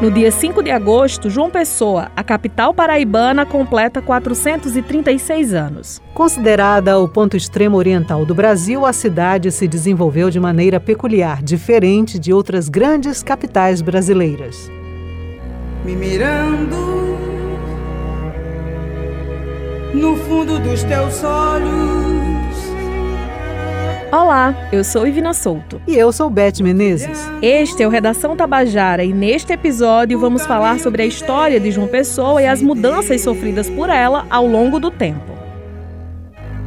No 0.00 0.10
dia 0.10 0.32
5 0.32 0.62
de 0.62 0.70
agosto, 0.70 1.28
João 1.28 1.50
Pessoa, 1.50 2.10
a 2.16 2.24
capital 2.24 2.72
paraibana, 2.72 3.44
completa 3.44 4.00
436 4.00 5.52
anos. 5.52 6.00
Considerada 6.14 6.98
o 6.98 7.06
ponto 7.06 7.36
extremo 7.36 7.76
oriental 7.76 8.24
do 8.24 8.34
Brasil, 8.34 8.86
a 8.86 8.94
cidade 8.94 9.52
se 9.52 9.68
desenvolveu 9.68 10.30
de 10.30 10.40
maneira 10.40 10.80
peculiar, 10.80 11.42
diferente 11.42 12.18
de 12.18 12.32
outras 12.32 12.70
grandes 12.70 13.22
capitais 13.22 13.82
brasileiras. 13.82 14.70
Me 15.84 15.94
mirando 15.94 17.18
no 19.92 20.16
fundo 20.16 20.58
dos 20.60 20.82
teus 20.82 21.22
olhos 21.22 22.19
Olá, 24.12 24.68
eu 24.72 24.82
sou 24.82 25.06
Ivina 25.06 25.32
Souto. 25.32 25.80
E 25.86 25.96
eu 25.96 26.10
sou 26.10 26.28
Beth 26.28 26.60
Menezes. 26.60 27.30
Este 27.40 27.84
é 27.84 27.86
o 27.86 27.90
Redação 27.90 28.34
Tabajara 28.34 29.04
e 29.04 29.12
neste 29.12 29.52
episódio 29.52 30.18
vamos 30.18 30.44
falar 30.44 30.80
sobre 30.80 31.02
a 31.02 31.06
história 31.06 31.60
de 31.60 31.70
João 31.70 31.86
Pessoa 31.86 32.42
e 32.42 32.46
as 32.46 32.60
mudanças 32.60 33.20
sofridas 33.20 33.70
por 33.70 33.88
ela 33.88 34.26
ao 34.28 34.48
longo 34.48 34.80
do 34.80 34.90
tempo. 34.90 35.32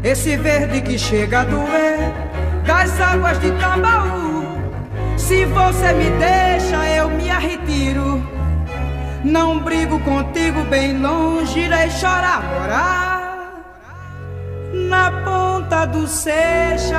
Esse 0.02 0.38
verde 0.38 0.80
que 0.80 0.98
chega 0.98 1.42
a 1.42 1.44
doer 1.44 2.14
das 2.66 3.02
águas 3.02 3.38
de 3.42 3.52
Tambaú. 3.60 4.44
Se 5.18 5.44
você 5.44 5.92
me 5.92 6.10
deixa, 6.12 6.78
eu 6.96 7.10
me 7.10 7.28
retiro. 7.28 8.26
Não 9.22 9.60
brigo 9.60 10.00
contigo 10.00 10.64
bem 10.70 10.98
longe, 10.98 11.60
irei 11.60 11.90
chorar, 11.90 12.42
morar 12.58 13.23
na 14.74 15.12
ponta 15.24 15.86
dos 15.86 16.10
Seixas, 16.10 16.92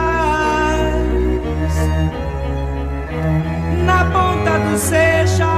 na 3.84 4.05
ponta 4.12 4.58
dos 4.70 4.81
Seixas. 4.81 5.48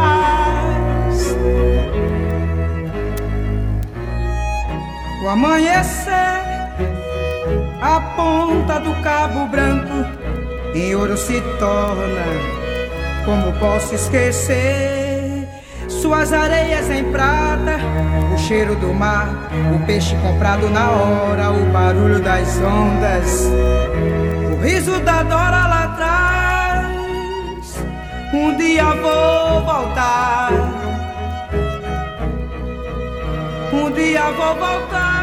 O 5.22 5.28
amanhecer, 5.28 6.40
a 7.82 8.00
ponta 8.16 8.80
do 8.80 8.94
Cabo 9.02 9.46
Branco, 9.48 10.06
em 10.74 10.94
ouro 10.94 11.16
se 11.16 11.40
torna. 11.58 12.26
Como 13.24 13.52
posso 13.54 13.94
esquecer? 13.94 15.05
Suas 15.96 16.32
areias 16.32 16.90
em 16.90 17.04
prata, 17.10 17.78
o 18.34 18.38
cheiro 18.38 18.74
do 18.76 18.92
mar, 18.92 19.28
o 19.74 19.86
peixe 19.86 20.14
comprado 20.16 20.68
na 20.68 20.90
hora, 20.90 21.50
o 21.50 21.64
barulho 21.72 22.20
das 22.20 22.58
ondas, 22.58 23.50
o 24.52 24.62
riso 24.62 25.00
da 25.00 25.22
Dora 25.22 25.66
lá 25.66 25.84
atrás. 25.84 26.86
Um 28.32 28.56
dia 28.56 28.84
vou 28.84 29.64
voltar, 29.64 30.52
um 33.72 33.90
dia 33.90 34.30
vou 34.32 34.54
voltar. 34.54 35.15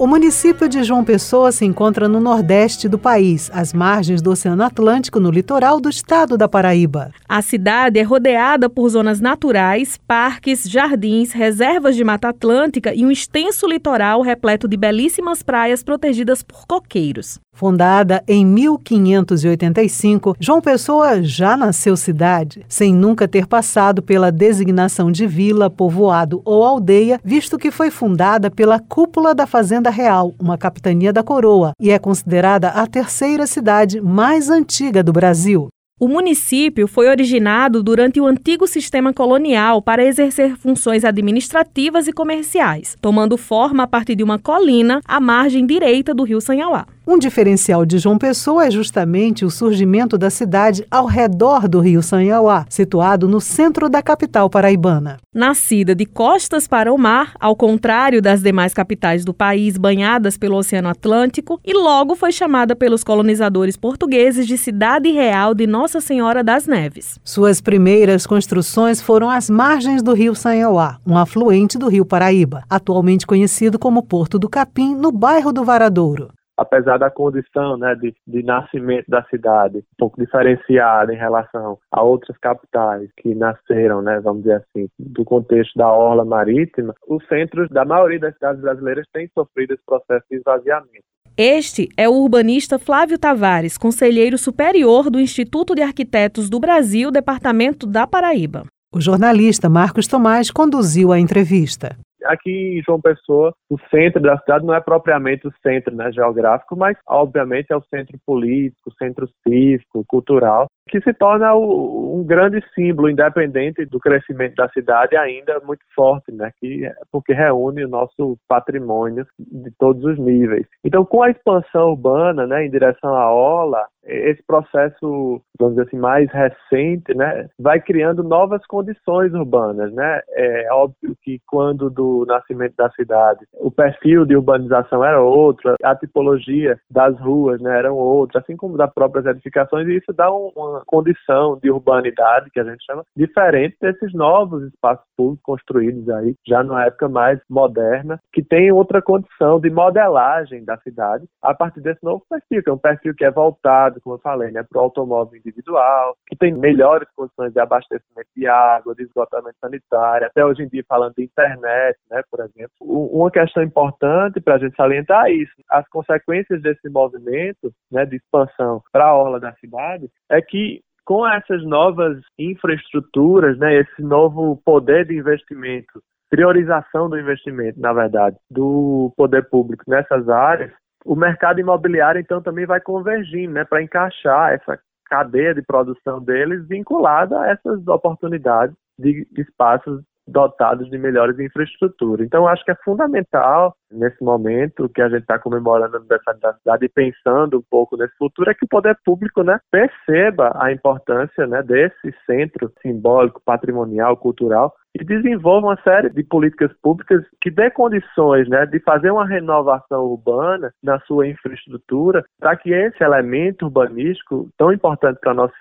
O 0.00 0.06
município 0.06 0.68
de 0.68 0.84
João 0.84 1.02
Pessoa 1.02 1.50
se 1.50 1.64
encontra 1.64 2.06
no 2.06 2.20
nordeste 2.20 2.88
do 2.88 2.96
país, 2.96 3.50
às 3.52 3.72
margens 3.72 4.22
do 4.22 4.30
Oceano 4.30 4.62
Atlântico, 4.62 5.18
no 5.18 5.28
litoral 5.28 5.80
do 5.80 5.88
estado 5.88 6.38
da 6.38 6.46
Paraíba. 6.48 7.10
A 7.28 7.42
cidade 7.42 7.98
é 7.98 8.04
rodeada 8.04 8.70
por 8.70 8.88
zonas 8.88 9.20
naturais, 9.20 9.98
parques, 10.06 10.70
jardins, 10.70 11.32
reservas 11.32 11.96
de 11.96 12.04
mata 12.04 12.28
atlântica 12.28 12.94
e 12.94 13.04
um 13.04 13.10
extenso 13.10 13.66
litoral 13.66 14.22
repleto 14.22 14.68
de 14.68 14.76
belíssimas 14.76 15.42
praias 15.42 15.82
protegidas 15.82 16.44
por 16.44 16.64
coqueiros. 16.64 17.40
Fundada 17.58 18.22
em 18.28 18.46
1585, 18.46 20.36
João 20.38 20.60
Pessoa 20.60 21.20
já 21.24 21.56
nasceu 21.56 21.96
cidade, 21.96 22.64
sem 22.68 22.94
nunca 22.94 23.26
ter 23.26 23.48
passado 23.48 24.00
pela 24.00 24.30
designação 24.30 25.10
de 25.10 25.26
vila, 25.26 25.68
povoado 25.68 26.40
ou 26.44 26.62
aldeia, 26.62 27.18
visto 27.24 27.58
que 27.58 27.72
foi 27.72 27.90
fundada 27.90 28.48
pela 28.48 28.78
cúpula 28.78 29.34
da 29.34 29.44
Fazenda 29.44 29.90
Real, 29.90 30.32
uma 30.38 30.56
capitania 30.56 31.12
da 31.12 31.24
coroa, 31.24 31.72
e 31.80 31.90
é 31.90 31.98
considerada 31.98 32.68
a 32.68 32.86
terceira 32.86 33.44
cidade 33.44 34.00
mais 34.00 34.48
antiga 34.48 35.02
do 35.02 35.12
Brasil. 35.12 35.66
O 36.00 36.06
município 36.06 36.86
foi 36.86 37.08
originado 37.08 37.82
durante 37.82 38.20
o 38.20 38.26
antigo 38.26 38.68
sistema 38.68 39.12
colonial 39.12 39.82
para 39.82 40.04
exercer 40.04 40.56
funções 40.56 41.04
administrativas 41.04 42.06
e 42.06 42.12
comerciais, 42.12 42.96
tomando 43.00 43.36
forma 43.36 43.82
a 43.82 43.86
partir 43.88 44.14
de 44.14 44.22
uma 44.22 44.38
colina 44.38 45.00
à 45.04 45.18
margem 45.18 45.66
direita 45.66 46.14
do 46.14 46.22
rio 46.22 46.40
Sanhauá. 46.40 46.86
Um 47.10 47.18
diferencial 47.18 47.86
de 47.86 47.96
João 47.96 48.18
Pessoa 48.18 48.66
é 48.66 48.70
justamente 48.70 49.42
o 49.42 49.50
surgimento 49.50 50.18
da 50.18 50.28
cidade 50.28 50.84
ao 50.90 51.06
redor 51.06 51.66
do 51.66 51.80
rio 51.80 52.02
Sanhauá, 52.02 52.66
situado 52.68 53.26
no 53.26 53.40
centro 53.40 53.88
da 53.88 54.02
capital 54.02 54.50
paraibana. 54.50 55.16
Nascida 55.34 55.94
de 55.94 56.04
costas 56.04 56.68
para 56.68 56.92
o 56.92 56.98
mar, 56.98 57.32
ao 57.40 57.56
contrário 57.56 58.20
das 58.20 58.42
demais 58.42 58.74
capitais 58.74 59.24
do 59.24 59.32
país 59.32 59.78
banhadas 59.78 60.36
pelo 60.36 60.58
Oceano 60.58 60.90
Atlântico, 60.90 61.58
e 61.64 61.72
logo 61.72 62.14
foi 62.14 62.30
chamada 62.30 62.76
pelos 62.76 63.02
colonizadores 63.02 63.74
portugueses 63.74 64.46
de 64.46 64.58
Cidade 64.58 65.10
Real 65.10 65.54
de 65.54 65.66
Nossa 65.66 66.02
Senhora 66.02 66.44
das 66.44 66.66
Neves. 66.66 67.18
Suas 67.24 67.58
primeiras 67.58 68.26
construções 68.26 69.00
foram 69.00 69.30
às 69.30 69.48
margens 69.48 70.02
do 70.02 70.12
rio 70.12 70.34
Sanhauá, 70.34 70.98
um 71.06 71.16
afluente 71.16 71.78
do 71.78 71.88
rio 71.88 72.04
Paraíba, 72.04 72.64
atualmente 72.68 73.26
conhecido 73.26 73.78
como 73.78 74.02
Porto 74.02 74.38
do 74.38 74.46
Capim, 74.46 74.94
no 74.94 75.10
bairro 75.10 75.54
do 75.54 75.64
Varadouro 75.64 76.28
apesar 76.58 76.98
da 76.98 77.10
condição 77.10 77.78
né, 77.78 77.94
de, 77.94 78.14
de 78.26 78.42
nascimento 78.42 79.06
da 79.08 79.22
cidade 79.24 79.78
um 79.78 79.82
pouco 79.96 80.20
diferenciada 80.20 81.14
em 81.14 81.16
relação 81.16 81.78
a 81.92 82.02
outras 82.02 82.36
capitais 82.38 83.08
que 83.16 83.34
nasceram, 83.34 84.02
né, 84.02 84.20
vamos 84.20 84.42
dizer 84.42 84.56
assim, 84.56 84.88
do 84.98 85.24
contexto 85.24 85.76
da 85.76 85.90
orla 85.90 86.24
marítima, 86.24 86.94
os 87.06 87.24
centros 87.28 87.68
da 87.70 87.84
maioria 87.84 88.18
das 88.18 88.34
cidades 88.34 88.60
brasileiras 88.60 89.06
têm 89.12 89.30
sofrido 89.32 89.74
esse 89.74 89.82
processo 89.86 90.26
de 90.28 90.38
esvaziamento. 90.38 91.04
Este 91.36 91.88
é 91.96 92.08
o 92.08 92.14
urbanista 92.14 92.80
Flávio 92.80 93.16
Tavares, 93.16 93.78
conselheiro 93.78 94.36
superior 94.36 95.08
do 95.08 95.20
Instituto 95.20 95.72
de 95.72 95.82
Arquitetos 95.82 96.50
do 96.50 96.58
Brasil, 96.58 97.12
Departamento 97.12 97.86
da 97.86 98.08
Paraíba. 98.08 98.64
O 98.92 99.00
jornalista 99.00 99.68
Marcos 99.68 100.08
Tomás 100.08 100.50
conduziu 100.50 101.12
a 101.12 101.20
entrevista. 101.20 101.96
Aqui 102.24 102.78
em 102.78 102.82
João 102.82 103.00
Pessoa, 103.00 103.54
o 103.70 103.78
centro 103.90 104.20
da 104.20 104.38
cidade 104.38 104.64
não 104.64 104.74
é 104.74 104.80
propriamente 104.80 105.46
o 105.46 105.52
centro 105.62 105.94
né, 105.94 106.10
geográfico, 106.12 106.76
mas 106.76 106.96
obviamente 107.06 107.72
é 107.72 107.76
o 107.76 107.82
centro 107.82 108.18
político, 108.26 108.92
centro 108.98 109.28
cívico, 109.46 110.04
cultural, 110.06 110.66
que 110.88 111.00
se 111.00 111.12
torna 111.14 111.54
o, 111.54 112.18
um 112.18 112.24
grande 112.24 112.62
símbolo, 112.74 113.10
independente 113.10 113.84
do 113.84 114.00
crescimento 114.00 114.56
da 114.56 114.68
cidade, 114.70 115.16
ainda 115.16 115.60
muito 115.60 115.84
forte, 115.94 116.32
né, 116.32 116.50
que, 116.58 116.86
é 116.86 116.94
porque 117.12 117.32
reúne 117.32 117.84
o 117.84 117.88
nosso 117.88 118.36
patrimônio 118.48 119.26
de 119.38 119.70
todos 119.78 120.04
os 120.04 120.18
níveis. 120.18 120.66
Então, 120.84 121.04
com 121.04 121.22
a 121.22 121.30
expansão 121.30 121.90
urbana 121.90 122.46
né, 122.46 122.66
em 122.66 122.70
direção 122.70 123.14
à 123.14 123.32
Ola, 123.32 123.86
esse 124.08 124.42
processo, 124.46 125.40
vamos 125.58 125.76
dizer 125.76 125.86
assim, 125.86 125.98
mais 125.98 126.30
recente, 126.32 127.14
né, 127.14 127.48
vai 127.58 127.80
criando 127.80 128.22
novas 128.22 128.64
condições 128.66 129.32
urbanas, 129.34 129.92
né? 129.92 130.20
É 130.30 130.72
óbvio 130.72 131.14
que 131.22 131.40
quando 131.46 131.90
do 131.90 132.24
nascimento 132.26 132.74
da 132.76 132.90
cidade, 132.90 133.44
o 133.54 133.70
perfil 133.70 134.24
de 134.24 134.34
urbanização 134.34 135.04
era 135.04 135.20
outro, 135.20 135.74
a 135.82 135.94
tipologia 135.94 136.78
das 136.90 137.18
ruas, 137.20 137.60
né, 137.60 137.78
eram 137.78 137.96
outra, 137.96 138.40
assim 138.40 138.56
como 138.56 138.78
das 138.78 138.92
próprias 138.92 139.26
edificações, 139.26 139.86
e 139.88 139.96
isso 139.96 140.12
dá 140.12 140.30
uma 140.32 140.77
condição 140.86 141.58
de 141.62 141.70
urbanidade, 141.70 142.50
que 142.50 142.60
a 142.60 142.64
gente 142.64 142.84
chama, 142.84 143.04
diferente 143.16 143.76
desses 143.80 144.12
novos 144.12 144.62
espaços 144.64 145.04
públicos 145.16 145.42
construídos 145.42 146.08
aí, 146.10 146.34
já 146.46 146.62
numa 146.62 146.84
época 146.84 147.08
mais 147.08 147.40
moderna, 147.48 148.20
que 148.32 148.42
tem 148.42 148.72
outra 148.72 149.00
condição 149.02 149.60
de 149.60 149.70
modelagem 149.70 150.64
da 150.64 150.76
cidade 150.78 151.24
a 151.42 151.54
partir 151.54 151.80
desse 151.80 152.02
novo 152.02 152.22
perfil, 152.28 152.62
que 152.62 152.70
é 152.70 152.72
um 152.72 152.78
perfil 152.78 153.14
que 153.14 153.24
é 153.24 153.30
voltado 153.30 154.00
como 154.00 154.16
eu 154.16 154.20
falei, 154.20 154.50
né, 154.50 154.62
para 154.62 154.78
o 154.80 154.84
automóvel 154.84 155.38
individual, 155.38 156.16
que 156.26 156.36
tem 156.36 156.52
melhores 156.52 157.08
condições 157.14 157.52
de 157.52 157.60
abastecimento 157.60 158.28
de 158.36 158.46
água, 158.46 158.94
de 158.94 159.02
esgotamento 159.02 159.56
sanitário, 159.60 160.26
até 160.26 160.44
hoje 160.44 160.62
em 160.62 160.68
dia 160.68 160.84
falando 160.88 161.14
de 161.16 161.24
internet, 161.24 161.98
né, 162.10 162.22
por 162.30 162.40
exemplo. 162.40 162.70
Uma 162.80 163.30
questão 163.30 163.62
importante 163.62 164.40
para 164.40 164.54
a 164.54 164.58
gente 164.58 164.76
salientar 164.76 165.26
é 165.26 165.32
isso, 165.32 165.52
as 165.70 165.86
consequências 165.88 166.60
desse 166.62 166.88
movimento 166.88 167.72
né, 167.90 168.04
de 168.04 168.16
expansão 168.16 168.82
para 168.92 169.06
a 169.06 169.14
orla 169.14 169.40
da 169.40 169.52
cidade 169.54 170.08
é 170.30 170.40
que 170.40 170.67
com 171.08 171.26
essas 171.26 171.64
novas 171.64 172.18
infraestruturas, 172.38 173.56
né, 173.56 173.76
esse 173.80 174.02
novo 174.02 174.60
poder 174.62 175.06
de 175.06 175.16
investimento 175.16 176.02
priorização 176.28 177.08
do 177.08 177.18
investimento, 177.18 177.80
na 177.80 177.94
verdade, 177.94 178.36
do 178.50 179.10
poder 179.16 179.48
público 179.48 179.82
nessas 179.88 180.28
áreas, 180.28 180.70
o 181.06 181.16
mercado 181.16 181.58
imobiliário 181.58 182.20
então 182.20 182.42
também 182.42 182.66
vai 182.66 182.82
convergindo, 182.82 183.54
né, 183.54 183.64
para 183.64 183.82
encaixar 183.82 184.52
essa 184.52 184.78
cadeia 185.06 185.54
de 185.54 185.62
produção 185.62 186.22
deles 186.22 186.68
vinculada 186.68 187.40
a 187.40 187.52
essas 187.52 187.88
oportunidades 187.88 188.76
de 188.98 189.26
espaços 189.38 190.02
dotados 190.28 190.88
de 190.90 190.98
melhores 190.98 191.38
infraestrutura. 191.38 192.24
Então, 192.24 192.46
acho 192.46 192.64
que 192.64 192.70
é 192.70 192.76
fundamental, 192.84 193.74
nesse 193.90 194.22
momento 194.22 194.88
que 194.90 195.00
a 195.00 195.08
gente 195.08 195.22
está 195.22 195.38
comemorando 195.38 195.96
a 195.96 195.98
aniversário 195.98 196.40
da 196.40 196.54
cidade 196.54 196.84
e 196.84 196.88
pensando 196.88 197.58
um 197.58 197.62
pouco 197.70 197.96
nesse 197.96 198.14
futuro, 198.16 198.50
é 198.50 198.54
que 198.54 198.64
o 198.64 198.68
poder 198.68 198.96
público 199.04 199.42
né, 199.42 199.58
perceba 199.70 200.52
a 200.56 200.70
importância 200.72 201.46
né, 201.46 201.62
desse 201.62 202.14
centro 202.26 202.70
simbólico, 202.82 203.42
patrimonial, 203.44 204.16
cultural, 204.16 204.74
e 204.94 205.04
desenvolva 205.04 205.68
uma 205.68 205.82
série 205.82 206.10
de 206.10 206.22
políticas 206.24 206.72
públicas 206.82 207.22
que 207.40 207.50
dê 207.50 207.70
condições 207.70 208.48
né, 208.48 208.66
de 208.66 208.80
fazer 208.80 209.10
uma 209.10 209.26
renovação 209.26 210.04
urbana 210.04 210.72
na 210.82 210.98
sua 211.00 211.26
infraestrutura, 211.26 212.24
para 212.38 212.56
que 212.56 212.72
esse 212.72 213.02
elemento 213.02 213.66
urbanístico 213.66 214.48
tão 214.56 214.72
importante 214.72 215.18
para 215.20 215.32
a 215.32 215.34
nossa 215.34 215.54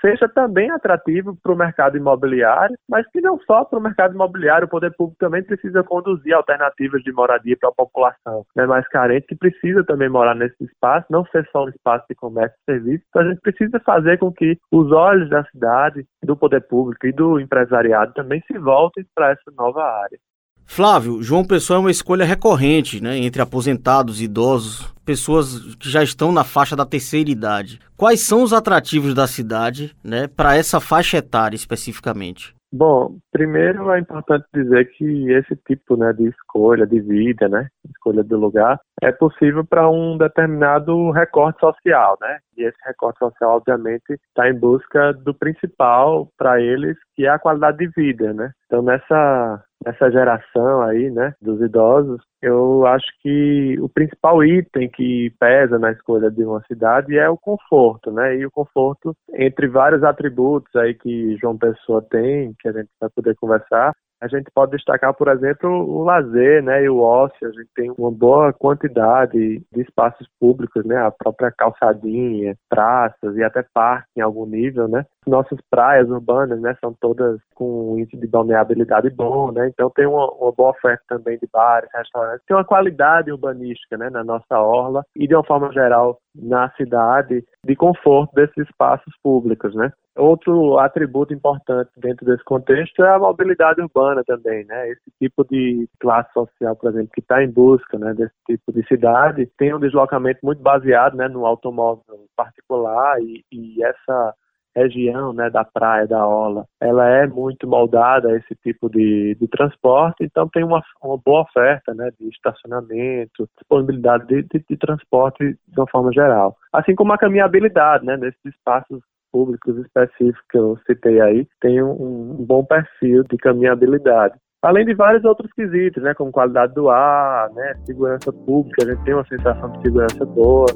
seja 0.00 0.28
também 0.28 0.70
atrativo 0.70 1.36
para 1.42 1.52
o 1.52 1.56
mercado 1.56 1.96
imobiliário, 1.96 2.76
mas 2.88 3.06
que 3.10 3.20
não 3.20 3.38
só 3.40 3.64
para 3.64 3.78
o 3.78 3.82
mercado 3.82 4.14
imobiliário, 4.14 4.66
o 4.66 4.70
poder 4.70 4.92
público 4.96 5.18
também 5.18 5.42
precisa 5.42 5.82
conduzir 5.82 6.32
alternativas 6.34 7.02
de 7.02 7.12
moradia 7.12 7.56
para 7.58 7.70
a 7.70 7.74
população 7.74 8.44
né, 8.54 8.66
mais 8.66 8.86
carente, 8.88 9.26
que 9.26 9.36
precisa 9.36 9.84
também 9.84 10.08
morar 10.08 10.34
nesse 10.34 10.62
espaço, 10.64 11.06
não 11.10 11.24
ser 11.26 11.46
só 11.50 11.64
um 11.64 11.68
espaço 11.68 12.04
de 12.08 12.14
comércio 12.14 12.56
e 12.60 12.72
serviço. 12.72 13.04
Então 13.08 13.22
a 13.22 13.28
gente 13.28 13.40
precisa 13.40 13.80
fazer 13.80 14.18
com 14.18 14.32
que 14.32 14.58
os 14.70 14.92
olhos 14.92 15.28
da 15.28 15.44
cidade, 15.44 16.06
do 16.22 16.36
poder 16.36 16.60
público 16.62 17.06
e 17.06 17.12
do 17.12 17.40
empresariado 17.40 18.12
também 18.14 18.42
se 18.46 18.58
voltem 18.58 19.04
para 19.14 19.30
essa 19.30 19.50
nova 19.56 19.82
área. 19.82 20.18
Flávio, 20.66 21.22
João 21.22 21.44
Pessoa 21.44 21.78
é 21.78 21.80
uma 21.80 21.90
escolha 21.90 22.24
recorrente 22.24 23.02
né, 23.02 23.16
entre 23.16 23.40
aposentados, 23.40 24.20
idosos, 24.20 24.92
pessoas 25.04 25.74
que 25.76 25.88
já 25.88 26.02
estão 26.02 26.32
na 26.32 26.44
faixa 26.44 26.76
da 26.76 26.84
terceira 26.84 27.30
idade. 27.30 27.80
Quais 27.96 28.20
são 28.20 28.42
os 28.42 28.52
atrativos 28.52 29.14
da 29.14 29.26
cidade 29.26 29.96
né, 30.04 30.26
para 30.26 30.56
essa 30.56 30.80
faixa 30.80 31.18
etária 31.18 31.56
especificamente? 31.56 32.54
Bom, 32.72 33.16
primeiro 33.32 33.90
é 33.92 34.00
importante 34.00 34.44
dizer 34.52 34.90
que 34.96 35.30
esse 35.30 35.56
tipo 35.66 35.96
né, 35.96 36.12
de 36.12 36.28
escolha 36.28 36.86
de 36.86 37.00
vida, 37.00 37.48
né, 37.48 37.68
escolha 37.88 38.24
do 38.24 38.36
lugar, 38.36 38.78
é 39.00 39.12
possível 39.12 39.64
para 39.64 39.88
um 39.88 40.18
determinado 40.18 41.10
recorte 41.12 41.60
social, 41.60 42.18
né? 42.20 42.38
E 42.56 42.64
esse 42.64 42.76
recorte 42.84 43.18
social, 43.18 43.56
obviamente, 43.56 44.04
está 44.28 44.50
em 44.50 44.54
busca 44.58 45.12
do 45.12 45.32
principal 45.32 46.28
para 46.36 46.60
eles, 46.60 46.96
que 47.14 47.24
é 47.24 47.30
a 47.30 47.38
qualidade 47.38 47.78
de 47.78 47.88
vida, 47.96 48.32
né? 48.32 48.50
Então, 48.66 48.82
nessa 48.82 49.62
nessa 49.86 50.10
geração 50.10 50.82
aí, 50.82 51.08
né, 51.10 51.32
dos 51.40 51.60
idosos, 51.60 52.20
eu 52.42 52.84
acho 52.86 53.06
que 53.22 53.78
o 53.80 53.88
principal 53.88 54.44
item 54.44 54.90
que 54.90 55.32
pesa 55.38 55.78
na 55.78 55.92
escolha 55.92 56.28
de 56.28 56.44
uma 56.44 56.60
cidade 56.66 57.16
é 57.16 57.28
o 57.30 57.38
conforto, 57.38 58.10
né? 58.10 58.36
E 58.36 58.44
o 58.44 58.50
conforto, 58.50 59.14
entre 59.34 59.68
vários 59.68 60.02
atributos 60.02 60.74
aí 60.74 60.94
que 60.94 61.36
João 61.40 61.56
Pessoa 61.56 62.02
tem, 62.02 62.52
que 62.58 62.68
a 62.68 62.72
gente 62.72 62.88
vai 63.00 63.08
poder 63.10 63.36
conversar, 63.36 63.92
a 64.20 64.28
gente 64.28 64.50
pode 64.54 64.72
destacar, 64.72 65.12
por 65.14 65.28
exemplo, 65.28 65.70
o 65.70 66.02
lazer, 66.02 66.62
né, 66.62 66.82
e 66.84 66.88
o 66.88 67.00
ócio. 67.00 67.46
A 67.46 67.50
gente 67.50 67.68
tem 67.74 67.90
uma 67.98 68.10
boa 68.10 68.52
quantidade 68.52 69.62
de 69.72 69.82
espaços 69.82 70.26
públicos, 70.40 70.84
né, 70.84 70.96
a 70.96 71.10
própria 71.10 71.52
calçadinha, 71.52 72.56
praças 72.68 73.36
e 73.36 73.42
até 73.42 73.64
parque 73.74 74.08
em 74.16 74.20
algum 74.20 74.46
nível, 74.46 74.88
né. 74.88 75.04
Nossas 75.26 75.58
praias 75.70 76.08
urbanas, 76.08 76.60
né, 76.60 76.76
são 76.80 76.94
todas 76.98 77.40
com 77.54 77.92
um 77.92 77.98
índice 77.98 78.16
de 78.16 78.26
balneabilidade 78.26 79.10
bom, 79.10 79.52
né. 79.52 79.68
Então 79.68 79.90
tem 79.90 80.06
uma, 80.06 80.30
uma 80.32 80.52
boa 80.52 80.70
oferta 80.70 81.02
também 81.08 81.38
de 81.38 81.48
bares, 81.52 81.90
restaurantes. 81.94 82.44
Tem 82.46 82.56
uma 82.56 82.64
qualidade 82.64 83.30
urbanística, 83.30 83.96
né, 83.96 84.08
na 84.08 84.24
nossa 84.24 84.58
orla 84.58 85.04
e 85.14 85.26
de 85.26 85.34
uma 85.34 85.44
forma 85.44 85.70
geral 85.72 86.18
na 86.34 86.70
cidade 86.72 87.44
de 87.64 87.76
conforto 87.76 88.34
desses 88.34 88.68
espaços 88.68 89.12
públicos, 89.22 89.74
né. 89.74 89.92
Outro 90.16 90.78
atributo 90.78 91.34
importante 91.34 91.90
dentro 91.96 92.24
desse 92.24 92.42
contexto 92.44 93.04
é 93.04 93.14
a 93.14 93.18
mobilidade 93.18 93.82
urbana 93.82 94.22
também, 94.24 94.64
né? 94.64 94.88
Esse 94.88 95.10
tipo 95.20 95.44
de 95.44 95.86
classe 96.00 96.32
social, 96.32 96.74
por 96.74 96.90
exemplo, 96.90 97.10
que 97.12 97.20
está 97.20 97.42
em 97.42 97.50
busca, 97.50 97.98
né, 97.98 98.14
desse 98.14 98.34
tipo 98.46 98.72
de 98.72 98.86
cidade, 98.86 99.46
tem 99.58 99.74
um 99.74 99.80
deslocamento 99.80 100.40
muito 100.42 100.62
baseado, 100.62 101.16
né, 101.16 101.28
no 101.28 101.44
automóvel 101.44 102.02
particular 102.34 103.20
e, 103.20 103.44
e 103.52 103.84
essa 103.84 104.34
região, 104.76 105.32
né, 105.32 105.48
da 105.48 105.64
praia, 105.64 106.06
da 106.06 106.26
orla, 106.26 106.66
ela 106.80 107.08
é 107.08 107.26
muito 107.26 107.66
moldada 107.66 108.28
a 108.28 108.36
esse 108.36 108.54
tipo 108.56 108.90
de, 108.90 109.34
de 109.34 109.48
transporte, 109.48 110.22
então 110.22 110.46
tem 110.48 110.62
uma, 110.62 110.82
uma 111.02 111.16
boa 111.16 111.42
oferta, 111.42 111.94
né, 111.94 112.10
de 112.20 112.28
estacionamento, 112.28 113.48
disponibilidade 113.56 114.26
de, 114.26 114.42
de, 114.42 114.64
de 114.68 114.76
transporte 114.76 115.44
de 115.44 115.80
uma 115.80 115.88
forma 115.88 116.12
geral. 116.12 116.56
Assim 116.72 116.94
como 116.94 117.12
a 117.12 117.18
caminhabilidade, 117.18 118.04
né, 118.04 118.18
nesses 118.18 118.44
espaços 118.44 119.00
públicos 119.36 119.76
específicos 119.76 120.40
que 120.48 120.56
eu 120.56 120.78
citei 120.86 121.20
aí, 121.20 121.46
tem 121.60 121.82
um, 121.82 122.36
um 122.40 122.46
bom 122.46 122.64
perfil 122.64 123.22
de 123.24 123.36
caminhabilidade. 123.36 124.34
Além 124.62 124.86
de 124.86 124.94
vários 124.94 125.24
outros 125.26 125.52
quesitos, 125.52 126.02
né, 126.02 126.14
como 126.14 126.32
qualidade 126.32 126.72
do 126.72 126.88
ar, 126.88 127.50
né, 127.50 127.74
segurança 127.84 128.32
pública, 128.32 128.82
a 128.82 128.86
gente 128.86 129.04
tem 129.04 129.12
uma 129.12 129.26
sensação 129.26 129.70
de 129.72 129.82
segurança 129.82 130.24
boa. 130.24 130.66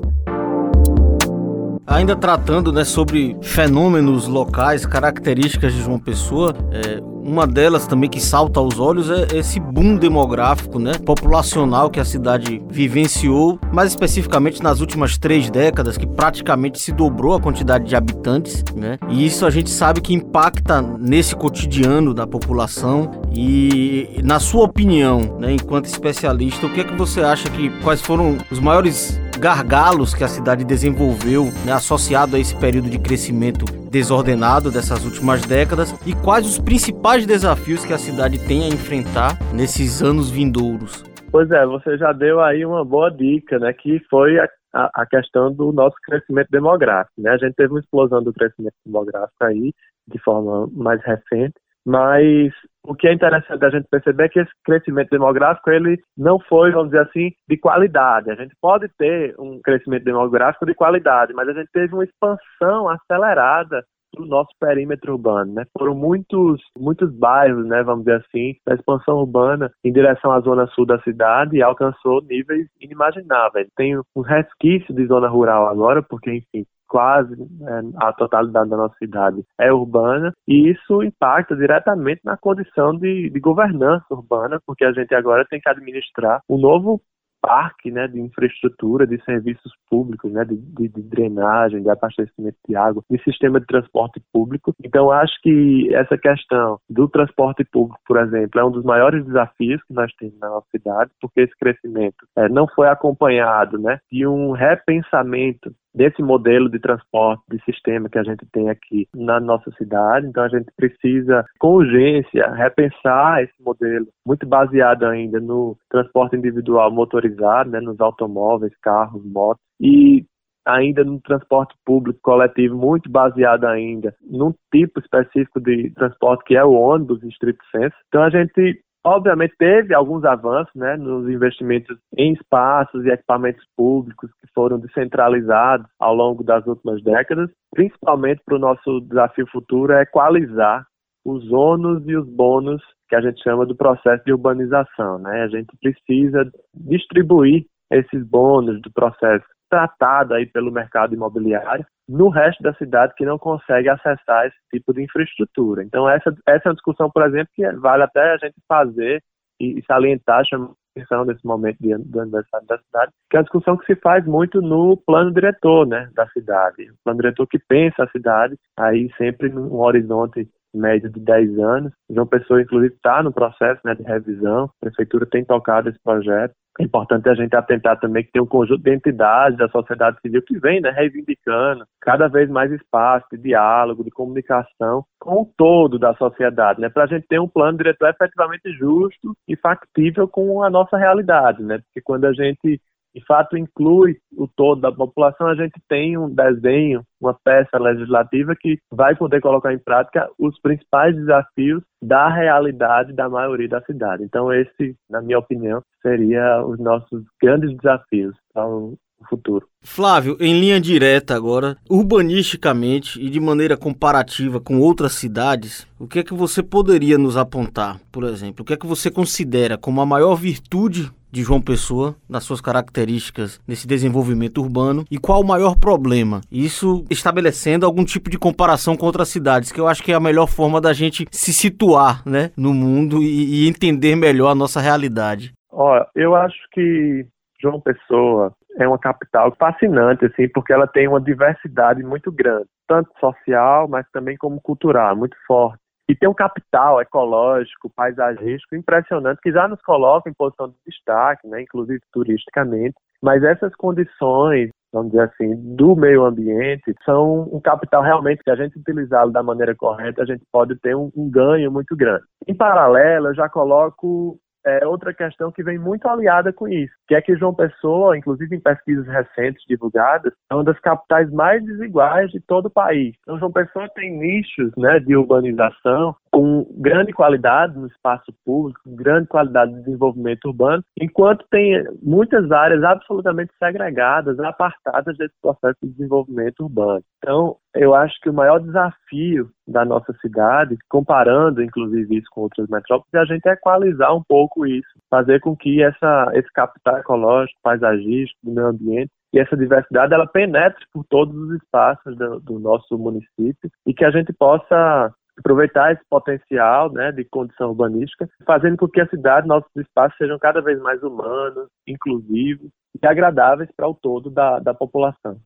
Ainda 1.91 2.15
tratando 2.15 2.73
né, 2.73 2.85
sobre 2.85 3.37
fenômenos 3.43 4.29
locais, 4.29 4.87
características 4.87 5.75
de 5.75 5.83
João 5.83 5.99
Pessoa, 5.99 6.55
é, 6.71 7.01
uma 7.03 7.49
delas 7.49 7.85
também 7.85 8.09
que 8.09 8.21
salta 8.21 8.61
aos 8.61 8.79
olhos 8.79 9.11
é 9.11 9.27
esse 9.37 9.59
boom 9.59 9.97
demográfico, 9.97 10.79
né, 10.79 10.93
populacional 11.05 11.91
que 11.91 11.99
a 11.99 12.05
cidade 12.05 12.63
vivenciou, 12.71 13.59
mais 13.73 13.91
especificamente 13.91 14.63
nas 14.63 14.79
últimas 14.79 15.19
três 15.19 15.51
décadas, 15.51 15.99
que 15.99 16.07
praticamente 16.07 16.79
se 16.79 16.93
dobrou 16.93 17.35
a 17.35 17.41
quantidade 17.41 17.87
de 17.87 17.97
habitantes, 17.97 18.65
né, 18.73 18.97
e 19.09 19.27
isso 19.27 19.45
a 19.45 19.51
gente 19.51 19.69
sabe 19.69 20.01
que 20.01 20.15
impacta 20.15 20.81
nesse 20.81 21.35
cotidiano 21.35 22.15
da 22.15 22.25
população. 22.25 23.11
E 23.33 24.21
na 24.23 24.39
sua 24.39 24.63
opinião, 24.63 25.39
né, 25.41 25.55
enquanto 25.55 25.87
especialista, 25.87 26.67
o 26.67 26.71
que 26.71 26.83
é 26.83 26.85
que 26.85 26.95
você 26.95 27.21
acha 27.21 27.51
que 27.51 27.69
quais 27.83 28.01
foram 28.01 28.39
os 28.49 28.61
maiores 28.61 29.21
gargalos 29.41 30.15
que 30.15 30.23
a 30.23 30.29
cidade 30.29 30.65
desenvolveu, 30.65 31.47
né, 31.65 31.73
associado 31.73 32.37
a 32.37 32.39
esse 32.39 32.55
período 32.61 32.91
de 32.91 32.99
crescimento 32.99 33.65
desordenado 33.91 34.71
dessas 34.71 35.03
últimas 35.05 35.45
décadas 35.47 35.93
e 36.07 36.15
quais 36.15 36.47
os 36.47 36.59
principais 36.59 37.25
desafios 37.25 37.85
que 37.85 37.95
a 37.95 37.99
cidade 37.99 38.39
tem 38.47 38.65
a 38.65 38.69
enfrentar 38.69 39.39
nesses 39.55 40.03
anos 40.03 40.31
vindouros. 40.31 41.03
Pois 41.33 41.51
é, 41.51 41.65
você 41.65 41.97
já 41.97 42.13
deu 42.13 42.41
aí 42.41 42.67
uma 42.67 42.85
boa 42.85 43.11
dica, 43.11 43.59
né, 43.59 43.73
que 43.73 43.99
foi 44.11 44.39
a, 44.39 44.49
a, 44.75 45.07
questão 45.07 45.51
do 45.51 45.73
nosso 45.73 45.97
crescimento 46.05 46.49
demográfico, 46.51 47.21
né? 47.21 47.31
A 47.31 47.39
gente 47.39 47.55
teve 47.55 47.73
uma 47.73 47.81
explosão 47.81 48.23
do 48.23 48.33
crescimento 48.33 48.75
demográfico 48.85 49.43
aí 49.43 49.73
de 50.07 50.19
forma 50.23 50.69
mais 50.73 51.01
recente 51.03 51.55
mas 51.85 52.53
o 52.85 52.95
que 52.95 53.09
é 53.09 53.13
interessante 53.13 53.65
a 53.65 53.71
gente 53.71 53.87
perceber 53.91 54.25
é 54.25 54.29
que 54.29 54.41
esse 54.41 54.51
crescimento 54.65 55.11
demográfico 55.11 55.71
ele 55.71 56.01
não 56.17 56.39
foi, 56.41 56.71
vamos 56.73 56.91
dizer 56.91 57.03
assim, 57.03 57.31
de 57.49 57.57
qualidade. 57.57 58.31
A 58.31 58.35
gente 58.35 58.55
pode 58.61 58.89
ter 58.97 59.35
um 59.39 59.61
crescimento 59.63 60.05
demográfico 60.05 60.67
de 60.67 60.75
qualidade, 60.75 61.33
mas 61.35 61.49
a 61.49 61.53
gente 61.53 61.71
teve 61.73 61.95
uma 61.95 62.05
expansão 62.05 62.89
acelerada 62.89 63.85
do 64.15 64.27
nosso 64.27 64.51
perímetro 64.59 65.13
urbano, 65.13 65.53
né? 65.55 65.65
Foram 65.79 65.95
muitos, 65.95 66.61
muitos 66.77 67.13
bairros, 67.17 67.65
né, 67.67 67.83
vamos 67.83 68.05
dizer 68.05 68.17
assim, 68.27 68.57
da 68.67 68.75
expansão 68.75 69.19
urbana 69.19 69.71
em 69.85 69.93
direção 69.93 70.33
à 70.33 70.41
zona 70.41 70.67
sul 70.69 70.85
da 70.85 71.01
cidade 71.03 71.57
e 71.57 71.63
alcançou 71.63 72.21
níveis 72.23 72.67
inimagináveis. 72.81 73.69
Tem 73.77 73.97
um 73.97 74.21
resquício 74.21 74.93
de 74.95 75.07
zona 75.07 75.29
rural 75.29 75.69
agora, 75.69 76.03
porque, 76.03 76.31
enfim, 76.31 76.67
quase 76.91 77.35
é, 77.35 78.07
a 78.07 78.13
totalidade 78.13 78.69
da 78.69 78.77
nossa 78.77 78.97
cidade 78.97 79.45
é 79.59 79.73
urbana 79.73 80.33
e 80.47 80.71
isso 80.71 81.03
impacta 81.05 81.55
diretamente 81.55 82.21
na 82.25 82.37
condição 82.37 82.93
de, 82.97 83.31
de 83.31 83.41
governança 83.41 84.05
urbana, 84.11 84.61
porque 84.67 84.85
a 84.85 84.93
gente 84.93 85.15
agora 85.15 85.47
tem 85.49 85.61
que 85.61 85.69
administrar 85.69 86.43
um 86.49 86.59
novo 86.59 87.01
parque 87.41 87.91
né, 87.91 88.07
de 88.07 88.21
infraestrutura, 88.21 89.07
de 89.07 89.23
serviços 89.25 89.73
públicos, 89.89 90.31
né, 90.31 90.45
de, 90.45 90.57
de, 90.57 90.89
de, 90.89 91.03
drenagem, 91.03 91.83
de 91.83 91.91
abastecimento 91.91 92.57
de 92.69 92.77
água, 92.77 93.03
de 93.11 93.23
sistema 93.23 93.59
de 93.61 93.67
transporte 93.67 94.23
público. 94.33 94.75
Então, 94.85 95.11
acho 95.11 95.33
que 95.43 95.93
essa 95.95 96.19
questão 96.19 96.79
do 96.89 97.09
transporte 97.09 97.65
público, 97.65 97.99
por 98.07 98.19
exemplo, 98.19 98.61
é 98.61 98.65
um 98.65 98.71
dos 98.71 98.85
maiores 98.85 99.25
desafios 99.25 99.83
que 99.85 99.95
nós 99.95 100.13
temos 100.15 100.39
na 100.39 100.49
nossa 100.49 100.67
cidade, 100.71 101.11
porque 101.21 101.41
esse 101.41 101.57
crescimento 101.57 102.27
é, 102.37 102.49
não 102.49 102.67
foi 102.69 102.89
acompanhado 102.89 103.79
né, 103.79 103.99
de 104.13 104.27
um 104.27 104.53
repensamento 104.53 105.73
desse 105.95 106.23
modelo 106.23 106.71
de 106.71 106.79
transporte, 106.79 107.43
de 107.51 107.63
sistema 107.65 108.09
que 108.09 108.19
a 108.19 108.23
gente 108.23 108.47
tem 108.53 108.69
aqui 108.69 109.09
na 109.15 109.41
nossa 109.41 109.71
cidade. 109.73 110.27
Então 110.27 110.45
a 110.45 110.49
gente 110.49 110.71
precisa, 110.77 111.45
com 111.59 111.75
urgência, 111.75 112.53
repensar 112.55 113.43
esse 113.43 113.63
modelo, 113.63 114.07
muito 114.27 114.47
baseado 114.47 115.05
ainda 115.05 115.41
no 115.41 115.77
transporte 115.91 116.37
individual 116.37 116.91
motorizado, 116.93 117.71
né, 117.71 117.81
nos 117.81 118.01
automóveis, 118.01 118.73
carros, 118.83 119.25
motos, 119.25 119.63
e 119.81 120.25
ainda 120.67 121.03
no 121.05 121.21
transporte 121.21 121.75
público 121.85 122.19
coletivo, 122.23 122.77
muito 122.77 123.11
baseado 123.11 123.65
ainda 123.65 124.15
num 124.23 124.55
tipo 124.73 125.01
específico 125.01 125.61
de 125.61 125.91
transporte 125.95 126.45
que 126.45 126.55
é 126.55 126.65
o 126.65 126.73
ônibus, 126.73 127.23
estrito 127.23 127.65
senso. 127.73 127.97
Então 128.09 128.23
a 128.23 128.31
gente 128.31 128.81
Obviamente 129.05 129.55
teve 129.59 129.95
alguns 129.95 130.25
avanços 130.25 130.75
né, 130.75 130.97
nos 130.97 131.27
investimentos 131.29 131.97
em 132.19 132.35
espaços 132.35 133.05
e 133.05 133.09
equipamentos 133.09 133.65
públicos 133.75 134.31
que 134.41 134.47
foram 134.55 134.79
descentralizados 134.79 135.87
ao 135.99 136.15
longo 136.15 136.45
das 136.45 136.67
últimas 136.67 137.03
décadas, 137.03 137.51
principalmente 137.75 138.43
para 138.45 138.57
o 138.57 138.61
nosso 138.61 139.01
desafio 139.01 139.47
futuro 139.47 139.93
é 139.93 140.03
equalizar 140.03 140.87
os 141.25 141.51
ônus 141.51 142.07
e 142.07 142.15
os 142.15 142.29
bônus 142.29 142.83
que 143.09 143.17
a 143.17 143.21
gente 143.23 143.43
chama 143.43 143.65
do 143.65 143.75
processo 143.75 144.23
de 144.25 144.33
urbanização. 144.33 145.19
Né? 145.19 145.43
A 145.43 145.49
gente 145.49 145.75
precisa 145.81 146.51
distribuir 146.75 147.65
esses 147.91 148.23
bônus 148.25 148.81
do 148.83 148.93
processo 148.93 149.45
tratado 149.71 150.35
aí 150.35 150.47
pelo 150.47 150.71
mercado 150.71 151.15
imobiliário 151.15 151.87
no 152.11 152.29
resto 152.29 152.63
da 152.63 152.75
cidade 152.75 153.15
que 153.17 153.25
não 153.25 153.39
consegue 153.39 153.89
acessar 153.89 154.47
esse 154.47 154.57
tipo 154.73 154.93
de 154.93 155.03
infraestrutura. 155.05 155.85
Então 155.85 156.09
essa, 156.09 156.35
essa 156.47 156.69
é 156.69 156.71
uma 156.71 156.75
discussão, 156.75 157.11
por 157.11 157.25
exemplo, 157.25 157.49
que 157.55 157.71
vale 157.75 158.03
até 158.03 158.33
a 158.33 158.37
gente 158.37 158.57
fazer 158.69 159.23
e, 159.61 159.79
e 159.79 159.85
salientar, 159.85 160.45
chamar 160.45 160.71
atenção 160.97 161.25
nesse 161.25 161.47
momento 161.47 161.77
de, 161.81 161.97
do 161.99 162.21
aniversário 162.21 162.67
da 162.67 162.79
cidade, 162.79 163.13
que 163.31 163.37
é 163.37 163.39
uma 163.39 163.45
discussão 163.45 163.77
que 163.77 163.87
se 163.87 163.95
faz 164.01 164.27
muito 164.27 164.61
no 164.61 164.97
plano 164.97 165.33
diretor 165.33 165.87
né, 165.87 166.11
da 166.15 166.27
cidade. 166.29 166.91
O 166.91 166.95
plano 167.05 167.21
diretor 167.21 167.47
que 167.47 167.59
pensa 167.59 168.03
a 168.03 168.11
cidade, 168.11 168.57
aí 168.77 169.09
sempre 169.17 169.49
num 169.49 169.73
horizonte 169.75 170.49
médio 170.75 171.11
de 171.11 171.21
10 171.21 171.59
anos. 171.59 171.93
João 172.09 172.27
Pessoa, 172.27 172.63
inclusive, 172.63 172.95
está 172.95 173.23
no 173.23 173.33
processo 173.33 173.81
né, 173.85 173.95
de 173.95 174.03
revisão. 174.03 174.65
A 174.65 174.87
prefeitura 174.87 175.27
tem 175.27 175.45
tocado 175.45 175.89
esse 175.89 175.99
projeto. 176.03 176.55
É 176.79 176.85
importante 176.85 177.29
a 177.29 177.35
gente 177.35 177.55
atentar 177.55 177.99
também 177.99 178.25
que 178.25 178.31
tem 178.31 178.41
um 178.41 178.47
conjunto 178.47 178.83
de 178.83 178.95
entidades 178.95 179.59
da 179.59 179.69
sociedade 179.69 180.19
civil 180.21 180.41
que 180.43 180.59
vem 180.59 180.81
né, 180.81 180.91
reivindicando 180.91 181.85
cada 182.01 182.29
vez 182.29 182.49
mais 182.49 182.71
espaço 182.71 183.27
de 183.33 183.39
diálogo, 183.39 184.05
de 184.05 184.11
comunicação 184.11 185.05
com 185.19 185.43
o 185.43 185.53
todo 185.57 185.99
da 185.99 186.15
sociedade, 186.15 186.81
né, 186.81 186.89
para 186.89 187.05
a 187.05 187.07
gente 187.07 187.27
ter 187.27 187.41
um 187.41 187.49
plano 187.49 187.77
diretor 187.77 188.09
efetivamente 188.09 188.73
justo 188.73 189.37
e 189.49 189.57
factível 189.57 190.29
com 190.29 190.63
a 190.63 190.71
nossa 190.71 190.97
realidade, 190.97 191.63
né, 191.63 191.79
porque 191.79 192.01
quando 192.03 192.25
a 192.25 192.33
gente 192.33 192.81
de 193.15 193.25
fato 193.27 193.57
inclui 193.57 194.17
o 194.37 194.47
todo 194.47 194.81
da 194.81 194.93
população, 194.93 195.49
a 195.49 195.55
gente 195.55 195.81
tem 195.89 196.17
um 196.17 196.29
desenho, 196.29 197.03
uma 197.21 197.35
peça 197.35 197.79
legislativa 197.79 198.55
que 198.59 198.79
vai 198.91 199.15
poder 199.15 199.41
colocar 199.41 199.73
em 199.73 199.79
prática 199.79 200.29
os 200.39 200.59
principais 200.61 201.15
desafios 201.15 201.83
da 202.03 202.29
realidade 202.29 203.13
da 203.13 203.29
maioria 203.29 203.69
da 203.69 203.83
cidade. 203.83 204.23
Então, 204.23 204.53
esse, 204.53 204.97
na 205.09 205.21
minha 205.21 205.39
opinião, 205.39 205.83
seria 206.03 206.65
os 206.65 206.79
nossos 206.79 207.25
grandes 207.43 207.77
desafios 207.77 208.35
para 208.55 208.67
o 208.67 208.97
futuro. 209.29 209.67
Flávio, 209.83 210.37
em 210.41 210.59
linha 210.59 210.81
direta 210.81 211.35
agora, 211.35 211.77
urbanisticamente 211.89 213.21
e 213.21 213.29
de 213.29 213.39
maneira 213.39 213.77
comparativa 213.77 214.61
com 214.61 214.81
outras 214.81 215.13
cidades, 215.13 215.87
o 215.99 216.07
que 216.07 216.21
é 216.21 216.25
que 216.25 216.35
você 216.35 216.63
poderia 216.63 217.19
nos 217.19 217.37
apontar, 217.37 218.01
por 218.11 218.25
exemplo? 218.25 218.63
O 218.63 218.65
que 218.65 218.73
é 218.73 218.77
que 218.77 218.87
você 218.87 219.11
considera 219.11 219.77
como 219.77 220.01
a 220.01 220.07
maior 220.07 220.35
virtude 220.37 221.11
de 221.31 221.43
João 221.43 221.61
Pessoa, 221.61 222.15
nas 222.29 222.45
suas 222.45 222.61
características 222.61 223.61
nesse 223.67 223.87
desenvolvimento 223.87 224.59
urbano 224.59 225.05
e 225.11 225.19
qual 225.19 225.41
o 225.41 225.47
maior 225.47 225.77
problema. 225.77 226.41
Isso 226.51 227.05
estabelecendo 227.11 227.87
algum 227.87 228.05
tipo 228.05 228.31
de 228.31 228.39
comparação 228.39 228.97
com 228.97 229.07
outras 229.07 229.29
cidades, 229.29 229.73
que 229.73 229.81
eu 229.81 229.89
acho 229.89 230.03
que 230.03 230.13
é 230.13 230.15
a 230.15 230.21
melhor 230.21 230.47
forma 230.47 230.81
da 230.81 230.93
gente 230.93 231.27
se 231.31 231.53
situar 231.53 232.23
né, 232.27 232.51
no 232.57 232.73
mundo 232.75 233.23
e, 233.23 233.65
e 233.65 233.69
entender 233.69 234.17
melhor 234.17 234.51
a 234.51 234.55
nossa 234.55 234.81
realidade. 234.81 235.53
Olha, 235.71 236.07
eu 236.15 236.35
acho 236.35 236.59
que 236.73 237.27
João 237.61 237.81
Pessoa 237.81 238.53
é 238.79 238.87
uma 238.87 238.99
capital 238.99 239.55
fascinante, 239.59 240.25
assim, 240.25 240.49
porque 240.49 240.73
ela 240.73 240.87
tem 240.87 241.09
uma 241.09 241.21
diversidade 241.21 242.03
muito 242.03 242.31
grande, 242.33 242.67
tanto 242.89 243.11
social, 243.19 243.89
mas 243.89 244.07
também 244.13 244.37
como 244.37 244.61
cultural, 244.61 245.17
muito 245.17 245.37
forte 245.47 245.79
e 246.11 246.17
tem 246.17 246.29
um 246.29 246.35
capital 246.35 247.01
ecológico, 247.01 247.89
paisagístico 247.89 248.75
impressionante 248.75 249.41
que 249.41 249.53
já 249.53 249.69
nos 249.69 249.81
coloca 249.81 250.29
em 250.29 250.35
posição 250.35 250.69
de 250.69 250.75
destaque, 250.85 251.47
né, 251.47 251.63
inclusive 251.63 252.01
turisticamente. 252.13 252.97
Mas 253.23 253.45
essas 253.45 253.73
condições, 253.77 254.71
vamos 254.93 255.13
dizer 255.13 255.23
assim, 255.23 255.55
do 255.77 255.95
meio 255.95 256.25
ambiente 256.25 256.93
são 257.05 257.49
um 257.53 257.61
capital 257.61 258.03
realmente 258.03 258.43
que 258.43 258.51
a 258.51 258.57
gente 258.57 258.77
utilizá-lo 258.77 259.31
da 259.31 259.41
maneira 259.41 259.73
correta, 259.77 260.23
a 260.23 260.27
gente 260.27 260.43
pode 260.51 260.75
ter 260.81 260.97
um, 260.97 261.13
um 261.17 261.31
ganho 261.31 261.71
muito 261.71 261.95
grande. 261.95 262.25
Em 262.49 262.57
paralelo, 262.57 263.29
eu 263.29 263.35
já 263.37 263.49
coloco 263.49 264.37
é 264.65 264.87
outra 264.87 265.15
questão 265.15 265.51
que 265.51 265.63
vem 265.63 265.79
muito 265.79 266.07
aliada 266.09 266.53
com 266.53 266.69
isso, 266.69 266.93
que 267.07 267.15
é 267.15 267.21
que 267.21 267.37
João 267.37 267.55
Pessoa, 267.55 268.17
inclusive 268.17 268.55
em 268.55 268.61
pesquisas 268.61 269.07
recentes 269.07 269.63
divulgadas, 269.69 270.33
é 270.51 270.55
uma 270.55 270.65
das 270.65 270.79
capitais 270.81 271.31
mais 271.31 271.65
desiguais 271.65 272.31
de 272.31 272.41
todo 272.41 272.67
o 272.67 272.71
país. 272.71 273.15
Então, 273.23 273.39
João 273.39 273.53
Pessoa 273.53 273.89
tem 273.95 274.19
nichos 274.19 274.73
né, 274.77 275.01
de 275.01 275.17
urbanização 275.17 276.15
com 276.33 276.67
grande 276.77 277.13
qualidade 277.13 277.77
no 277.77 277.87
espaço 277.87 278.33
público, 278.45 278.81
grande 278.87 279.27
qualidade 279.27 279.75
de 279.75 279.83
desenvolvimento 279.83 280.47
urbano, 280.47 280.83
enquanto 281.01 281.45
tem 281.51 281.85
muitas 282.03 282.51
áreas 282.53 282.83
absolutamente 282.85 283.53
segregadas, 283.59 284.39
apartadas 284.39 285.17
desse 285.17 285.35
processo 285.43 285.77
de 285.83 285.91
desenvolvimento 285.91 286.61
urbano. 286.61 287.03
Então, 287.19 287.57
eu 287.75 287.95
acho 287.95 288.19
que 288.21 288.31
o 288.31 288.35
maior 288.35 288.59
desafio 288.61 289.51
da 289.67 289.85
nossa 289.85 290.13
cidade, 290.21 290.77
comparando 290.89 291.63
inclusive 291.63 292.17
isso 292.17 292.27
com 292.31 292.43
outras 292.43 292.69
metrópoles, 292.69 293.13
é 293.15 293.19
a 293.19 293.25
gente 293.25 293.47
equalizar 293.47 294.15
um 294.15 294.23
pouco 294.23 294.67
isso, 294.67 294.89
fazer 295.09 295.41
com 295.41 295.57
que 295.57 295.83
essa, 295.83 296.31
esse 296.35 296.51
capital 296.53 296.99
ecológico, 296.99 297.59
paisagístico, 297.63 298.39
do 298.43 298.53
meio 298.53 298.69
ambiente, 298.69 299.11
e 299.33 299.39
essa 299.39 299.57
diversidade 299.57 300.13
ela 300.13 300.27
penetre 300.27 300.85
por 300.93 301.05
todos 301.09 301.35
os 301.37 301.63
espaços 301.63 302.17
do, 302.17 302.41
do 302.41 302.59
nosso 302.59 302.99
município 302.99 303.71
e 303.87 303.95
que 303.95 304.05
a 304.05 304.11
gente 304.11 304.33
possa 304.33 305.15
aproveitar 305.41 305.93
esse 305.93 306.03
potencial 306.09 306.93
né, 306.93 307.11
de 307.11 307.25
condição 307.25 307.71
urbanística, 307.71 308.29
fazendo 308.47 308.77
com 308.77 308.89
que 308.89 309.01
a 309.01 309.09
cidade, 309.09 309.49
nossos 309.49 309.75
espaços 309.77 310.17
sejam 310.17 310.39
cada 310.39 310.61
vez 310.61 310.81
mais 310.81 311.03
humanos, 311.03 311.67
inclusivos 311.87 312.71
e 313.03 313.07
agradáveis 313.07 313.71
para 313.77 313.89
o 313.89 313.95
todo 313.95 314.31
da, 314.31 314.59
da 314.61 314.75
população. 314.75 315.37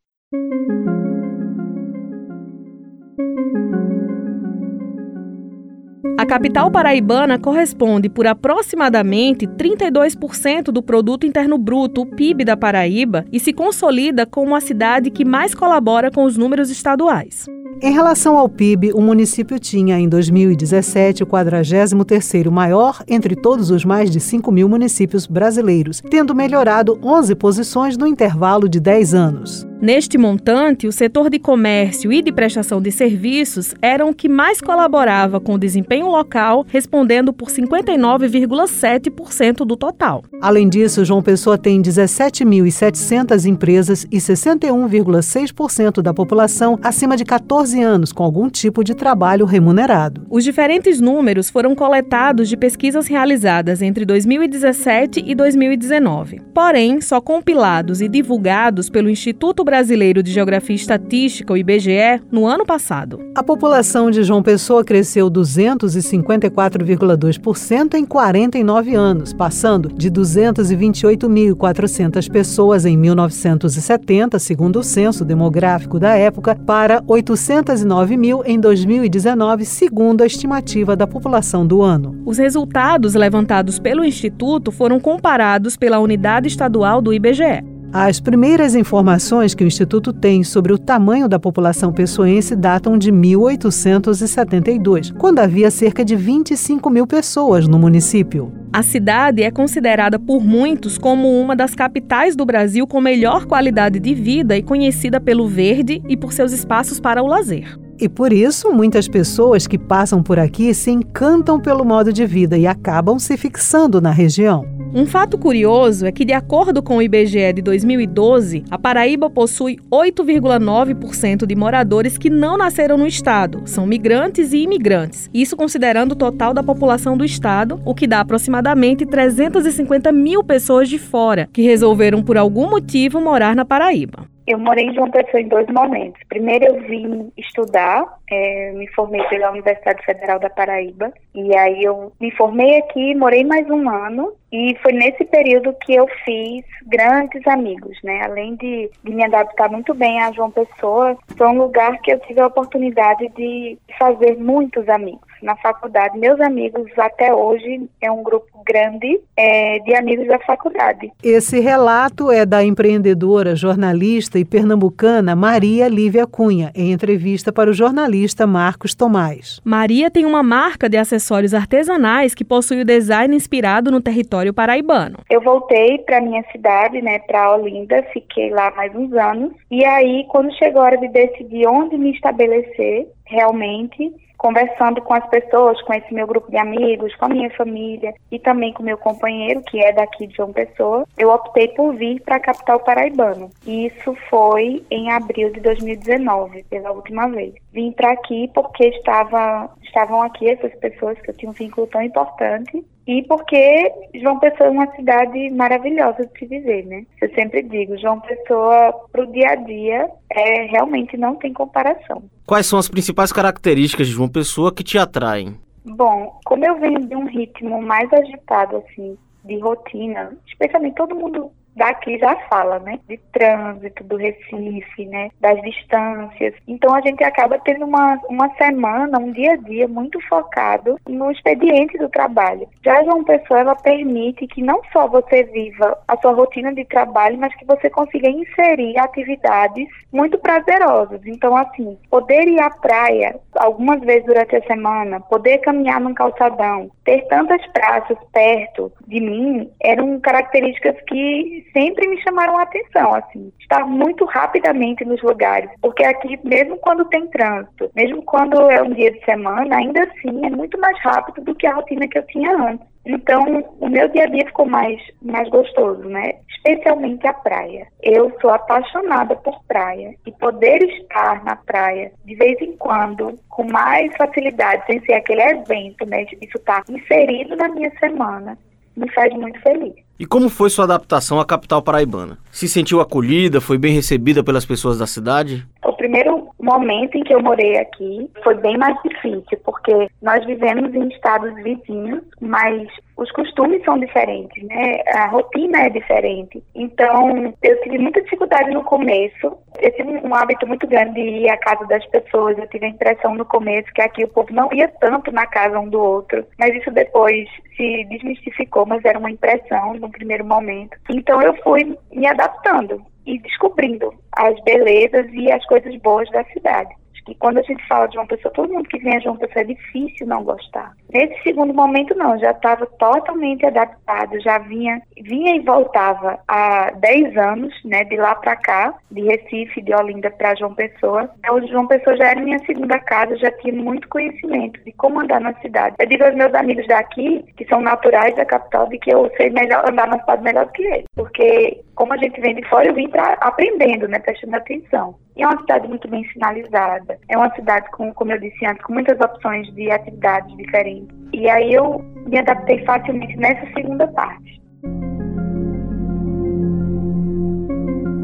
Capital 6.35 6.69
paraibana 6.69 7.39
corresponde 7.39 8.09
por 8.09 8.27
aproximadamente 8.27 9.47
32% 9.47 10.73
do 10.73 10.83
produto 10.83 11.25
interno 11.25 11.57
bruto, 11.57 12.01
o 12.01 12.07
PIB 12.07 12.45
da 12.45 12.57
Paraíba, 12.57 13.25
e 13.31 13.39
se 13.39 13.53
consolida 13.53 14.27
como 14.27 14.57
a 14.57 14.61
cidade 14.61 15.13
que 15.13 15.25
mais 15.25 15.55
colabora 15.55 16.11
com 16.11 16.25
os 16.25 16.37
números 16.37 16.71
estaduais. 16.71 17.47
Em 17.81 17.93
relação 17.93 18.37
ao 18.37 18.49
PIB, 18.49 18.93
o 18.95 19.01
município 19.01 19.61
tinha, 19.61 19.97
em 19.97 20.09
2017, 20.09 21.23
o 21.23 21.27
43º 21.27 22.51
maior 22.51 23.05
entre 23.07 23.37
todos 23.37 23.71
os 23.71 23.85
mais 23.85 24.11
de 24.11 24.19
5 24.19 24.51
mil 24.51 24.69
municípios 24.69 25.29
brasileiros, 25.29 26.03
tendo 26.11 26.35
melhorado 26.35 26.99
11 27.01 27.33
posições 27.37 27.97
no 27.97 28.09
intervalo 28.09 28.69
de 28.69 28.81
10 28.81 29.15
anos. 29.15 29.65
Neste 29.85 30.17
montante, 30.17 30.87
o 30.87 30.93
setor 30.93 31.29
de 31.29 31.39
comércio 31.39 32.11
e 32.11 32.23
de 32.23 32.33
prestação 32.33 32.81
de 32.81 32.91
serviços 32.91 33.75
eram 33.83 34.09
o 34.09 34.15
que 34.15 34.31
mais 34.31 34.59
colaborava 34.59 35.39
com 35.39 35.53
o 35.53 35.59
desempenho 35.59 36.07
local, 36.07 36.65
respondendo 36.67 37.35
por 37.35 37.51
59,7% 37.51 39.67
do 39.67 39.77
total. 39.77 40.25
Além 40.41 40.71
disso, 40.71 41.05
João 41.05 41.21
Pessoa 41.21 41.59
tem 41.59 41.83
17.700 41.83 43.45
empresas 43.45 44.07
e 44.11 44.17
61,6% 44.17 46.01
da 46.01 46.15
população 46.15 46.79
acima 46.83 47.15
de 47.15 47.27
14 47.27 47.83
anos 47.83 48.11
com 48.11 48.25
algum 48.25 48.49
tipo 48.49 48.83
de 48.83 48.95
trabalho 48.95 49.45
remunerado. 49.45 50.27
Os 50.31 50.45
diferentes 50.45 50.99
números 50.99 51.51
foram 51.51 51.75
coletados 51.75 52.49
de 52.49 52.57
pesquisas 52.57 53.07
realizadas 53.07 53.83
entre 53.83 54.07
2017 54.07 55.23
e 55.27 55.35
2019. 55.35 56.41
Porém, 56.55 57.03
só 57.03 57.21
compilados 57.21 58.01
e 58.01 58.09
divulgados 58.09 58.89
pelo 58.89 59.11
Instituto 59.11 59.63
Brasileiro 59.63 59.74
Brasileiro 59.75 60.23
de 60.23 60.31
Geografia 60.31 60.73
e 60.73 60.79
Estatística, 60.79 61.53
o 61.53 61.57
IBGE, 61.57 62.23
no 62.31 62.47
ano 62.47 62.65
passado. 62.65 63.19
A 63.35 63.43
população 63.43 64.09
de 64.09 64.23
João 64.23 64.41
Pessoa 64.41 64.85
cresceu 64.85 65.29
254,2% 65.29 67.95
em 67.95 68.05
49 68.05 68.95
anos, 68.95 69.33
passando 69.33 69.93
de 69.93 70.09
228.400 70.13 72.31
pessoas 72.31 72.87
em 72.87 72.97
1970, 72.97 74.39
segundo 74.39 74.79
o 74.79 74.85
censo 74.85 75.25
demográfico 75.25 75.99
da 75.99 76.15
época, 76.15 76.55
para 76.55 77.03
809 77.09 78.17
mil 78.17 78.45
em 78.47 78.61
2019, 78.61 79.65
segundo 79.65 80.23
a 80.23 80.27
estimativa 80.27 80.95
da 80.95 81.09
população 81.09 81.67
do 81.67 81.83
ano. 81.83 82.23
Os 82.25 82.39
resultados 82.39 83.15
levantados 83.15 83.81
pelo 83.81 84.05
Instituto 84.05 84.71
foram 84.71 85.01
comparados 85.01 85.77
pela 85.77 85.99
Unidade 85.99 86.47
Estadual 86.47 87.03
do 87.03 87.13
IBGE. 87.13 87.74
As 87.97 88.19
primeiras 88.19 88.75
informações 88.75 89.55
que 89.55 89.63
o 89.63 89.69
Instituto 89.69 90.13
tem 90.13 90.43
sobre 90.43 90.73
o 90.73 90.79
tamanho 90.79 91.29
da 91.29 91.39
população 91.39 91.93
pessoense 91.93 92.57
datam 92.57 92.99
de 92.99 93.13
1872, 93.13 95.13
quando 95.13 95.39
havia 95.39 95.71
cerca 95.71 96.05
de 96.05 96.17
25 96.17 96.91
mil 96.91 97.07
pessoas 97.07 97.69
no 97.69 97.79
município. 97.79 98.53
A 98.73 98.83
cidade 98.83 99.45
é 99.45 99.51
considerada 99.53 100.19
por 100.19 100.43
muitos 100.43 100.99
como 100.99 101.41
uma 101.41 101.55
das 101.55 101.77
capitais 101.77 102.35
do 102.35 102.45
Brasil 102.45 102.85
com 102.85 103.01
melhor 103.01 103.47
qualidade 103.47 104.01
de 104.01 104.13
vida 104.13 104.57
e 104.57 104.63
conhecida 104.65 105.21
pelo 105.21 105.47
verde 105.47 106.03
e 106.09 106.17
por 106.17 106.33
seus 106.33 106.51
espaços 106.51 106.99
para 106.99 107.23
o 107.23 107.29
lazer. 107.29 107.79
E 107.99 108.09
por 108.09 108.33
isso, 108.33 108.73
muitas 108.73 109.09
pessoas 109.09 109.67
que 109.67 109.79
passam 109.79 110.23
por 110.23 110.39
aqui 110.39 110.75
se 110.75 110.91
encantam 110.91 111.61
pelo 111.61 111.85
modo 111.85 112.13
de 112.13 112.27
vida 112.27 112.59
e 112.59 112.67
acabam 112.67 113.19
se 113.19 113.37
fixando 113.37 114.01
na 114.01 114.11
região. 114.11 114.75
Um 114.97 115.07
fato 115.07 115.37
curioso 115.37 116.07
é 116.07 116.13
que, 116.13 116.25
de 116.25 116.33
acordo 116.33 116.81
com 116.81 116.99
o 116.99 117.03
IBGE 117.03 117.53
de 117.53 117.63
2012, 117.63 118.63
a 118.71 118.79
Paraíba 118.79 119.29
possui 119.29 119.77
8,9% 119.91 121.45
de 121.45 121.57
moradores 121.57 122.17
que 122.17 122.31
não 122.31 122.57
nasceram 122.57 122.97
no 122.97 123.05
estado, 123.05 123.63
são 123.65 123.87
migrantes 123.87 124.53
e 124.53 124.59
imigrantes. 124.59 125.29
Isso 125.35 125.57
considerando 125.57 126.13
o 126.13 126.17
total 126.17 126.55
da 126.55 126.63
população 126.63 127.17
do 127.17 127.25
estado, 127.25 127.81
o 127.85 127.93
que 127.93 128.07
dá 128.07 128.21
aproximadamente 128.21 129.05
350 129.05 130.13
mil 130.13 130.45
pessoas 130.45 130.89
de 130.89 130.99
fora 130.99 131.49
que 131.53 131.63
resolveram 131.63 132.23
por 132.23 132.37
algum 132.37 132.71
motivo 132.71 133.21
morar 133.21 133.57
na 133.57 133.65
Paraíba. 133.65 134.34
Eu 134.47 134.59
morei 134.59 134.87
em 134.87 134.95
João 134.95 135.11
Pessoa 135.11 135.41
em 135.41 135.49
dois 135.49 135.67
momentos. 135.69 136.21
Primeiro 136.29 136.67
eu 136.67 136.81
vim 136.83 137.33
estudar, 137.37 138.19
é, 138.31 138.73
me 138.73 138.87
formei 138.89 139.23
pela 139.25 139.51
Universidade 139.51 140.05
Federal 140.05 140.39
da 140.39 140.51
Paraíba 140.51 141.13
e 141.35 141.57
aí 141.57 141.83
eu 141.83 142.13
me 142.21 142.31
formei 142.33 142.79
aqui, 142.79 143.15
morei 143.15 143.43
mais 143.43 143.69
um 143.71 143.89
ano 143.89 144.35
e 144.53 144.77
foi 144.83 144.93
nesse 144.93 145.25
período 145.25 145.75
que 145.81 145.95
eu 145.95 146.07
fiz 146.25 146.65
grandes 146.87 147.47
amigos, 147.47 147.99
né? 148.05 148.23
Além 148.23 148.55
de, 148.57 148.91
de 149.03 149.15
me 149.15 149.25
adaptar 149.25 149.71
muito 149.71 149.95
bem 149.95 150.21
a 150.21 150.31
João 150.33 150.51
Pessoa, 150.51 151.17
foi 151.37 151.47
um 151.49 151.59
lugar 151.59 151.99
que 152.03 152.13
eu 152.13 152.21
tive 152.21 152.41
a 152.41 152.47
oportunidade 152.47 153.29
de 153.31 153.79
fazer 153.99 154.37
muitos 154.37 154.89
amigos 154.89 155.34
na 155.45 155.55
faculdade. 155.57 156.19
Meus 156.19 156.41
amigos 156.41 156.91
até 156.99 157.33
hoje 157.33 157.89
é 158.01 158.11
um 158.11 158.23
grupo 158.23 158.47
grande 158.67 159.21
é, 159.37 159.79
de 159.81 159.95
amigos 159.95 160.27
da 160.27 160.39
faculdade. 160.41 161.13
Esse 161.23 161.61
relato 161.61 162.31
é 162.31 162.47
da 162.47 162.65
empreendedora, 162.65 163.55
jornalista 163.55 164.39
e 164.39 164.45
pernambucana 164.45 165.37
Maria 165.37 165.87
Lívia 165.87 166.27
Cunha, 166.27 166.73
em 166.75 166.93
entrevista 166.93 167.53
para 167.53 167.71
o 167.71 167.75
jornalista 167.75 168.47
Marcos 168.47 168.95
Tomás. 168.95 169.61
Maria 169.63 170.11
tem 170.11 170.25
uma 170.25 170.43
marca 170.43 170.89
de 170.89 170.97
acessórios 170.97 171.53
artesanais 171.53 172.35
que 172.35 172.45
possui 172.45 172.81
o 172.81 172.85
design 172.85 173.37
inspirado 173.37 173.91
no 173.91 174.01
território 174.01 174.55
paraibano. 174.55 175.19
Eu 175.29 175.43
voltei 175.43 175.99
para 175.99 176.23
minha 176.23 176.43
cidade, 176.51 177.03
né, 177.03 177.19
para 177.19 177.55
Olinda, 177.55 178.03
fiquei 178.15 178.49
lá 178.51 178.73
mais 178.75 178.95
uns 178.95 179.13
anos. 179.13 179.53
E 179.71 179.85
aí, 179.85 180.25
quando 180.29 180.55
chegou 180.55 180.81
a 180.81 180.87
hora 180.87 180.97
de 180.97 181.09
decidir 181.09 181.67
onde 181.67 181.99
me 181.99 182.13
estabelecer, 182.13 183.07
realmente, 183.27 184.11
conversando 184.37 185.01
com 185.01 185.15
as 185.15 185.27
pessoas, 185.29 185.81
com 185.83 185.95
esse 185.95 186.13
meu 186.13 186.27
grupo 186.27 186.51
de 186.51 186.57
amigos, 186.57 187.15
com 187.17 187.27
a 187.27 187.29
minha 187.29 187.51
família 187.51 188.13
e 188.31 188.39
também 188.39 188.73
com 188.73 188.83
meu 188.83 188.99
companheiro, 188.99 189.63
que 189.63 189.83
é 189.83 189.93
daqui 189.93 190.27
de 190.27 190.37
João 190.37 190.53
Pessoa, 190.53 191.07
eu 191.17 191.31
optei 191.31 191.69
por 191.69 191.95
vir 191.95 192.21
para 192.23 192.37
a 192.37 192.41
capital 192.41 192.81
paraibana. 192.81 193.49
E 193.67 193.87
isso 193.87 194.15
foi 194.29 194.85
em 194.91 195.11
abril 195.11 195.51
de 195.53 195.61
2019, 195.61 196.65
pela 196.65 196.93
última 196.93 197.29
vez. 197.29 197.55
Vim 197.75 197.91
para 197.91 198.13
aqui 198.13 198.49
porque 198.55 198.87
estava, 198.87 199.69
estavam 199.83 200.23
aqui 200.23 200.49
essas 200.49 200.73
pessoas 200.77 201.21
que 201.21 201.31
eu 201.31 201.35
tinha 201.35 201.51
um 201.51 201.55
vínculo 201.55 201.89
tão 201.89 202.01
importante 202.01 202.85
e 203.05 203.23
porque 203.25 203.93
João 204.15 204.39
Pessoa 204.39 204.69
é 204.69 204.71
uma 204.71 204.91
cidade 204.95 205.51
maravilhosa 205.51 206.25
de 206.25 206.39
se 206.39 206.47
viver, 206.47 206.87
né? 206.87 207.05
Eu 207.21 207.29
sempre 207.35 207.63
digo, 207.63 207.99
João 207.99 208.21
Pessoa 208.21 208.93
para 209.11 209.25
o 209.25 209.33
dia 209.33 209.49
a 209.51 209.55
dia 209.57 210.09
é 210.31 210.63
realmente 210.67 211.17
não 211.17 211.35
tem 211.35 211.53
comparação. 211.53 212.23
Quais 212.47 212.65
são 212.67 212.79
as 212.79 212.89
principais 212.89 213.33
características 213.33 214.07
de 214.07 214.13
João 214.13 214.29
Pessoa 214.29 214.73
que 214.73 214.85
te 214.85 214.97
atraem? 214.97 215.57
Bom, 215.85 216.39
como 216.45 216.65
eu 216.65 216.79
venho 216.79 217.01
de 217.01 217.17
um 217.17 217.27
ritmo 217.27 217.83
mais 217.83 218.11
agitado 218.13 218.77
assim, 218.77 219.19
de 219.45 219.59
rotina, 219.59 220.33
especialmente 220.47 220.95
todo 220.95 221.17
mundo 221.17 221.51
daqui 221.77 222.19
já 222.19 222.37
fala, 222.49 222.79
né? 222.79 222.99
De 223.09 223.19
trânsito, 223.33 224.05
do 224.05 224.17
Recife, 224.17 225.07
né? 225.07 225.31
Das 225.41 225.61
distâncias. 225.63 226.55
Então 226.67 226.95
a 226.95 227.01
gente 227.01 227.23
acaba 227.25 227.59
tendo 227.59 227.85
uma, 227.85 228.19
uma 228.29 228.49
semana, 228.57 229.19
um 229.19 229.33
dia 229.33 229.53
a 229.53 229.57
dia 229.57 229.89
muito 229.89 230.21
focado 230.29 230.99
no 231.09 231.31
expediente 231.31 231.99
do 231.99 232.09
trabalho. 232.09 232.69
Já 232.85 233.03
João 233.05 233.25
Pessoa, 233.25 233.61
ela 233.61 233.75
permite 233.75 234.47
que 234.47 234.63
não 234.63 234.81
só 234.93 235.09
você 235.09 235.45
viva 235.45 235.99
a 236.07 236.17
sua 236.19 236.33
rotina 236.33 236.75
de 236.75 236.85
trabalho, 236.85 237.39
mas 237.39 237.55
que 237.57 237.65
você 237.65 237.91
consiga 237.91 238.29
inserir 238.29 238.99
atividades 238.99 239.89
muito 240.13 240.39
prazerosas. 240.39 241.21
Então, 241.27 241.57
assim, 241.57 241.99
poder 242.11 242.47
ir 242.49 242.61
à 242.61 242.71
praia 242.71 243.39
algumas 243.57 244.01
vezes 244.01 244.25
durante 244.25 244.57
a 244.57 244.63
semana, 244.63 245.21
poder 245.21 245.59
caminhar 245.59 246.01
num 246.01 246.15
calçadão, 246.15 246.91
ter 247.05 247.27
tantas 247.29 247.65
praças 247.69 248.17
perto 248.33 248.93
de 249.07 249.21
mim, 249.21 249.71
eram 249.81 250.21
características 250.21 250.97
que 251.07 251.64
sempre 251.73 252.09
me 252.09 252.21
chamaram 252.23 252.59
a 252.59 252.63
atenção, 252.63 253.15
assim, 253.15 253.53
estar 253.61 253.87
muito 253.87 254.25
rapidamente 254.25 255.05
nos 255.05 255.23
lugares, 255.23 255.71
porque 255.81 256.05
aqui, 256.05 256.39
mesmo 256.45 256.77
quando 256.79 257.05
tem 257.07 257.27
trânsito, 257.29 257.91
mesmo 257.95 258.23
quando 258.23 258.71
é 258.71 258.83
um 258.83 258.93
dia 258.93 259.13
de 259.13 259.25
semana, 259.25 259.77
ainda 259.77 260.03
assim 260.03 260.47
é 260.47 260.51
muito 260.51 260.79
mais 260.79 260.99
rápido 261.01 261.45
do 261.45 261.55
que 261.55 261.67
a 261.67 261.75
rotina 261.75 262.09
que 262.09 262.19
eu 262.19 262.27
tinha 262.27 262.57
antes. 262.57 262.87
Então, 263.07 263.63
o 263.81 263.89
meu 263.89 264.09
dia 264.09 264.25
a 264.25 264.27
dia 264.27 264.47
ficou 264.47 264.65
mais, 264.65 264.99
mais 265.21 265.49
gostoso, 265.51 266.09
né? 266.09 266.37
Especialmente 266.49 267.27
a 267.27 267.35
praia. 267.35 267.87
Eu 268.03 268.35
sou 268.41 268.51
apaixonada 268.51 269.37
por 269.37 269.63
praia 269.65 270.15
e 270.27 270.33
poder 270.33 270.83
estar 270.83 271.45
na 271.45 271.55
praia 271.55 272.13
de 272.25 272.35
vez 272.35 272.59
em 272.63 272.75
quando, 272.79 273.39
com 273.51 273.65
mais 273.65 274.11
facilidade, 274.17 274.87
sem 274.87 275.05
ser 275.05 275.15
aquele 275.15 275.43
evento, 275.43 276.07
né? 276.07 276.23
Isso 276.41 276.57
está 276.57 276.83
inserido 276.89 277.57
na 277.57 277.69
minha 277.69 277.91
semana, 277.99 278.57
me 278.97 279.11
faz 279.13 279.33
muito 279.35 279.61
feliz. 279.61 279.95
E 280.19 280.25
como 280.25 280.49
foi 280.49 280.71
sua 280.71 280.85
adaptação 280.85 281.41
à 281.41 281.45
capital 281.45 281.83
paraibana? 281.83 282.39
Se 282.53 282.69
sentiu 282.69 283.01
acolhida, 283.01 283.61
foi 283.61 283.77
bem 283.77 283.93
recebida 283.93 284.45
pelas 284.45 284.65
pessoas 284.65 284.99
da 284.99 285.07
cidade? 285.07 285.67
Primeiro 286.05 286.51
momento 286.61 287.17
em 287.17 287.25
que 287.25 287.35
eu 287.35 287.43
morei 287.43 287.79
aqui 287.79 288.31
foi 288.43 288.55
bem 288.57 288.77
mais 288.77 288.95
difícil, 289.03 289.59
porque 289.65 290.07
nós 290.21 290.45
vivemos 290.45 290.95
em 290.95 291.09
estados 291.09 291.55
vizinhos, 291.63 292.23
mas 292.43 292.87
os 293.17 293.33
costumes 293.33 293.83
são 293.85 293.99
diferentes, 293.99 294.63
né? 294.65 295.01
A 295.15 295.29
rotina 295.29 295.87
é 295.87 295.89
diferente. 295.89 296.63
Então, 296.75 297.55
eu 297.63 297.81
tive 297.81 297.97
muita 297.97 298.21
dificuldade 298.21 298.71
no 298.71 298.85
começo. 298.85 299.57
Eu 299.81 299.93
tive 299.93 300.11
um 300.19 300.35
hábito 300.35 300.67
muito 300.67 300.87
grande 300.87 301.15
de 301.15 301.21
ir 301.21 301.49
à 301.49 301.57
casa 301.57 301.87
das 301.87 302.05
pessoas. 302.09 302.59
Eu 302.59 302.69
tive 302.69 302.85
a 302.85 302.91
impressão 302.91 303.35
no 303.35 303.47
começo 303.47 303.91
que 303.95 304.03
aqui 304.03 304.25
o 304.25 304.29
povo 304.29 304.53
não 304.53 304.71
ia 304.75 304.89
tanto 305.01 305.33
na 305.33 305.47
casa 305.47 305.81
um 305.81 305.89
do 305.89 305.99
outro. 305.99 306.45
Mas 306.59 306.75
isso 306.75 306.91
depois 306.91 307.49
se 307.79 308.05
desmistificou, 308.11 308.85
mas 308.85 309.03
era 309.07 309.19
uma 309.19 309.31
impressão 309.31 309.95
no 309.95 310.11
primeiro 310.11 310.45
momento. 310.45 310.99
Então, 311.09 311.41
eu 311.41 311.55
fui 311.63 311.97
me 312.13 312.27
adaptando 312.27 313.03
e 313.27 313.39
descobrindo 313.39 314.13
as 314.33 314.59
belezas 314.65 315.27
e 315.33 315.51
as 315.51 315.65
coisas 315.67 315.95
boas 315.97 316.31
da 316.31 316.45
cidade 316.45 316.95
que 317.25 317.35
quando 317.35 317.59
a 317.59 317.63
gente 317.63 317.87
fala 317.87 318.07
de 318.07 318.17
uma 318.17 318.27
pessoa, 318.27 318.53
todo 318.53 318.73
mundo 318.73 318.89
que 318.89 318.99
vem 318.99 319.17
a 319.17 319.21
João 319.21 319.37
Pessoa 319.37 319.63
é 319.63 319.65
difícil 319.65 320.27
não 320.27 320.45
gostar. 320.45 320.93
Nesse 321.13 321.43
segundo 321.43 321.73
momento, 321.73 322.15
não, 322.15 322.39
já 322.39 322.51
estava 322.51 322.87
totalmente 322.87 323.65
adaptado, 323.65 324.41
já 324.41 324.59
vinha, 324.59 325.01
vinha 325.23 325.57
e 325.57 325.61
voltava 325.61 326.39
há 326.49 326.91
10 326.91 327.37
anos, 327.37 327.75
né, 327.85 328.05
de 328.05 328.17
lá 328.17 328.35
para 328.35 328.57
cá, 328.57 328.95
de 329.11 329.23
Recife, 329.23 329.81
de 329.83 329.95
Olinda 329.95 330.31
para 330.31 330.55
João 330.55 330.75
Pessoa. 330.75 331.31
Então, 331.39 331.67
João 331.69 331.87
Pessoa 331.87 332.17
já 332.17 332.31
era 332.31 332.41
minha 332.41 332.59
segunda 332.67 332.99
casa, 332.99 333.37
já 333.37 333.51
tinha 333.53 333.73
muito 333.73 334.09
conhecimento 334.09 334.83
de 334.85 334.93
como 334.93 335.21
andar 335.21 335.41
na 335.41 335.55
cidade. 335.61 335.97
Eu 335.99 336.07
digo 336.07 336.25
aos 336.25 336.35
meus 336.35 336.55
amigos 336.55 336.87
daqui, 336.87 337.45
que 337.57 337.65
são 337.67 337.81
naturais 337.81 338.35
da 338.35 338.45
capital, 338.45 338.89
de 338.89 338.99
que 338.99 339.13
eu 339.13 339.31
sei 339.37 339.51
melhor 339.51 339.89
andar 339.89 340.09
na 340.09 340.19
cidade 340.21 340.43
melhor 340.43 340.67
do 340.67 340.73
que 340.73 340.83
eles, 340.83 341.05
porque 341.15 341.81
como 341.95 342.13
a 342.13 342.17
gente 342.17 342.41
vem 342.41 342.55
de 342.55 342.69
fora, 342.69 342.89
eu 342.89 342.95
vim 342.95 343.09
pra, 343.09 343.35
aprendendo, 343.41 344.09
né, 344.09 344.19
prestando 344.19 344.57
atenção. 344.57 345.15
E 345.37 345.43
é 345.43 345.47
uma 345.47 345.61
cidade 345.61 345.89
muito 345.89 346.09
bem 346.09 346.25
sinalizada. 346.33 347.14
É 347.29 347.37
uma 347.37 347.55
cidade, 347.55 347.91
com, 347.91 348.13
como 348.13 348.33
eu 348.33 348.41
disse 348.41 348.65
antes, 348.67 348.83
com 348.83 348.93
muitas 348.93 349.19
opções 349.21 349.73
de 349.75 349.91
atividades 349.91 350.57
diferentes. 350.57 351.09
E 351.33 351.49
aí 351.49 351.75
eu 351.75 351.99
me 352.27 352.39
adaptei 352.39 352.85
facilmente 352.85 353.37
nessa 353.37 353.67
segunda 353.73 354.07
parte. 354.09 354.63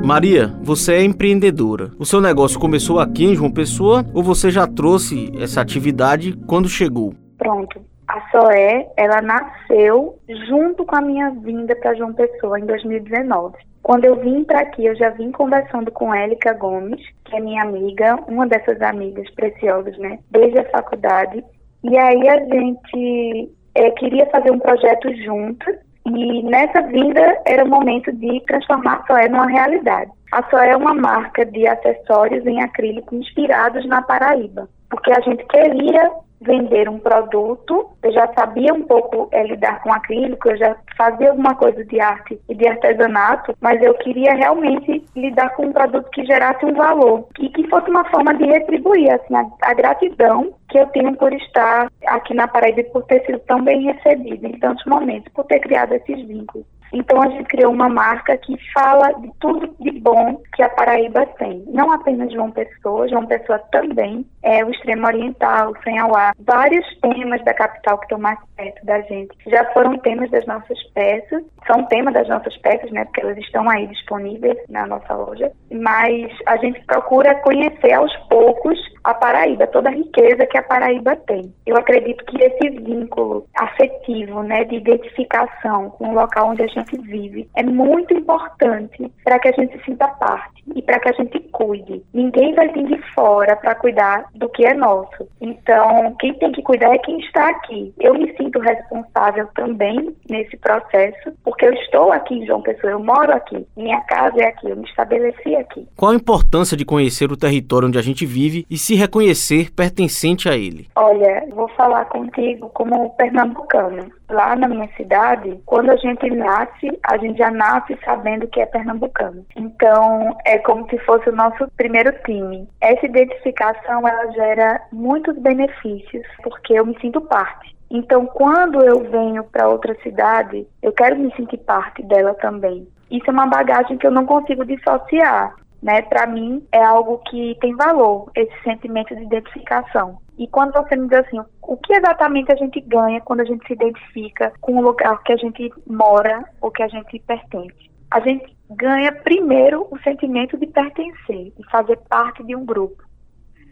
Maria, 0.04 0.48
você 0.62 0.94
é 0.94 1.04
empreendedora. 1.04 1.90
O 1.98 2.04
seu 2.04 2.20
negócio 2.20 2.58
começou 2.58 2.98
aqui 2.98 3.26
em 3.26 3.34
João 3.34 3.52
Pessoa 3.52 4.04
ou 4.12 4.22
você 4.22 4.50
já 4.50 4.66
trouxe 4.66 5.30
essa 5.40 5.60
atividade 5.60 6.36
quando 6.46 6.68
chegou? 6.68 7.14
Pronto. 7.38 7.80
A 8.08 8.20
Soé, 8.30 8.88
ela 8.96 9.22
nasceu 9.22 10.18
junto 10.48 10.84
com 10.84 10.96
a 10.96 11.00
minha 11.00 11.30
vinda 11.30 11.76
para 11.76 11.94
João 11.94 12.12
Pessoa 12.12 12.58
em 12.58 12.66
2019. 12.66 13.56
Quando 13.82 14.04
eu 14.04 14.16
vim 14.16 14.44
para 14.44 14.60
aqui, 14.60 14.84
eu 14.84 14.94
já 14.94 15.10
vim 15.10 15.32
conversando 15.32 15.90
com 15.90 16.14
Élica 16.14 16.52
Gomes, 16.52 17.00
que 17.24 17.36
é 17.36 17.40
minha 17.40 17.62
amiga, 17.62 18.18
uma 18.28 18.46
dessas 18.46 18.80
amigas 18.82 19.28
preciosas, 19.30 19.96
né, 19.98 20.18
desde 20.30 20.58
a 20.58 20.70
faculdade. 20.70 21.42
E 21.82 21.96
aí 21.96 22.28
a 22.28 22.44
gente 22.44 23.50
é, 23.74 23.90
queria 23.92 24.26
fazer 24.26 24.50
um 24.50 24.58
projeto 24.58 25.12
juntas 25.24 25.76
e 26.06 26.42
nessa 26.42 26.82
vinda 26.82 27.40
era 27.46 27.64
o 27.64 27.68
momento 27.68 28.12
de 28.12 28.40
transformar 28.46 29.00
a 29.00 29.06
Soé 29.06 29.28
numa 29.28 29.46
realidade. 29.46 30.10
A 30.32 30.48
Soé 30.48 30.70
é 30.70 30.76
uma 30.76 30.94
marca 30.94 31.44
de 31.44 31.66
acessórios 31.66 32.46
em 32.46 32.62
acrílico 32.62 33.14
inspirados 33.14 33.86
na 33.86 34.02
Paraíba, 34.02 34.68
porque 34.88 35.10
a 35.12 35.20
gente 35.20 35.44
queria 35.46 36.10
vender 36.40 36.88
um 36.88 36.98
produto. 36.98 37.90
Eu 38.02 38.12
já 38.12 38.32
sabia 38.32 38.72
um 38.72 38.82
pouco 38.82 39.28
é, 39.32 39.42
lidar 39.44 39.82
com 39.82 39.92
acrílico, 39.92 40.48
eu 40.48 40.56
já 40.56 40.76
fazia 40.96 41.30
alguma 41.30 41.54
coisa 41.54 41.84
de 41.84 42.00
arte 42.00 42.40
e 42.48 42.54
de 42.54 42.66
artesanato, 42.66 43.54
mas 43.60 43.82
eu 43.82 43.94
queria 43.94 44.34
realmente 44.34 45.04
lidar 45.14 45.50
com 45.50 45.66
um 45.66 45.72
produto 45.72 46.08
que 46.10 46.24
gerasse 46.24 46.64
um 46.64 46.74
valor 46.74 47.28
e 47.38 47.48
que 47.50 47.68
fosse 47.68 47.90
uma 47.90 48.04
forma 48.10 48.34
de 48.34 48.44
retribuir 48.44 49.12
assim, 49.12 49.34
a, 49.34 49.46
a 49.62 49.74
gratidão 49.74 50.52
que 50.68 50.78
eu 50.78 50.86
tenho 50.88 51.14
por 51.16 51.32
estar 51.32 51.90
aqui 52.06 52.32
na 52.34 52.48
Paraíba 52.48 52.80
e 52.80 52.84
por 52.84 53.02
ter 53.04 53.24
sido 53.26 53.38
tão 53.40 53.62
bem 53.62 53.82
recebida 53.82 54.46
em 54.46 54.58
tantos 54.58 54.84
momentos, 54.86 55.32
por 55.32 55.44
ter 55.44 55.60
criado 55.60 55.92
esses 55.92 56.26
vínculos. 56.26 56.66
Então 56.92 57.22
a 57.22 57.28
gente 57.28 57.44
criou 57.44 57.72
uma 57.72 57.88
marca 57.88 58.36
que 58.36 58.56
fala 58.72 59.12
de 59.12 59.30
tudo 59.40 59.74
de 59.80 59.92
bom 60.00 60.40
que 60.54 60.62
a 60.62 60.68
Paraíba 60.68 61.26
tem. 61.38 61.62
Não 61.68 61.92
apenas 61.92 62.32
João 62.32 62.50
Pessoa, 62.50 63.08
João 63.08 63.26
Pessoa 63.26 63.58
também, 63.70 64.26
é 64.42 64.64
o 64.64 64.70
extremo 64.70 65.06
oriental, 65.06 65.70
o 65.70 65.82
Senhauá. 65.82 66.32
Vários 66.40 66.86
temas 67.00 67.42
da 67.44 67.54
capital 67.54 67.98
que 67.98 68.06
estão 68.06 68.18
mais 68.18 68.38
perto 68.60 68.84
da 68.84 69.00
gente 69.02 69.36
já 69.46 69.64
foram 69.72 69.98
temas 69.98 70.30
das 70.30 70.44
nossas 70.46 70.78
peças. 70.92 71.42
São 71.66 71.84
temas 71.86 72.12
das 72.12 72.28
nossas 72.28 72.56
peças, 72.58 72.90
né? 72.90 73.04
Porque 73.06 73.20
elas 73.22 73.38
estão 73.38 73.68
aí 73.68 73.86
disponíveis 73.86 74.58
na 74.68 74.86
nossa 74.86 75.14
loja. 75.14 75.50
Mas 75.70 76.30
a 76.46 76.56
gente 76.58 76.84
procura 76.84 77.34
conhecer 77.36 77.92
aos 77.92 78.14
poucos 78.28 78.78
a 79.04 79.14
Paraíba, 79.14 79.66
toda 79.66 79.88
a 79.88 79.92
riqueza 79.92 80.46
que 80.46 80.58
a 80.58 80.62
Paraíba 80.62 81.16
tem. 81.16 81.52
Eu 81.66 81.76
acredito 81.76 82.24
que 82.26 82.42
esse 82.42 82.68
vínculo 82.70 83.46
afetivo, 83.54 84.42
né, 84.42 84.64
de 84.64 84.76
identificação 84.76 85.90
com 85.90 86.10
o 86.10 86.14
local 86.14 86.50
onde 86.50 86.62
a 86.62 86.66
gente 86.66 86.98
vive 87.00 87.48
é 87.56 87.62
muito 87.62 88.12
importante 88.14 89.10
para 89.24 89.38
que 89.38 89.48
a 89.48 89.52
gente 89.52 89.78
se 89.78 89.84
sinta 89.84 90.08
parte 90.08 90.62
e 90.74 90.82
para 90.82 91.00
que 91.00 91.08
a 91.08 91.12
gente 91.12 91.40
cuide. 91.50 92.02
Ninguém 92.12 92.54
vai 92.54 92.68
vir 92.68 92.84
de 92.84 92.98
fora 93.14 93.56
para 93.56 93.74
cuidar 93.74 94.26
do 94.34 94.48
que 94.48 94.66
é 94.66 94.74
nosso. 94.74 95.28
Então, 95.40 96.14
quem 96.18 96.34
tem 96.34 96.52
que 96.52 96.62
cuidar 96.62 96.94
é 96.94 96.98
quem 96.98 97.18
está 97.20 97.48
aqui. 97.48 97.94
Eu 97.98 98.14
me 98.14 98.32
sinto 98.50 98.58
responsável 98.58 99.46
também 99.54 100.14
nesse 100.28 100.56
processo, 100.56 101.32
porque 101.44 101.66
eu 101.66 101.72
estou 101.74 102.12
aqui 102.12 102.34
em 102.34 102.46
João 102.46 102.60
Pessoa, 102.62 102.92
eu 102.92 103.00
moro 103.00 103.32
aqui, 103.32 103.66
minha 103.76 104.00
casa 104.02 104.40
é 104.40 104.48
aqui, 104.48 104.68
eu 104.68 104.76
me 104.76 104.84
estabeleci 104.84 105.54
aqui. 105.54 105.86
Qual 105.96 106.12
a 106.12 106.16
importância 106.16 106.76
de 106.76 106.84
conhecer 106.84 107.30
o 107.30 107.36
território 107.36 107.88
onde 107.88 107.98
a 107.98 108.02
gente 108.02 108.26
vive 108.26 108.66
e 108.68 108.76
se 108.76 108.94
reconhecer 108.94 109.72
pertencente 109.72 110.48
a 110.48 110.56
ele? 110.56 110.88
Olha, 110.96 111.46
vou 111.50 111.68
falar 111.68 112.06
contigo 112.06 112.68
como 112.70 113.10
pernambucano. 113.10 114.10
Lá 114.28 114.54
na 114.54 114.68
minha 114.68 114.88
cidade, 114.96 115.60
quando 115.66 115.90
a 115.90 115.96
gente 115.96 116.30
nasce, 116.30 116.98
a 117.04 117.16
gente 117.16 117.38
já 117.38 117.50
nasce 117.50 117.98
sabendo 118.04 118.46
que 118.46 118.60
é 118.60 118.66
pernambucano. 118.66 119.44
Então, 119.56 120.36
é 120.44 120.58
como 120.58 120.88
se 120.88 120.98
fosse 120.98 121.28
o 121.28 121.34
nosso 121.34 121.68
primeiro 121.76 122.12
time. 122.24 122.68
Essa 122.80 123.06
identificação, 123.06 124.06
ela 124.06 124.32
gera 124.32 124.80
muitos 124.92 125.36
benefícios, 125.38 126.24
porque 126.44 126.74
eu 126.74 126.86
me 126.86 126.96
sinto 127.00 127.20
parte. 127.22 127.79
Então, 127.90 128.26
quando 128.26 128.84
eu 128.84 129.00
venho 129.10 129.42
para 129.44 129.68
outra 129.68 129.96
cidade, 130.02 130.66
eu 130.80 130.92
quero 130.92 131.18
me 131.18 131.34
sentir 131.34 131.58
parte 131.58 132.02
dela 132.02 132.34
também. 132.34 132.86
Isso 133.10 133.28
é 133.28 133.32
uma 133.32 133.46
bagagem 133.46 133.98
que 133.98 134.06
eu 134.06 134.12
não 134.12 134.24
consigo 134.24 134.64
dissociar 134.64 135.54
né? 135.82 136.02
Para 136.02 136.26
mim 136.26 136.66
é 136.72 136.82
algo 136.82 137.18
que 137.18 137.56
tem 137.60 137.74
valor, 137.74 138.30
esse 138.34 138.52
sentimento 138.62 139.14
de 139.14 139.22
identificação. 139.22 140.18
E 140.38 140.46
quando 140.46 140.72
você 140.72 140.96
me 140.96 141.08
diz 141.08 141.18
assim, 141.20 141.40
o 141.62 141.76
que 141.76 141.94
exatamente 141.94 142.52
a 142.52 142.56
gente 142.56 142.80
ganha 142.80 143.20
quando 143.20 143.40
a 143.40 143.44
gente 143.44 143.66
se 143.66 143.72
identifica 143.72 144.52
com 144.60 144.76
o 144.76 144.82
lugar 144.82 145.22
que 145.22 145.32
a 145.32 145.36
gente 145.36 145.70
mora 145.86 146.44
ou 146.60 146.70
que 146.70 146.82
a 146.82 146.88
gente 146.88 147.18
pertence? 147.20 147.90
A 148.10 148.20
gente 148.20 148.56
ganha 148.70 149.12
primeiro 149.12 149.86
o 149.90 149.98
sentimento 150.00 150.56
de 150.56 150.66
pertencer, 150.66 151.52
de 151.56 151.70
fazer 151.70 151.98
parte 152.08 152.42
de 152.44 152.56
um 152.56 152.64
grupo. 152.64 153.02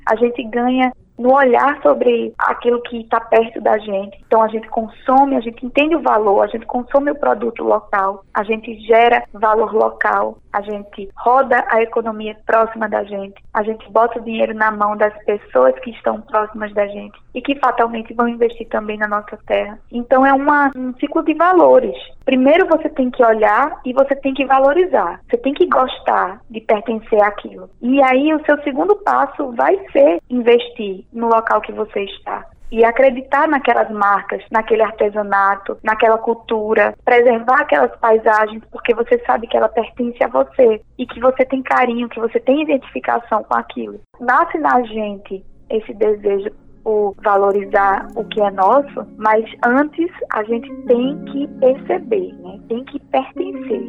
A 0.07 0.15
gente 0.17 0.43
ganha 0.45 0.93
no 1.19 1.35
olhar 1.35 1.81
sobre 1.83 2.33
aquilo 2.39 2.81
que 2.83 3.01
está 3.01 3.21
perto 3.21 3.61
da 3.61 3.77
gente. 3.79 4.19
Então 4.27 4.43
a 4.43 4.49
gente 4.49 4.69
consome, 4.69 5.37
a 5.37 5.41
gente 5.41 5.65
entende 5.67 5.97
o 5.97 6.03
valor, 6.03 6.43
a 6.43 6.47
gente 6.47 6.67
consome 6.67 7.11
o 7.11 7.19
produto 7.19 7.63
local, 7.65 8.25
a 8.33 8.45
gente 8.45 8.79
gera 8.87 9.25
valor 9.33 9.75
local, 9.75 10.39
a 10.53 10.63
gente 10.63 11.09
roda 11.17 11.65
a 11.69 11.83
economia 11.83 12.37
próxima 12.47 12.89
da 12.89 13.03
gente, 13.05 13.43
a 13.53 13.63
gente 13.63 13.91
bota 13.91 14.19
o 14.19 14.23
dinheiro 14.23 14.55
na 14.55 14.71
mão 14.71 14.97
das 14.97 15.17
pessoas 15.25 15.75
que 15.81 15.91
estão 15.91 16.21
próximas 16.21 16.73
da 16.73 16.87
gente 16.87 17.19
e 17.35 17.43
que 17.43 17.59
fatalmente 17.59 18.15
vão 18.15 18.29
investir 18.29 18.69
também 18.69 18.99
na 18.99 19.09
nossa 19.09 19.39
terra. 19.47 19.79
Então 19.91 20.25
é 20.25 20.33
uma, 20.33 20.71
um 20.77 20.95
ciclo 20.95 21.25
de 21.25 21.35
valores. 21.35 21.97
Primeiro 22.25 22.67
você 22.67 22.89
tem 22.89 23.11
que 23.11 23.25
olhar 23.25 23.81
e 23.85 23.93
você 23.93 24.15
tem 24.17 24.35
que 24.35 24.45
valorizar. 24.45 25.21
Você 25.29 25.37
tem 25.39 25.55
que 25.55 25.67
gostar 25.67 26.41
de 26.51 26.61
pertencer 26.61 27.23
àquilo. 27.23 27.71
E 27.81 28.03
aí 28.03 28.35
o 28.35 28.45
seu 28.45 28.61
segundo 28.63 28.97
passo 28.97 29.53
vai 29.53 29.79
ser 29.93 30.21
investir 30.29 31.05
no 31.13 31.29
local 31.29 31.61
que 31.61 31.73
você 31.73 32.05
está 32.05 32.45
e 32.71 32.85
acreditar 32.85 33.49
naquelas 33.49 33.91
marcas, 33.91 34.43
naquele 34.51 34.83
artesanato, 34.83 35.79
naquela 35.83 36.19
cultura, 36.19 36.95
preservar 37.05 37.63
aquelas 37.63 37.95
paisagens, 37.97 38.63
porque 38.71 38.95
você 38.95 39.19
sabe 39.25 39.47
que 39.47 39.57
ela 39.57 39.69
pertence 39.69 40.23
a 40.23 40.29
você 40.29 40.81
e 40.99 41.07
que 41.07 41.21
você 41.21 41.45
tem 41.45 41.63
carinho, 41.63 42.09
que 42.09 42.21
você 42.21 42.39
tem 42.39 42.63
identificação 42.63 43.43
com 43.43 43.57
aquilo. 43.57 44.01
Nasce 44.21 44.59
na 44.59 44.83
gente 44.83 45.45
esse 45.71 45.93
desejo 45.95 46.51
por 46.83 47.15
valorizar 47.23 48.09
o 48.17 48.25
que 48.25 48.41
é 48.41 48.51
nosso, 48.51 49.07
mas 49.17 49.45
antes 49.65 50.11
a 50.33 50.43
gente 50.45 50.71
tem 50.87 51.19
que 51.25 51.49
perceber, 51.61 52.33
né? 52.43 52.59
tem 52.69 52.85
que 52.85 52.99
pertencer. 53.07 53.89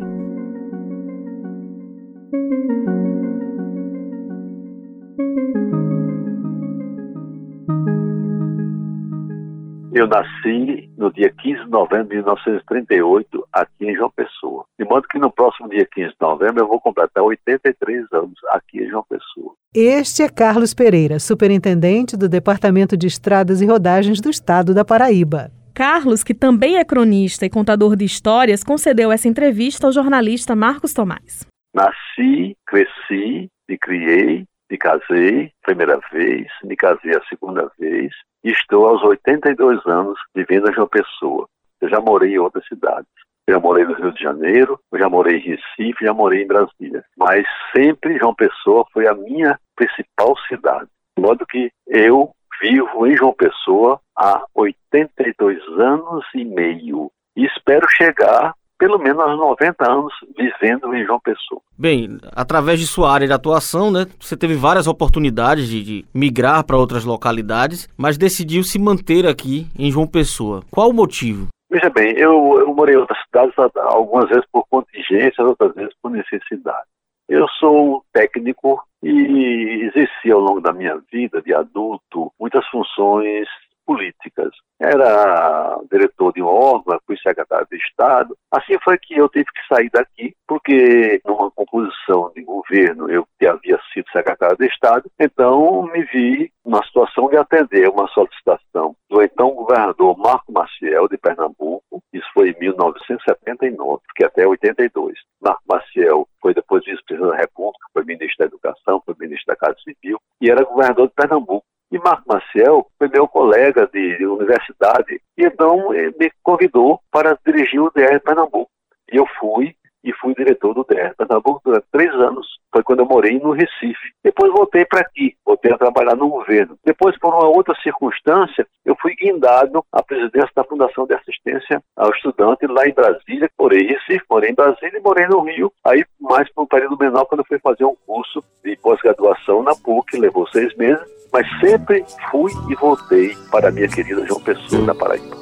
Eu 9.92 10.08
nasci 10.08 10.88
no 10.98 11.12
dia 11.12 11.34
15 11.42 11.66
de 11.66 11.70
novembro 11.70 12.10
de 12.10 12.16
1938, 12.18 13.48
aqui 13.52 13.86
em 13.86 13.96
João 13.96 14.12
Pessoa. 14.12 14.66
De 14.78 14.86
modo 14.86 15.08
que 15.08 15.18
no 15.18 15.32
próximo 15.32 15.68
dia 15.68 15.86
15 15.92 16.10
de 16.10 16.16
novembro 16.22 16.64
eu 16.64 16.68
vou 16.68 16.80
completar 16.80 17.24
83 17.24 18.06
anos 18.14 18.36
aqui 18.50 18.84
em 18.84 18.90
João 18.90 19.04
Pessoa. 19.10 19.56
Este 19.74 20.22
é 20.22 20.30
Carlos 20.30 20.76
Pereira, 20.76 21.20
superintendente 21.20 22.16
do 22.16 22.30
Departamento 22.30 22.96
de 22.96 23.08
Estradas 23.08 23.62
e 23.62 23.66
Rodagens 23.66 24.22
do 24.22 24.30
Estado 24.30 24.76
da 24.76 24.86
Paraíba. 24.86 25.52
Carlos, 25.74 26.24
que 26.24 26.36
também 26.36 26.78
é 26.78 26.86
cronista 26.86 27.46
e 27.46 27.50
contador 27.50 27.96
de 27.96 28.06
histórias, 28.06 28.64
concedeu 28.64 29.12
essa 29.12 29.28
entrevista 29.28 29.88
ao 29.88 29.94
jornalista 29.94 30.56
Marcos 30.56 30.94
Tomás. 30.94 31.48
Nasci, 31.74 32.56
cresci, 32.68 33.48
me 33.68 33.78
criei, 33.78 34.46
me 34.70 34.78
casei 34.78 35.52
primeira 35.64 36.00
vez, 36.12 36.48
me 36.64 36.76
casei 36.76 37.16
a 37.16 37.24
segunda 37.28 37.72
vez 37.80 38.12
e 38.44 38.52
estou 38.52 38.88
aos 38.88 39.04
82 39.04 39.86
anos 39.86 40.20
vivendo 40.36 40.70
em 40.70 40.74
João 40.74 40.88
Pessoa. 40.88 41.48
Eu 41.82 41.90
já 41.90 42.00
morei 42.00 42.34
em 42.34 42.40
outras 42.40 42.66
cidades. 42.68 43.10
Eu 43.48 43.56
já 43.56 43.60
morei 43.60 43.84
no 43.84 43.96
Rio 43.96 44.14
de 44.14 44.22
Janeiro, 44.22 44.80
eu 44.92 45.00
já 45.00 45.10
morei 45.10 45.38
em 45.38 45.42
Recife, 45.42 46.06
já 46.06 46.14
morei 46.14 46.44
em 46.44 46.48
Brasília. 46.48 47.04
Mas 47.18 47.46
sempre 47.76 48.20
João 48.20 48.36
Pessoa 48.36 48.86
foi 48.94 49.08
a 49.08 49.16
minha 49.16 49.60
principal 49.76 50.38
cidade. 50.48 50.88
De 51.18 51.24
modo 51.24 51.46
que 51.48 51.72
eu 51.88 52.32
vivo 52.62 53.08
em 53.08 53.18
João 53.18 53.34
Pessoa 53.34 54.00
há 54.16 54.46
82 54.54 55.64
anos 55.80 56.26
e 56.36 56.46
meio. 56.46 57.12
E 57.36 57.46
espero 57.46 57.88
chegar 57.90 58.54
pelo 58.80 58.98
menos 58.98 59.20
aos 59.20 59.38
90 59.38 59.92
anos 59.92 60.14
vivendo 60.38 60.96
em 60.96 61.06
João 61.06 61.20
Pessoa. 61.20 61.62
Bem, 61.78 62.18
através 62.34 62.80
de 62.80 62.88
sua 62.88 63.12
área 63.12 63.28
de 63.28 63.34
atuação, 63.34 63.92
né, 63.92 64.06
você 64.20 64.38
teve 64.38 64.56
várias 64.56 64.88
oportunidades 64.88 65.68
de, 65.68 65.84
de 65.84 66.06
migrar 66.14 66.64
para 66.66 66.78
outras 66.78 67.04
localidades, 67.04 67.90
mas 67.98 68.18
decidiu 68.18 68.64
se 68.64 68.80
manter 68.80 69.28
aqui 69.28 69.68
em 69.78 69.92
João 69.92 70.08
Pessoa. 70.08 70.62
Qual 70.72 70.90
o 70.90 70.94
motivo? 70.94 71.48
Veja 71.70 71.90
bem, 71.90 72.18
eu, 72.18 72.58
eu 72.60 72.74
morei 72.74 72.96
em 72.96 72.98
outras 72.98 73.20
cidades, 73.26 73.54
algumas 73.76 74.28
vezes 74.30 74.46
por 74.52 74.66
contingência, 74.68 75.44
outras 75.44 75.76
vezes 75.76 75.94
por 76.02 76.10
necessidade. 76.10 76.88
Eu 77.28 77.48
sou 77.60 78.04
técnico 78.12 78.82
e 79.04 79.84
exerci 79.86 80.32
ao 80.32 80.40
longo 80.40 80.62
da 80.62 80.74
minha 80.74 81.00
vida 81.12 81.42
de 81.44 81.54
adulto 81.54 82.32
muitas 82.40 82.66
funções 82.70 83.48
políticas. 83.90 84.52
Era 84.80 85.80
diretor 85.92 86.32
de 86.32 86.44
um 86.44 86.46
órgão, 86.46 87.00
fui 87.08 87.18
secretário 87.18 87.68
de 87.72 87.78
Estado. 87.78 88.38
Assim 88.52 88.78
foi 88.84 89.00
que 89.00 89.18
eu 89.18 89.28
tive 89.28 89.46
que 89.46 89.76
sair 89.76 89.90
daqui, 89.90 90.36
porque 90.48 91.20
numa 91.26 91.50
composição 91.50 92.32
de 92.36 92.44
governo, 92.44 93.10
eu 93.10 93.26
que 93.40 93.48
havia 93.48 93.80
sido 93.92 94.06
secretário 94.12 94.58
de 94.58 94.68
Estado, 94.68 95.10
então 95.20 95.84
me 95.92 96.04
vi 96.04 96.52
na 96.64 96.84
situação 96.84 97.30
de 97.30 97.38
atender 97.38 97.90
uma 97.90 98.08
solicitação 98.10 98.96
do 99.10 99.24
então 99.24 99.50
governador 99.56 100.16
Marco 100.18 100.52
Maciel, 100.52 101.08
de 101.08 101.18
Pernambuco, 101.18 102.04
isso 102.14 102.28
foi 102.34 102.52
em 102.52 102.60
1979, 102.60 104.02
que 104.16 104.24
até 104.24 104.46
82. 104.46 105.18
Marco 105.42 105.64
Maciel 105.68 106.28
foi 106.40 106.54
depois 106.54 106.86
vice-presidente 106.86 107.32
da 107.32 107.38
República, 107.38 107.88
foi 107.92 108.04
ministro 108.04 108.38
da 108.38 108.46
Educação, 108.46 109.02
foi 109.04 109.16
ministro 109.20 109.48
da 109.48 109.56
Casa 109.56 109.78
Civil, 109.84 110.20
e 110.40 110.50
era 110.50 110.64
governador 110.64 111.08
de 111.08 111.14
Pernambuco. 111.16 111.66
Marco 112.04 112.24
Maciel 112.28 112.88
foi 112.98 113.08
meu 113.10 113.28
colega 113.28 113.88
de 113.92 114.26
universidade 114.26 115.22
e 115.38 115.46
então 115.46 115.90
me 115.90 116.32
convidou 116.44 117.00
para 117.12 117.38
dirigir 117.46 117.82
o 117.82 117.92
DR 117.92 118.20
Pernambuco. 118.24 118.70
E 119.12 119.18
eu 119.18 119.26
fui, 119.40 119.76
e 120.04 120.14
fui 120.14 120.34
diretor 120.34 120.74
do 120.74 120.86
DER 120.86 121.16
Pernambuco 121.16 121.62
durante 121.64 121.86
três 121.92 122.14
anos. 122.14 122.48
Foi 122.72 122.84
quando 122.84 123.00
eu 123.00 123.06
morei 123.06 123.40
no 123.40 123.52
Recife. 123.52 124.14
Depois 124.24 124.52
voltei 124.52 124.86
para 124.86 125.02
aqui, 125.02 125.36
voltei 125.46 125.72
a 125.72 125.78
trabalhar 125.78 126.16
no 126.16 126.30
governo. 126.30 126.78
Depois, 126.86 127.18
por 127.18 127.34
uma 127.34 127.48
outra 127.48 127.76
circunstância, 127.82 128.66
eu 128.86 128.96
fui 129.02 129.16
guindado 129.16 129.84
à 129.92 130.04
presidência 130.04 130.52
da 130.56 130.64
Fundação 130.64 131.06
de 131.06 131.16
Assistência 131.16 131.82
ao 131.96 132.12
Estudante 132.12 132.68
lá 132.68 132.88
em 132.88 132.94
Brasília. 132.94 133.50
Morei 133.60 133.82
em 133.82 133.88
Recife, 133.88 134.26
morei 134.30 134.52
em 134.52 134.56
Brasília 134.56 134.98
e 134.98 135.02
morei 135.02 135.28
no 135.28 135.42
Rio. 135.42 135.72
Aí, 135.86 136.06
mais 136.20 136.52
por 136.54 136.64
um 136.64 136.68
período 136.68 136.98
menor, 136.98 137.26
quando 137.26 137.42
eu 137.42 137.46
fui 137.46 137.60
fazer 137.60 137.86
um 137.86 137.96
curso 138.06 138.42
de 138.42 138.48
pós-graduação 138.82 139.64
na 139.64 139.76
PUC, 139.76 140.18
levou 140.18 140.48
seis 140.48 140.76
meses, 140.76 141.04
mas 141.32 141.48
sempre 141.60 142.04
fui 142.32 142.52
e 142.70 142.76
voltei 142.76 143.36
para 143.52 143.70
a 143.70 143.72
minha 143.72 143.88
querida 143.88 144.26
João 144.26 144.42
Pessoa, 144.42 144.86
da 144.86 144.96
Paraíba. 144.96 145.38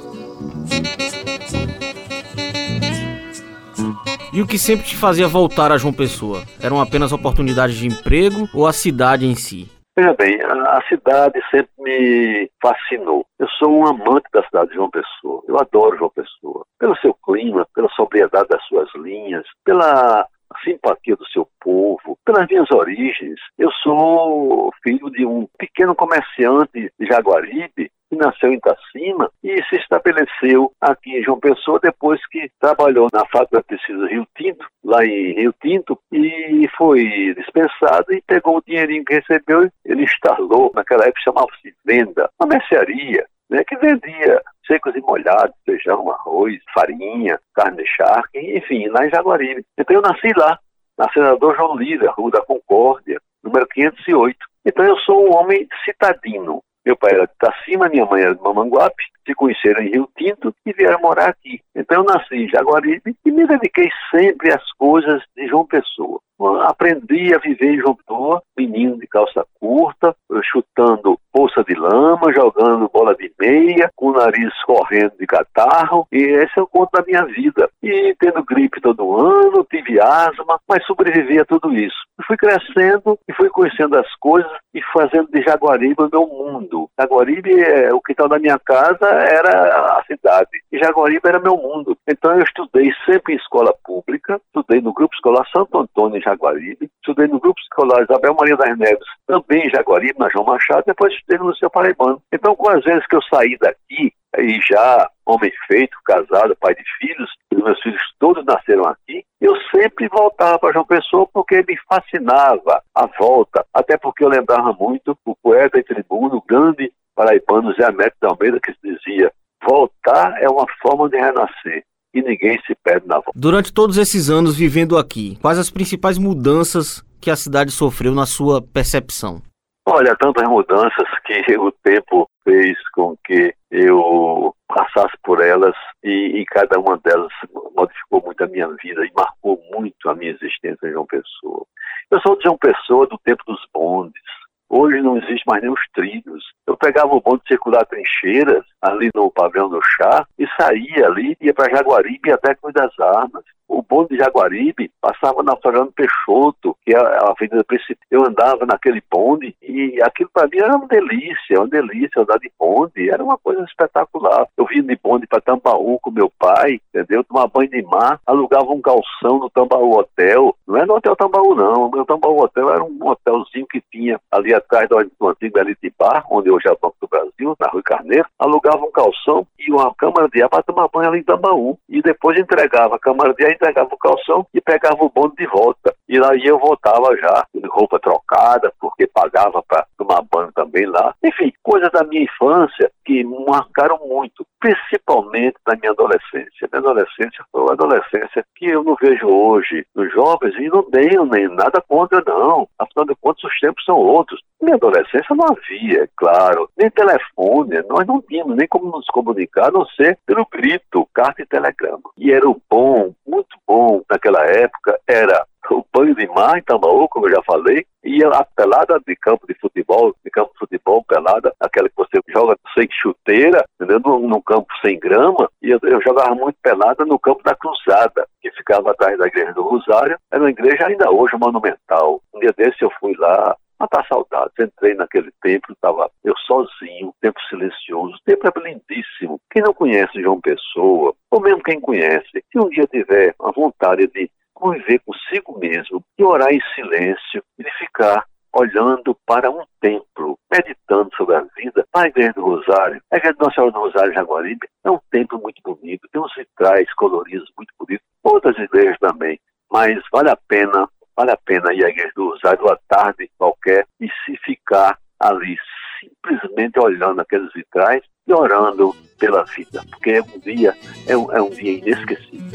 E 4.34 4.42
o 4.42 4.46
que 4.46 4.60
sempre 4.60 4.86
te 4.86 4.96
fazia 4.96 5.28
voltar 5.28 5.72
a 5.72 5.78
João 5.78 5.94
Pessoa? 5.94 6.44
Eram 6.62 6.80
apenas 6.80 7.12
oportunidades 7.12 7.76
de 7.76 7.88
emprego 7.88 8.48
ou 8.54 8.68
a 8.68 8.74
cidade 8.74 9.26
em 9.26 9.36
si? 9.36 9.68
Veja 9.98 10.14
bem, 10.14 10.40
a, 10.44 10.80
cidade 10.88 11.42
sempre 11.50 11.72
me 11.80 12.52
fascinou. 12.62 13.26
Eu 13.40 13.48
sou 13.58 13.80
um 13.80 13.88
amante 13.88 14.28
da 14.32 14.44
cidade 14.44 14.70
de 14.70 14.76
João 14.76 14.92
Pessoa. 14.92 15.42
Eu 15.48 15.60
adoro 15.60 15.98
João 15.98 16.12
Pessoa. 16.12 16.64
Pelo 16.78 16.96
seu 16.98 17.16
clima, 17.26 17.68
pela 17.74 17.90
sobriedade 17.90 18.48
das 18.48 18.64
suas 18.68 18.88
linhas, 18.94 19.44
pela 19.66 20.28
simpatia 20.68 21.16
do 21.16 21.26
seu 21.28 21.48
povo, 21.62 22.18
pelas 22.26 22.48
minhas 22.48 22.70
origens. 22.72 23.40
Eu 23.58 23.72
sou 23.84 24.72
filho 24.84 25.10
de 25.12 25.26
um 25.26 25.48
pequeno 25.58 25.96
comerciante 25.96 26.92
de 27.00 27.06
Jaguaribe 27.06 27.90
que 28.10 28.16
nasceu 28.16 28.52
em 28.52 28.56
Itacima 28.56 29.30
e 29.44 29.62
se 29.66 29.76
estabeleceu 29.76 30.72
aqui 30.80 31.18
em 31.18 31.24
João 31.24 31.40
Pessoa 31.40 31.80
depois 31.82 32.26
que 32.28 32.50
trabalhou 32.60 33.08
na 33.14 33.26
fábrica 33.26 33.58
de 33.58 33.78
tecidos 33.78 34.10
Rio 34.10 34.26
Tinto, 34.38 34.66
lá 34.84 35.06
em 35.06 35.34
Rio 35.34 35.54
Tinto, 35.62 36.00
e 36.12 36.68
foi 36.78 37.34
dispensado 37.36 38.14
e 38.14 38.22
pegou 38.26 38.58
o 38.58 38.64
dinheirinho 38.66 39.04
que 39.04 39.16
recebeu, 39.16 39.70
ele 39.86 40.04
instalou, 40.04 40.72
naquela 40.74 41.04
época 41.04 41.22
chamava-se 41.22 41.74
venda, 41.86 42.30
uma 42.40 42.48
mercearia, 42.48 43.26
né, 43.50 43.64
que 43.66 43.78
vendia 43.78 44.42
secos 44.68 44.94
e 44.96 45.00
molhados, 45.00 45.56
feijão, 45.66 46.12
arroz, 46.12 46.60
farinha, 46.74 47.40
carne 47.56 47.78
de 47.78 47.88
charque, 47.88 48.38
enfim, 48.38 48.86
em 48.86 49.10
Jaguaribe. 49.10 49.66
Então 49.78 49.96
eu 49.96 50.02
nasci 50.02 50.32
lá, 50.36 50.60
na 50.98 51.10
Senador 51.12 51.56
João 51.56 51.78
Lira, 51.78 52.12
Rua 52.12 52.32
da 52.32 52.42
Concórdia, 52.42 53.20
número 53.44 53.66
508. 53.68 54.38
Então 54.66 54.86
eu 54.86 54.98
sou 55.00 55.28
um 55.28 55.36
homem 55.36 55.68
citadino, 55.86 56.62
meu 56.86 56.98
pai 56.98 57.14
era 57.14 57.26
de 57.26 57.34
Itacima, 57.34 57.90
minha 57.90 58.06
mãe 58.06 58.22
era 58.22 58.36
de 58.36 58.42
Mamanguape, 58.42 59.04
se 59.28 59.36
conheceram 59.36 59.84
em 59.84 59.92
Rio 59.92 60.10
Tinto 60.18 60.56
e 60.66 60.74
vieram 60.74 61.00
morar 61.00 61.30
aqui. 61.30 61.60
Então 61.76 61.98
eu 61.98 62.04
nasci 62.06 62.36
em 62.36 62.50
Jaguaribe 62.50 63.16
e 63.26 63.32
me 63.32 63.46
dediquei 63.46 63.90
sempre 64.10 64.52
às 64.52 64.72
coisas 64.74 65.22
de 65.36 65.48
João 65.48 65.66
Pessoa. 65.66 66.20
Aprendi 66.68 67.34
a 67.34 67.40
viver 67.40 67.74
em 67.74 67.80
João 67.80 67.96
Pessoa, 67.96 68.44
menino 68.56 68.98
de 69.00 69.08
calça 69.08 69.44
curta, 69.60 70.16
chutando 70.44 71.20
poça 71.34 71.64
de 71.64 71.74
lama, 71.74 72.32
jogando 72.34 72.90
bola 72.94 73.16
de 73.16 73.32
meia, 73.40 73.90
com 73.96 74.10
o 74.10 74.14
nariz 74.14 74.54
correndo 74.64 75.14
de 75.20 75.26
catarro, 75.26 76.08
e 76.12 76.18
esse 76.18 76.58
é 76.58 76.62
o 76.62 76.68
conto 76.68 76.92
da 76.92 77.04
minha 77.06 77.26
vida. 77.26 77.70
E 77.82 78.16
tendo 78.20 78.44
gripe 78.44 78.82
todo 78.82 79.16
ano, 79.16 79.66
tive 79.70 80.00
asma, 80.00 80.60
mas 80.68 80.86
sobrevivi 80.86 81.40
a 81.40 81.46
tudo 81.46 81.74
isso. 81.74 81.98
Fui 82.26 82.38
crescendo 82.38 83.18
e 83.28 83.34
fui 83.34 83.50
conhecendo 83.50 83.98
as 83.98 84.16
coisas 84.16 84.52
e 84.74 84.82
fazendo 84.94 85.30
de 85.32 85.42
Jaguaribe 85.42 86.04
o 86.04 86.10
meu 86.12 86.28
mundo. 86.28 86.90
Jaguaribe, 87.00 87.62
é, 87.62 87.94
o 87.94 88.02
quintal 88.02 88.28
da 88.28 88.40
minha 88.40 88.60
casa 88.60 89.08
era 89.20 89.98
a 89.98 90.04
cidade, 90.06 90.50
e 90.72 90.78
Jaguaribe 90.78 91.28
era 91.28 91.40
meu 91.40 91.58
mundo. 91.58 91.98
Então 92.08 92.34
eu 92.34 92.44
estudei 92.44 92.92
sempre 93.06 93.34
em 93.34 93.38
escola 93.38 93.74
pública, 93.84 94.40
estudei 94.48 94.82
no 94.82 94.94
Grupo 94.94 95.14
Escolar 95.16 95.46
Santo 95.56 95.78
Antônio, 95.78 96.18
em 96.18 96.22
Jaguaribe, 96.22 96.90
estudei 97.02 97.28
no 97.28 97.40
Grupo 97.40 97.60
Escolar 97.62 98.04
Isabel 98.04 98.36
Maria 98.36 98.58
das 98.58 98.78
Neves, 98.78 99.08
também 99.26 99.68
em 99.68 99.70
Jaguaribe, 99.70 100.20
na 100.20 100.30
João 100.30 100.46
Machado, 100.46 100.84
depois 100.86 101.14
estudei 101.14 101.40
no 101.40 101.52
Liceu 101.52 101.70
Paraibano. 101.70 102.22
Então, 102.32 102.56
com 102.56 102.70
as 102.70 102.84
vezes 102.84 103.06
que 103.08 103.16
eu 103.16 103.22
saí 103.24 103.58
daqui, 103.60 104.14
e 104.38 104.60
já 104.62 105.10
homem 105.26 105.52
feito, 105.68 105.98
casado, 106.06 106.56
pai 106.60 106.76
de 106.76 106.84
filhos, 107.00 107.30
os 107.54 107.64
meus 107.64 107.82
filhos 107.82 108.02
todos 108.20 108.46
nasceram 108.46 108.86
aqui, 108.86 109.24
eu 109.42 109.56
sempre 109.74 110.08
voltava 110.08 110.60
para 110.60 110.74
João 110.74 110.86
Pessoa 110.86 111.28
porque 111.34 111.64
me 111.68 111.78
fascinava 111.90 112.82
a 112.94 113.08
volta, 113.20 113.66
até 113.74 113.98
porque 113.98 114.24
eu 114.24 114.30
lembrava 114.30 114.74
muito 114.74 115.18
o 115.26 115.36
poeta 115.36 115.80
e 115.80 115.84
tribuno, 115.84 116.38
o 116.38 116.44
grande 116.48 116.92
paraibano 117.18 117.74
Zé 117.74 117.84
Américo 117.84 118.18
de 118.22 118.28
Almeida, 118.28 118.60
que 118.64 118.72
dizia, 118.84 119.32
voltar 119.68 120.40
é 120.40 120.48
uma 120.48 120.68
forma 120.80 121.10
de 121.10 121.18
renascer 121.18 121.84
e 122.14 122.22
ninguém 122.22 122.60
se 122.66 122.76
perde 122.84 123.08
na 123.08 123.16
volta. 123.16 123.32
Durante 123.36 123.74
todos 123.74 123.98
esses 123.98 124.30
anos 124.30 124.56
vivendo 124.56 124.98
aqui, 124.98 125.36
quais 125.42 125.58
as 125.58 125.72
principais 125.72 126.20
mudanças 126.20 127.04
que 127.20 127.32
a 127.32 127.36
cidade 127.36 127.72
sofreu 127.72 128.14
na 128.14 128.28
sua 128.28 128.62
percepção? 128.62 129.42
Olha, 129.90 130.16
tantas 130.16 130.48
mudanças 130.48 131.08
que 131.26 131.42
o 131.58 131.72
tempo 131.84 132.30
fez 132.44 132.78
com 132.94 133.16
que 133.26 133.54
eu 133.72 134.54
passasse 134.68 135.16
por 135.24 135.42
elas 135.42 135.76
e, 136.04 136.42
e, 136.42 136.46
cada 136.46 136.80
uma 136.80 136.98
delas 136.98 137.32
modificou 137.76 138.22
muito 138.24 138.44
a 138.44 138.48
minha 138.48 138.68
vida 138.82 139.06
e 139.06 139.12
marcou 139.16 139.60
muito 139.74 140.10
a 140.10 140.14
minha 140.14 140.32
existência 140.32 140.88
em 140.88 140.92
João 140.92 141.06
Pessoa. 141.06 141.66
Eu 142.12 142.22
sou 142.22 142.38
de 142.38 142.44
João 142.44 142.58
Pessoa 142.58 143.08
do 143.08 143.18
tempo 143.20 143.44
dos 143.48 143.62
bondes. 143.74 144.22
Hoje 144.70 145.02
não 145.02 145.18
existe 145.18 145.44
mais 145.48 145.62
nem 145.62 145.72
os 145.72 145.82
trilhos. 145.94 146.44
Eu 146.68 146.76
pegava 146.76 147.16
o 147.16 147.22
bonde 147.22 147.42
circular 147.48 147.86
trincheiras 147.86 148.66
ali 148.82 149.10
no 149.16 149.32
pavilhão 149.32 149.70
do 149.70 149.80
chá 149.82 150.26
e 150.38 150.46
saía 150.60 151.08
ali, 151.08 151.38
ia 151.40 151.54
para 151.54 151.74
Jaguaribe 151.76 152.32
até 152.32 152.54
Cruz 152.56 152.74
das 152.74 152.98
Armas 153.00 153.44
o 153.68 153.82
bonde 153.82 154.10
de 154.10 154.18
Jaguaribe 154.18 154.92
passava 155.02 155.44
na 155.44 155.56
Floriano 155.56 155.92
Peixoto, 155.92 156.76
que 156.86 156.96
é 156.96 156.98
a 156.98 157.32
avenida 157.32 157.64
principal. 157.64 157.98
Eu 158.10 158.26
andava 158.26 158.66
naquele 158.66 159.02
bonde 159.12 159.56
e 159.62 160.02
aquilo 160.02 160.30
para 160.34 160.48
mim 160.48 160.58
era 160.58 160.76
uma 160.76 160.88
delícia, 160.88 161.60
uma 161.60 161.68
delícia 161.68 162.22
andar 162.22 162.40
de 162.40 162.52
bonde, 162.58 163.10
era 163.10 163.24
uma 163.24 163.38
coisa 163.38 163.64
espetacular. 163.64 164.48
Eu 164.58 164.66
vinha 164.66 164.84
de 164.84 164.98
bonde 165.02 165.28
para 165.28 165.42
Tambaú 165.42 166.00
com 166.00 166.12
meu 166.12 166.32
pai, 166.40 166.80
entendeu? 166.90 167.24
Tomar 167.24 167.48
banho 167.48 167.70
de 167.70 167.82
mar, 167.84 168.20
alugava 168.26 168.72
um 168.72 168.82
calção 168.82 169.40
no 169.40 169.50
Tambaú 169.50 169.98
Hotel. 170.00 170.56
Não 170.66 170.78
é 170.78 170.86
no 170.86 170.96
Hotel 170.96 171.16
Tambaú, 171.16 171.56
não. 171.56 171.88
O 171.88 171.92
meu 171.92 172.06
Tambaú 172.06 172.44
Hotel 172.44 172.70
era 172.70 172.84
um 172.84 172.98
hotelzinho 173.02 173.68
que 173.68 173.82
tinha 173.92 174.20
ali 174.32 174.54
atrás 174.54 174.88
do 174.90 175.28
antigo 175.28 175.60
Elite 175.60 175.94
Bar, 175.98 176.26
onde 176.32 176.50
hoje 176.50 176.68
é 176.68 176.72
o 176.72 176.80
Banco 176.82 176.96
do 177.02 177.08
Brasil, 177.08 177.56
na 177.60 177.68
Rua 177.68 177.84
Carneiro. 177.84 178.28
Alugava 178.40 178.86
um 178.86 178.92
calção 178.92 179.46
e 179.60 179.72
uma 179.72 179.94
câmara 179.96 180.30
de 180.30 180.42
ar 180.42 180.50
para 180.50 180.64
tomar 180.64 180.88
banho 180.88 181.10
ali 181.10 181.20
em 181.20 181.24
Tambaú. 181.24 181.78
E 181.90 182.02
depois 182.02 182.38
entregava 182.40 182.96
a 182.96 183.00
câmara 183.00 183.34
de 183.34 183.46
ar 183.46 183.57
entregava 183.58 183.90
o 183.92 183.98
calção 183.98 184.46
e 184.54 184.62
pegava 184.62 185.04
o 185.04 185.10
bonde 185.10 185.36
de 185.38 185.48
volta. 185.48 185.94
E 186.08 186.18
aí 186.24 186.46
eu 186.46 186.58
voltava 186.58 187.16
já, 187.18 187.46
de 187.54 187.68
roupa 187.68 188.00
trocada, 188.00 188.72
porque 188.80 189.08
pagava 189.08 189.62
para 189.68 189.86
tomar 189.98 190.22
banho 190.32 190.52
também 190.54 190.86
lá. 190.86 191.14
Enfim, 191.24 191.52
coisas 191.62 191.92
da 191.92 192.04
minha 192.04 192.24
infância 192.24 192.90
que 193.04 193.24
marcaram 193.24 194.00
muito, 194.06 194.46
principalmente 194.60 195.56
na 195.68 195.76
minha 195.76 195.92
adolescência. 195.92 196.70
Minha 196.72 196.80
adolescência 196.80 197.46
foi 197.52 197.62
uma 197.62 197.74
adolescência 197.74 198.46
que 198.56 198.68
eu 198.68 198.84
não 198.84 198.96
vejo 199.02 199.28
hoje 199.28 199.86
nos 199.96 200.12
jovens 200.14 200.56
e 200.56 200.70
não 200.70 200.84
tenho 200.84 201.26
nem 201.26 201.48
nada 201.50 201.82
contra, 201.88 202.24
não. 202.26 202.68
Afinal 202.80 203.06
de 203.06 203.16
contas, 203.16 203.44
os 203.44 203.60
tempos 203.60 203.84
são 203.84 203.98
outros. 203.98 204.42
Minha 204.62 204.76
adolescência 204.76 205.36
não 205.36 205.46
havia, 205.46 206.04
é 206.04 206.10
claro, 206.16 206.70
nem 206.78 206.90
telefone, 206.90 207.82
nós 207.88 208.08
não 208.08 208.22
tínhamos 208.22 208.56
nem 208.56 208.68
como 208.68 208.92
nos 208.92 209.06
comunicar, 209.08 209.68
a 209.68 209.72
não 209.72 209.86
ser 209.86 210.18
pelo 210.26 210.48
grito, 210.52 211.08
carta 211.14 211.42
e 211.42 211.46
telegrama. 211.46 212.02
E 212.18 212.32
era 212.32 212.50
o 212.50 212.60
bom, 212.70 213.14
muito 213.26 213.47
bom 213.68 214.02
naquela 214.10 214.44
época, 214.46 215.00
era 215.08 215.46
o 215.70 215.86
banho 215.94 216.16
de 216.16 216.28
mar 216.28 216.58
em 216.58 216.62
Tambaú, 216.62 217.08
como 217.10 217.28
eu 217.28 217.36
já 217.36 217.44
falei, 217.44 217.86
e 218.04 218.24
a 218.24 218.46
pelada 218.56 219.00
de 219.06 219.16
campo 219.18 219.46
de 219.46 219.54
futebol, 219.56 220.16
de 220.24 220.32
campo 220.32 220.52
de 220.54 220.60
futebol, 220.60 221.04
pelada, 221.04 221.54
aquela 221.60 221.90
que 221.90 221.96
você 221.96 222.20
joga 222.30 222.56
sem 222.74 222.88
chuteira, 222.92 223.66
entendeu? 223.76 224.00
Num, 224.00 224.28
num 224.28 224.42
campo 224.42 224.68
sem 224.82 224.98
grama, 224.98 225.50
e 225.62 225.70
eu, 225.70 225.80
eu, 225.84 226.02
jogava 226.02 226.34
muito 226.34 226.58
pelada 226.62 227.06
no 227.06 227.20
campo 227.20 227.44
da 227.44 227.56
Cruzada, 227.56 228.26
que 228.42 228.50
ficava 228.52 228.92
atrás 228.92 229.18
da 229.18 229.28
igreja 229.28 229.54
do 229.54 229.64
Rosário, 229.64 230.18
era 230.32 230.42
uma 230.42 230.50
igreja 230.50 230.88
ainda 230.88 231.12
hoje 231.12 231.36
monumental. 231.38 232.22
Um 232.34 232.40
dia 232.40 232.54
desse 232.56 232.82
eu 232.82 232.92
fui 233.00 233.14
lá, 233.18 233.56
matar 233.80 234.06
saudades. 234.08 234.54
Entrei 234.60 234.94
naquele 234.94 235.32
templo, 235.42 235.74
estava 235.74 236.10
eu 236.24 236.36
sozinho, 236.38 237.14
tempo 237.22 237.40
silencioso. 237.50 238.16
O 238.16 238.24
templo 238.26 238.52
é 238.56 238.60
lindíssimo. 238.60 239.40
Quem 239.52 239.62
não 239.62 239.74
conhece 239.74 240.22
João 240.22 240.42
Pessoa, 240.42 241.14
ou 241.32 241.42
mesmo 241.42 241.64
quem 241.64 241.80
conhece, 241.80 242.44
se 242.52 242.60
um 242.60 242.70
dia 242.70 242.86
tiver 242.88 243.36
a 243.40 243.52
vontade 243.52 244.08
de 244.08 244.30
conviver 244.54 245.00
consigo 245.00 245.58
mesmo, 245.60 246.04
de 246.18 246.26
orar 246.26 246.52
em 246.52 246.62
silêncio 246.76 247.44
e 247.60 247.64
de 247.64 247.72
ficar 247.78 248.26
olhando 248.54 249.16
para 249.26 249.52
um 249.52 249.64
templo, 249.80 250.38
meditando 250.52 251.10
sobre 251.16 251.36
a 251.36 251.46
vida, 251.56 251.86
a 251.94 252.08
igreja 252.08 252.34
do 252.34 252.42
Rosário, 252.42 253.02
a 253.12 253.18
igreja 253.18 253.34
de 253.34 253.40
Nossa 253.40 253.56
Senhora 253.56 253.72
do 253.72 253.80
Rosário 253.80 254.14
Jaguaribe, 254.14 254.68
é 254.84 254.90
um 254.90 255.00
templo 255.12 255.40
muito 255.40 255.62
bonito, 255.64 256.08
tem 256.12 256.22
uns 256.22 256.34
vitrais 256.36 256.92
coloridos 256.96 257.52
muito 257.56 257.72
bonitos, 257.78 258.06
outras 258.24 258.58
igrejas 258.58 258.98
também, 259.00 259.40
mas 259.72 260.00
vale 260.12 260.30
a 260.32 260.38
pena, 260.48 260.90
vale 261.18 261.32
a 261.32 261.38
pena 261.38 261.74
ir 261.74 261.84
à 261.84 261.90
igreja 261.90 262.12
do 262.16 262.30
Rosário 262.30 262.64
uma 262.64 262.80
tarde 262.88 263.30
qualquer 263.40 263.88
e 264.00 264.08
se 264.08 264.38
ficar 264.46 265.00
ali 265.20 265.58
simplesmente 266.00 266.80
olhando 266.80 267.20
aqueles 267.20 267.52
vitrais 267.52 268.04
e 268.28 268.34
orando 268.34 268.96
pela 269.20 269.44
vida, 269.46 269.82
porque 269.90 270.12
é 270.12 270.22
um 270.22 270.40
dia, 270.40 270.76
é 271.08 271.18
um, 271.18 271.32
é 271.32 271.42
um 271.42 271.50
dia 271.50 271.80
inesquecível. 271.80 272.48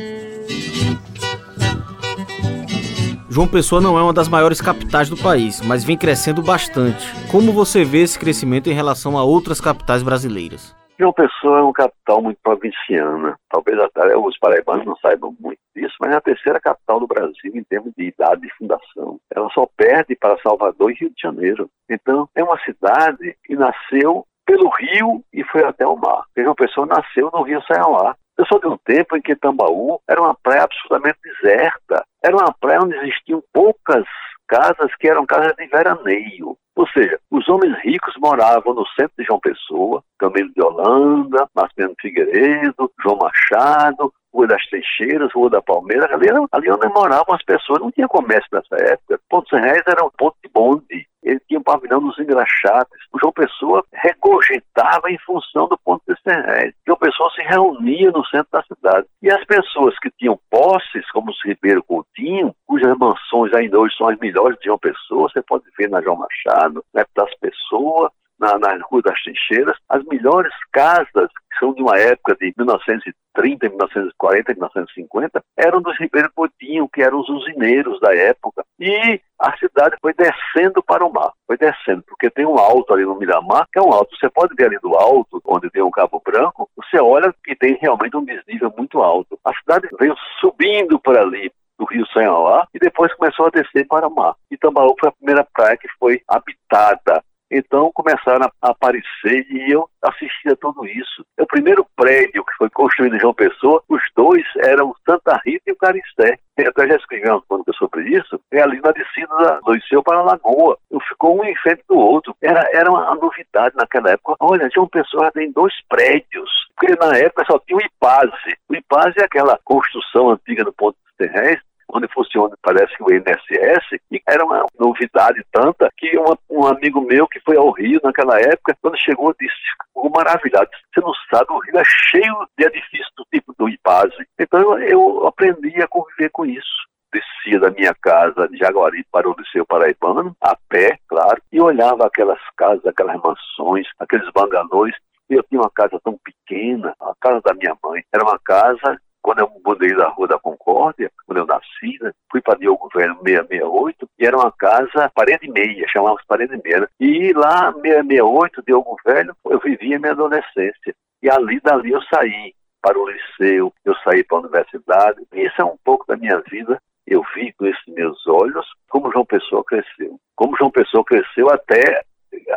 João 3.29 3.49
Pessoa 3.49 3.81
não 3.81 3.99
é 3.99 4.03
uma 4.03 4.13
das 4.13 4.29
maiores 4.29 4.61
capitais 4.61 5.09
do 5.09 5.17
país, 5.17 5.61
mas 5.67 5.83
vem 5.83 5.97
crescendo 5.97 6.43
bastante. 6.43 7.03
Como 7.31 7.51
você 7.51 7.83
vê 7.83 8.03
esse 8.03 8.19
crescimento 8.19 8.69
em 8.69 8.75
relação 8.75 9.19
a 9.19 9.25
outras 9.25 9.61
capitais 9.61 10.03
brasileiras? 10.03 10.77
João 11.01 11.15
Pessoa 11.15 11.59
é 11.59 11.63
uma 11.63 11.73
capital 11.73 12.23
muito 12.23 12.39
provinciana. 12.43 13.35
Talvez 13.51 13.81
até 13.81 14.17
os 14.17 14.39
paraibanos 14.39 14.85
não 14.85 14.95
saibam 14.99 15.35
muito 15.41 15.59
mas 16.03 16.11
é 16.11 16.17
a 16.17 16.21
terceira 16.21 16.61
capital 16.61 16.99
do 16.99 17.07
Brasil 17.07 17.53
em 17.55 17.63
termos 17.63 17.93
de 17.97 18.07
idade 18.07 18.41
de 18.41 18.53
fundação. 18.57 19.21
Ela 19.33 19.49
só 19.51 19.69
perde 19.77 20.17
para 20.17 20.37
Salvador 20.43 20.91
e 20.91 20.95
Rio 20.95 21.11
de 21.11 21.23
Janeiro. 21.23 21.71
Então, 21.89 22.29
é 22.35 22.43
uma 22.43 22.59
cidade 22.65 23.37
que 23.45 23.55
nasceu 23.55 24.27
pelo 24.45 24.69
rio 24.71 25.23
e 25.33 25.45
foi 25.45 25.63
até 25.63 25.87
o 25.87 25.95
mar. 25.95 26.25
João 26.37 26.57
Pessoa 26.57 26.87
nasceu 26.87 27.31
no 27.33 27.43
rio 27.43 27.63
Saiauá. 27.69 28.17
Eu 28.37 28.45
sou 28.47 28.59
de 28.59 28.67
um 28.67 28.77
tempo 28.79 29.17
em 29.17 29.23
que 29.23 29.37
Tambaú 29.37 30.01
era 30.09 30.21
uma 30.21 30.35
praia 30.35 30.65
absolutamente 30.65 31.19
deserta. 31.23 32.05
Era 32.21 32.35
uma 32.35 32.53
praia 32.53 32.81
onde 32.83 32.97
existiam 32.97 33.41
poucas 33.53 34.05
casas 34.49 34.91
que 34.99 35.09
eram 35.09 35.25
casas 35.25 35.55
de 35.57 35.67
veraneio. 35.69 36.57
Ou 36.75 36.89
seja, 36.89 37.21
os 37.31 37.49
homens 37.49 37.79
ricos 37.85 38.15
moravam 38.19 38.75
no 38.75 38.85
centro 38.99 39.13
de 39.17 39.25
João 39.25 39.39
Pessoa, 39.39 40.03
Camilo 40.19 40.51
de 40.53 40.63
Holanda, 40.63 41.47
Marcelo 41.55 41.95
Figueiredo, 42.01 42.91
João 43.01 43.19
Machado, 43.19 44.13
Rua 44.33 44.47
das 44.47 44.65
Teixeiras, 44.67 45.33
Rua 45.35 45.51
da 45.51 45.63
Palmeira, 45.63 46.09
ali, 46.15 46.29
ali 46.51 46.71
onde 46.71 46.89
moravam 46.89 47.35
as 47.35 47.45
pessoas, 47.45 47.81
não 47.81 47.91
tinha 47.91 48.09
comércio 48.09 48.49
nessa 48.53 48.77
época. 48.93 49.21
Pontos 49.29 49.53
Reis 49.53 49.83
era 49.87 50.05
um 50.05 50.11
ponto 50.11 50.37
de 50.43 50.51
bonde, 50.51 51.07
ele 51.23 51.41
tinha 51.47 51.61
um 51.61 51.63
pavilhão 51.63 52.01
dos 52.01 52.19
engraxates. 52.19 52.99
O 53.13 53.19
João 53.19 53.33
Pessoa 53.33 53.85
regurgitava 53.93 55.11
em 55.11 55.19
função 55.19 55.69
do 55.69 55.79
ponto 55.79 56.03
de 56.07 56.15
Reis. 56.25 56.75
João 56.87 56.99
Pessoa 56.99 57.31
se 57.35 57.43
reunia 57.43 58.11
no 58.11 58.25
centro 58.27 58.49
da 58.53 58.63
cidade. 58.63 59.07
E 59.23 59.31
as 59.31 59.45
pessoas 59.45 59.99
que 59.99 60.11
tinham 60.19 60.39
posses, 60.51 61.09
como 61.13 61.31
os 61.31 61.45
Ribeiro 61.45 61.83
Coutinho, 61.85 62.55
cujas 62.67 62.97
mansões 62.99 63.53
ainda 63.55 63.79
hoje 63.79 63.97
são 63.97 64.09
as 64.09 64.19
melhores 64.19 64.59
de 64.59 64.67
João 64.67 64.79
Pessoa, 64.79 65.29
você 65.29 65.43
pode 65.43 65.65
ver 65.79 65.89
na 65.89 66.01
João 66.03 66.17
Machado, 66.17 66.85
na 66.93 67.05
das 67.15 67.35
Pessoas, 67.37 68.11
na, 68.43 68.59
na 68.59 68.77
Rua 68.91 69.03
das 69.03 69.21
Trincheiras, 69.23 69.77
as 69.89 70.05
melhores 70.05 70.53
casas 70.73 71.31
são 71.63 71.73
de 71.73 71.81
uma 71.81 71.97
época 71.97 72.35
de 72.35 72.53
1930, 72.59 73.69
1940, 73.69 74.53
1950, 74.53 75.45
eram 75.57 75.81
dos 75.81 75.97
Ribeiro 75.97 76.29
Coutinho, 76.35 76.89
que 76.89 77.01
eram 77.01 77.21
os 77.21 77.29
usineiros 77.29 78.01
da 78.01 78.13
época. 78.13 78.65
E 78.81 79.21
a 79.39 79.57
cidade 79.57 79.97
foi 80.03 80.13
descendo 80.13 80.83
para 80.83 81.07
o 81.07 81.13
mar, 81.13 81.31
foi 81.47 81.57
descendo, 81.57 82.03
porque 82.03 82.29
tem 82.29 82.45
um 82.45 82.59
alto 82.59 82.93
ali 82.93 83.05
no 83.05 83.15
Miramar, 83.15 83.67
que 83.73 83.79
é 83.79 83.83
um 83.83 83.93
alto, 83.93 84.17
você 84.17 84.29
pode 84.29 84.55
ver 84.57 84.67
ali 84.67 84.79
do 84.81 84.97
alto, 84.97 85.41
onde 85.47 85.71
tem 85.71 85.83
um 85.83 85.91
Cabo 85.91 86.21
Branco, 86.25 86.69
você 86.77 86.99
olha 86.99 87.33
que 87.45 87.55
tem 87.55 87.79
realmente 87.81 88.17
um 88.17 88.25
desnível 88.25 88.73
muito 88.77 89.01
alto. 89.01 89.39
A 89.45 89.53
cidade 89.55 89.89
veio 89.99 90.17
subindo 90.41 90.99
por 90.99 91.17
ali, 91.17 91.53
do 91.79 91.85
Rio 91.85 92.07
Sanhauá 92.09 92.67
e 92.75 92.79
depois 92.79 93.13
começou 93.15 93.47
a 93.47 93.51
descer 93.51 93.87
para 93.87 94.07
o 94.07 94.15
mar. 94.15 94.35
E 94.51 94.57
Tambaú 94.57 94.95
foi 94.99 95.09
a 95.09 95.13
primeira 95.13 95.47
praia 95.53 95.77
que 95.77 95.89
foi 95.99 96.21
habitada 96.29 97.23
então 97.53 97.93
começaram 97.93 98.51
a 98.63 98.71
aparecer 98.71 99.47
e 99.51 99.71
eu 99.71 99.87
assistia 100.03 100.57
tudo 100.57 100.87
isso. 100.87 101.25
O 101.39 101.47
primeiro 101.47 101.87
prédio 101.95 102.43
que 102.45 102.57
foi 102.57 102.71
construído 102.71 103.17
em 103.17 103.21
João 103.21 103.35
Pessoa, 103.35 103.83
os 103.89 104.01
dois 104.17 104.43
eram 104.57 104.95
Santa 105.07 105.39
Rita 105.45 105.65
e 105.67 105.73
o 105.73 105.77
Caristé. 105.77 106.39
Eu 106.57 106.69
até 106.69 106.89
já 106.89 106.97
escrevi 106.97 107.29
uma 107.29 107.43
crônica 107.43 107.73
sobre 107.75 108.09
isso, 108.09 108.41
é 108.51 108.63
ali 108.63 108.81
na 108.81 108.91
descida 108.93 109.61
do 109.65 109.73
Liceu 109.73 110.03
para 110.03 110.19
a 110.19 110.23
Lagoa. 110.23 110.79
Ficou 111.09 111.41
um 111.41 111.45
em 111.45 111.55
frente 111.57 111.83
do 111.89 111.97
outro. 111.97 112.35
Era, 112.41 112.69
era 112.73 112.91
uma 112.91 113.15
novidade 113.15 113.77
naquela 113.77 114.11
época. 114.11 114.37
Olha, 114.41 114.71
João 114.73 114.89
Pessoa 114.89 115.31
tem 115.33 115.53
dois 115.53 115.75
prédios, 115.89 116.51
porque 116.77 116.95
na 116.99 117.17
época 117.19 117.45
só 117.47 117.59
tinha 117.59 117.77
o 117.77 117.83
IPASE. 117.83 118.57
O 118.69 118.75
IPASE 118.75 119.21
é 119.21 119.25
aquela 119.25 119.59
construção 119.65 120.31
antiga 120.31 120.65
do 120.65 120.73
ponto 120.73 120.97
terrestre, 121.19 121.65
onde 121.93 122.09
funciona, 122.09 122.57
parece 122.63 122.97
que 122.97 123.03
o 123.03 123.13
INSS, 123.13 124.01
era 124.27 124.45
uma 124.45 124.67
novidade 124.79 125.43
tanta 125.53 125.91
que 125.97 126.17
uma, 126.17 126.37
um 126.51 126.67
amigo 126.67 127.01
meu 127.03 127.27
que 127.29 127.41
foi 127.41 127.57
ao 127.57 127.71
Rio 127.71 128.01
naquela 128.03 128.41
época, 128.41 128.77
quando 128.81 128.99
chegou, 128.99 129.35
disse, 129.39 129.55
ficou 129.95 130.11
maravilhado. 130.11 130.71
Você 130.93 131.01
não 131.01 131.13
sabe, 131.31 131.53
o 131.53 131.59
Rio 131.59 131.79
é 131.79 131.85
cheio 131.85 132.49
de 132.59 132.65
edifícios 132.65 133.11
do 133.17 133.25
tipo 133.33 133.55
do 133.59 133.69
IPASE. 133.69 134.27
Então 134.39 134.61
eu, 134.61 134.79
eu 134.79 135.27
aprendi 135.27 135.81
a 135.83 135.89
conviver 135.89 136.31
com 136.31 136.47
isso 136.47 136.83
descia 137.13 137.61
da 137.61 137.71
minha 137.71 137.95
casa 137.95 138.49
de 138.49 138.57
Jaguari 138.57 139.05
para 139.13 139.29
o 139.29 139.35
Liceu 139.39 139.67
Paraibano, 139.67 140.35
a 140.41 140.57
pé, 140.69 140.99
claro, 141.07 141.41
e 141.53 141.61
olhava 141.61 142.07
aquelas 142.07 142.41
casas, 142.57 142.85
aquelas 142.87 143.21
mansões, 143.21 143.87
aqueles 143.99 144.29
bangalôs. 144.33 144.95
Eu 145.29 145.43
tinha 145.45 145.61
uma 145.61 145.71
casa 145.71 146.01
tão 146.03 146.19
pequena, 146.25 146.95
a 147.01 147.13
casa 147.21 147.41
da 147.43 147.55
minha 147.55 147.77
mãe. 147.85 148.03
Era 148.13 148.25
uma 148.25 148.39
casa 148.39 148.99
quando 149.23 149.39
eu 149.39 149.51
mudei 149.65 149.95
da 149.95 150.09
Rua 150.09 150.27
da 150.27 150.39
Concórdia, 150.39 151.11
quando 151.27 151.39
eu 151.39 151.47
nasci, 151.47 151.97
né, 152.01 152.13
fui 152.31 152.41
para 152.41 152.59
Diogo 152.59 152.91
Velho 152.95 153.15
668, 153.25 154.09
e 154.19 154.27
era 154.27 154.37
uma 154.37 154.53
casa 154.53 155.11
parede 155.15 155.49
meia, 155.49 155.87
chamávamos 155.89 156.23
parede 156.27 156.61
meia. 156.63 156.81
Né? 156.81 156.87
E 157.01 157.33
lá, 157.33 157.73
668, 157.73 158.63
Diogo 158.67 158.97
Velho, 159.07 159.35
eu 159.47 159.61
vivia 159.61 159.99
minha 159.99 160.13
adolescência. 160.13 160.95
E 161.23 161.31
ali, 161.31 161.61
dali, 161.61 161.93
eu 161.93 162.03
saí 162.03 162.53
para 162.83 162.99
o 162.99 163.09
liceu, 163.09 163.73
eu 163.85 163.95
saí 164.03 164.25
para 164.25 164.39
a 164.39 164.41
universidade. 164.41 165.23
Isso 165.33 165.63
é 165.63 165.65
um 165.65 165.77
pouco 165.85 166.05
da 166.07 166.17
minha 166.17 166.41
vida. 166.51 166.83
Eu 167.07 167.23
vi 167.35 167.53
com 167.53 167.67
esses 167.67 167.87
meus 167.87 168.27
olhos 168.27 168.67
como 168.89 169.11
João 169.13 169.25
Pessoa 169.25 169.65
cresceu. 169.65 170.19
Como 170.35 170.57
João 170.57 170.71
Pessoa 170.71 171.05
cresceu 171.05 171.49
até, 171.49 172.03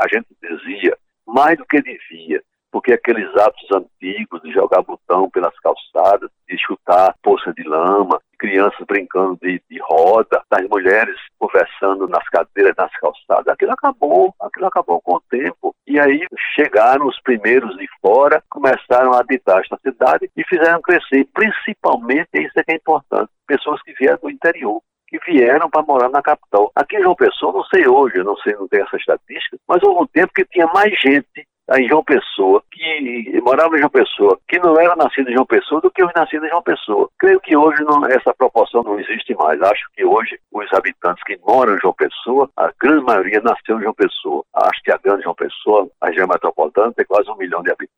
a 0.02 0.08
gente 0.12 0.28
dizia, 0.42 0.98
mais 1.28 1.58
do 1.58 1.66
que 1.66 1.80
devia 1.80 2.42
porque 2.76 2.92
aqueles 2.92 3.34
atos 3.38 3.72
antigos 3.72 4.42
de 4.42 4.52
jogar 4.52 4.82
botão 4.82 5.30
pelas 5.30 5.58
calçadas, 5.62 6.30
de 6.46 6.58
chutar 6.58 7.16
poça 7.24 7.54
de 7.54 7.64
lama, 7.64 8.20
crianças 8.38 8.86
brincando 8.86 9.40
de, 9.42 9.62
de 9.72 9.80
roda, 9.80 10.44
das 10.52 10.68
mulheres 10.68 11.16
conversando 11.40 12.06
nas 12.10 12.28
cadeiras, 12.28 12.76
nas 12.78 12.92
calçadas, 12.98 13.48
aquilo 13.48 13.72
acabou, 13.72 14.36
aquilo 14.42 14.66
acabou 14.66 15.00
com 15.00 15.16
o 15.16 15.22
tempo. 15.30 15.74
E 15.88 15.98
aí 15.98 16.28
chegaram 16.54 17.08
os 17.08 17.18
primeiros 17.22 17.78
de 17.78 17.88
fora, 18.02 18.44
começaram 18.50 19.14
a 19.14 19.22
habitar 19.22 19.62
esta 19.62 19.80
cidade 19.82 20.30
e 20.36 20.44
fizeram 20.44 20.82
crescer, 20.82 21.26
principalmente, 21.34 22.28
isso 22.34 22.60
é 22.60 22.64
que 22.64 22.74
é 22.74 22.76
importante, 22.76 23.32
pessoas 23.48 23.82
que 23.84 23.94
vieram 23.94 24.20
do 24.22 24.30
interior 24.30 24.82
que 25.08 25.20
vieram 25.32 25.70
para 25.70 25.84
morar 25.84 26.10
na 26.10 26.22
capital. 26.22 26.72
Aqui 26.76 26.98
em 26.98 27.04
João 27.04 27.16
Pessoa, 27.16 27.54
não 27.54 27.64
sei 27.66 27.88
hoje, 27.88 28.18
não 28.24 28.36
sei, 28.38 28.54
não 28.56 28.68
tenho 28.68 28.84
essa 28.84 28.98
estatística, 28.98 29.56
mas 29.66 29.82
houve 29.84 30.04
um 30.04 30.08
tempo 30.08 30.34
que 30.34 30.44
tinha 30.46 30.66
mais 30.74 30.92
gente 31.00 31.48
em 31.74 31.88
João 31.88 32.04
Pessoa, 32.04 32.64
que 32.72 33.42
morava 33.42 33.76
em 33.76 33.80
João 33.80 33.90
Pessoa, 33.90 34.40
que 34.48 34.60
não 34.60 34.80
era 34.80 34.96
nascido 34.96 35.30
em 35.30 35.34
João 35.34 35.46
Pessoa, 35.46 35.82
do 35.82 35.90
que 35.90 36.04
os 36.04 36.12
nascidos 36.16 36.46
em 36.46 36.50
João 36.50 36.62
Pessoa. 36.62 37.10
Creio 37.18 37.40
que 37.40 37.56
hoje 37.56 37.84
não, 37.84 38.06
essa 38.06 38.34
proporção 38.34 38.84
não 38.84 39.00
existe 39.00 39.34
mais. 39.36 39.62
Acho 39.62 39.90
que 39.96 40.06
hoje 40.06 40.40
os 40.52 40.72
habitantes 40.74 41.24
que 41.24 41.40
moram 41.46 41.76
em 41.76 41.80
João 41.80 41.94
Pessoa, 41.94 42.50
a 42.58 42.72
grande 42.80 43.04
maioria 43.04 43.42
nasceu 43.42 43.78
em 43.78 43.82
João 43.82 43.94
Pessoa. 43.94 44.44
Acho 44.54 44.82
que 44.84 44.92
a 44.92 45.00
grande 45.04 45.24
João 45.24 45.36
Pessoa, 45.36 45.88
a 46.02 46.08
região 46.08 46.28
metropolitana, 46.28 46.94
tem 46.94 47.06
quase 47.06 47.30
um 47.30 47.38
milhão 47.38 47.64
de 47.64 47.72
habitantes. 47.72 47.95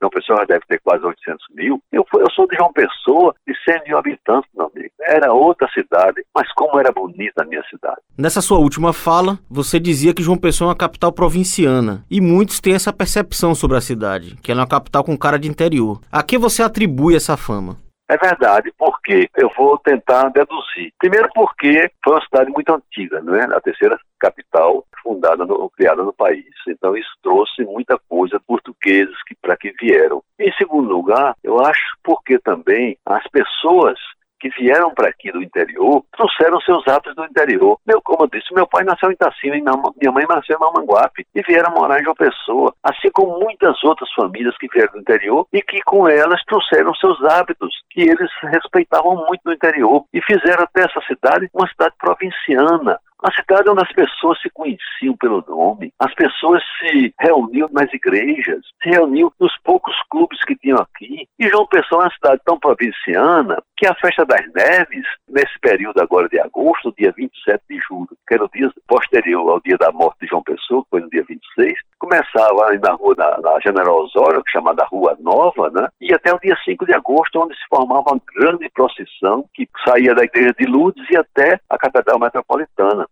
João 0.00 0.10
Pessoa 0.10 0.46
deve 0.46 0.64
ter 0.68 0.80
quase 0.80 1.04
800 1.04 1.46
mil. 1.54 1.80
Eu, 1.92 2.04
eu 2.14 2.30
sou 2.30 2.46
de 2.48 2.56
João 2.56 2.72
Pessoa, 2.72 3.34
de 3.46 3.54
100 3.64 3.82
mil 3.86 3.98
habitantes, 3.98 4.50
meu 4.54 4.70
amigo. 4.74 4.90
Era 5.00 5.32
outra 5.32 5.68
cidade, 5.72 6.22
mas 6.34 6.50
como 6.54 6.78
era 6.78 6.92
bonita 6.92 7.42
a 7.42 7.46
minha 7.46 7.62
cidade. 7.70 8.00
Nessa 8.16 8.40
sua 8.40 8.58
última 8.58 8.92
fala, 8.92 9.38
você 9.48 9.78
dizia 9.78 10.14
que 10.14 10.22
João 10.22 10.38
Pessoa 10.38 10.68
é 10.68 10.70
uma 10.70 10.76
capital 10.76 11.12
provinciana. 11.12 12.04
E 12.10 12.20
muitos 12.20 12.60
têm 12.60 12.74
essa 12.74 12.92
percepção 12.92 13.20
percepção 13.20 13.54
sobre 13.54 13.76
a 13.76 13.80
cidade, 13.80 14.36
que 14.36 14.50
ela 14.50 14.60
é 14.60 14.62
uma 14.62 14.68
capital 14.68 15.04
com 15.04 15.16
cara 15.16 15.38
de 15.38 15.48
interior. 15.48 16.00
A 16.10 16.22
que 16.22 16.38
você 16.38 16.62
atribui 16.62 17.16
essa 17.16 17.36
fama? 17.36 17.76
É 18.08 18.16
verdade, 18.16 18.72
porque 18.76 19.28
eu 19.36 19.48
vou 19.56 19.78
tentar 19.78 20.28
deduzir. 20.30 20.92
Primeiro 20.98 21.28
porque 21.32 21.90
foi 22.02 22.14
uma 22.14 22.24
cidade 22.24 22.50
muito 22.50 22.72
antiga, 22.72 23.20
não 23.20 23.36
é? 23.36 23.44
A 23.44 23.60
terceira 23.60 23.96
capital 24.18 24.84
fundada, 25.10 25.44
no, 25.44 25.68
criada 25.70 26.02
no 26.02 26.12
país. 26.12 26.44
Então 26.68 26.96
isso 26.96 27.10
trouxe 27.22 27.64
muita 27.64 27.98
coisa 28.08 28.40
portugueses 28.46 29.16
que 29.26 29.34
para 29.34 29.56
que 29.56 29.72
vieram. 29.80 30.22
Em 30.38 30.52
segundo 30.52 30.88
lugar, 30.88 31.34
eu 31.42 31.60
acho 31.60 31.96
porque 32.04 32.38
também 32.38 32.96
as 33.04 33.26
pessoas 33.28 33.98
que 34.40 34.48
vieram 34.58 34.90
para 34.92 35.10
aqui 35.10 35.30
do 35.30 35.42
interior 35.42 36.02
trouxeram 36.16 36.58
seus 36.60 36.86
hábitos 36.88 37.14
do 37.14 37.24
interior. 37.24 37.78
Meu, 37.86 38.00
como 38.02 38.24
eu 38.24 38.28
disse, 38.28 38.54
meu 38.54 38.66
pai 38.66 38.82
nasceu 38.84 39.10
em 39.10 39.12
Itacima 39.12 39.56
e 39.56 39.60
minha 39.60 40.12
mãe 40.12 40.24
nasceu 40.26 40.56
em 40.56 40.60
Mamanguape 40.60 41.26
e 41.34 41.42
vieram 41.42 41.72
morar 41.72 42.00
em 42.00 42.04
João 42.04 42.16
Pessoa, 42.16 42.74
assim 42.82 43.10
como 43.12 43.38
muitas 43.38 43.82
outras 43.84 44.10
famílias 44.14 44.56
que 44.56 44.68
vieram 44.72 44.92
do 44.94 45.00
interior 45.00 45.46
e 45.52 45.60
que 45.60 45.80
com 45.82 46.08
elas 46.08 46.42
trouxeram 46.46 46.94
seus 46.94 47.22
hábitos 47.22 47.70
que 47.90 48.00
eles 48.00 48.30
respeitavam 48.42 49.26
muito 49.28 49.42
no 49.44 49.52
interior 49.52 50.04
e 50.12 50.22
fizeram 50.22 50.64
até 50.64 50.84
essa 50.84 51.00
cidade 51.06 51.48
uma 51.52 51.68
cidade 51.68 51.94
provinciana, 51.98 52.98
uma 53.22 53.32
cidade 53.34 53.68
onde 53.68 53.82
as 53.82 53.92
pessoas 53.92 54.40
se 54.40 54.48
conheciam 54.50 55.16
pelo 55.18 55.44
nome, 55.46 55.92
as 55.98 56.14
pessoas 56.14 56.62
se 56.78 57.14
reuniam 57.20 57.68
nas 57.72 57.92
igrejas, 57.92 58.64
se 58.82 58.90
reuniam 58.90 59.32
nos 59.38 59.52
poucos 59.62 59.94
clubes 60.10 60.42
que 60.44 60.56
tinham 60.56 60.78
aqui. 60.78 61.28
E 61.38 61.48
João 61.48 61.66
Pessoa 61.66 62.02
é 62.02 62.04
uma 62.06 62.14
cidade 62.14 62.40
tão 62.44 62.58
provinciana 62.58 63.62
que 63.76 63.86
a 63.86 63.94
Festa 63.94 64.24
das 64.24 64.44
Neves, 64.54 65.06
nesse 65.28 65.58
período 65.60 66.00
agora 66.00 66.28
de 66.28 66.38
agosto, 66.40 66.94
dia 66.98 67.12
27 67.16 67.62
de 67.68 67.78
julho, 67.88 68.10
que 68.26 68.34
era 68.34 68.44
o 68.44 68.50
dia 68.52 68.70
posterior 68.86 69.50
ao 69.50 69.60
dia 69.60 69.76
da 69.78 69.92
morte 69.92 70.20
de 70.20 70.26
João 70.26 70.42
Pessoa, 70.42 70.82
que 70.82 70.90
foi 70.90 71.00
no 71.00 71.10
dia 71.10 71.24
26, 71.26 71.78
começava 71.98 72.64
ali 72.64 72.78
na 72.78 72.92
rua 72.92 73.14
da, 73.14 73.36
da 73.36 73.58
General 73.60 74.02
Osório, 74.02 74.42
chamada 74.48 74.84
Rua 74.84 75.16
Nova, 75.20 75.70
né? 75.70 75.88
E 76.00 76.12
até 76.12 76.32
o 76.32 76.38
dia 76.38 76.56
5 76.64 76.86
de 76.86 76.94
agosto, 76.94 77.40
onde 77.40 77.54
se 77.54 77.62
formava 77.68 78.12
uma 78.12 78.20
grande 78.34 78.68
procissão 78.70 79.44
que 79.54 79.68
saía 79.86 80.14
da 80.14 80.24
igreja 80.24 80.54
de 80.58 80.66
Lourdes 80.66 81.04
e 81.10 81.16
até 81.16 81.60
a 81.68 81.78
Catedral 81.78 82.18
Metropolitana. 82.18 83.06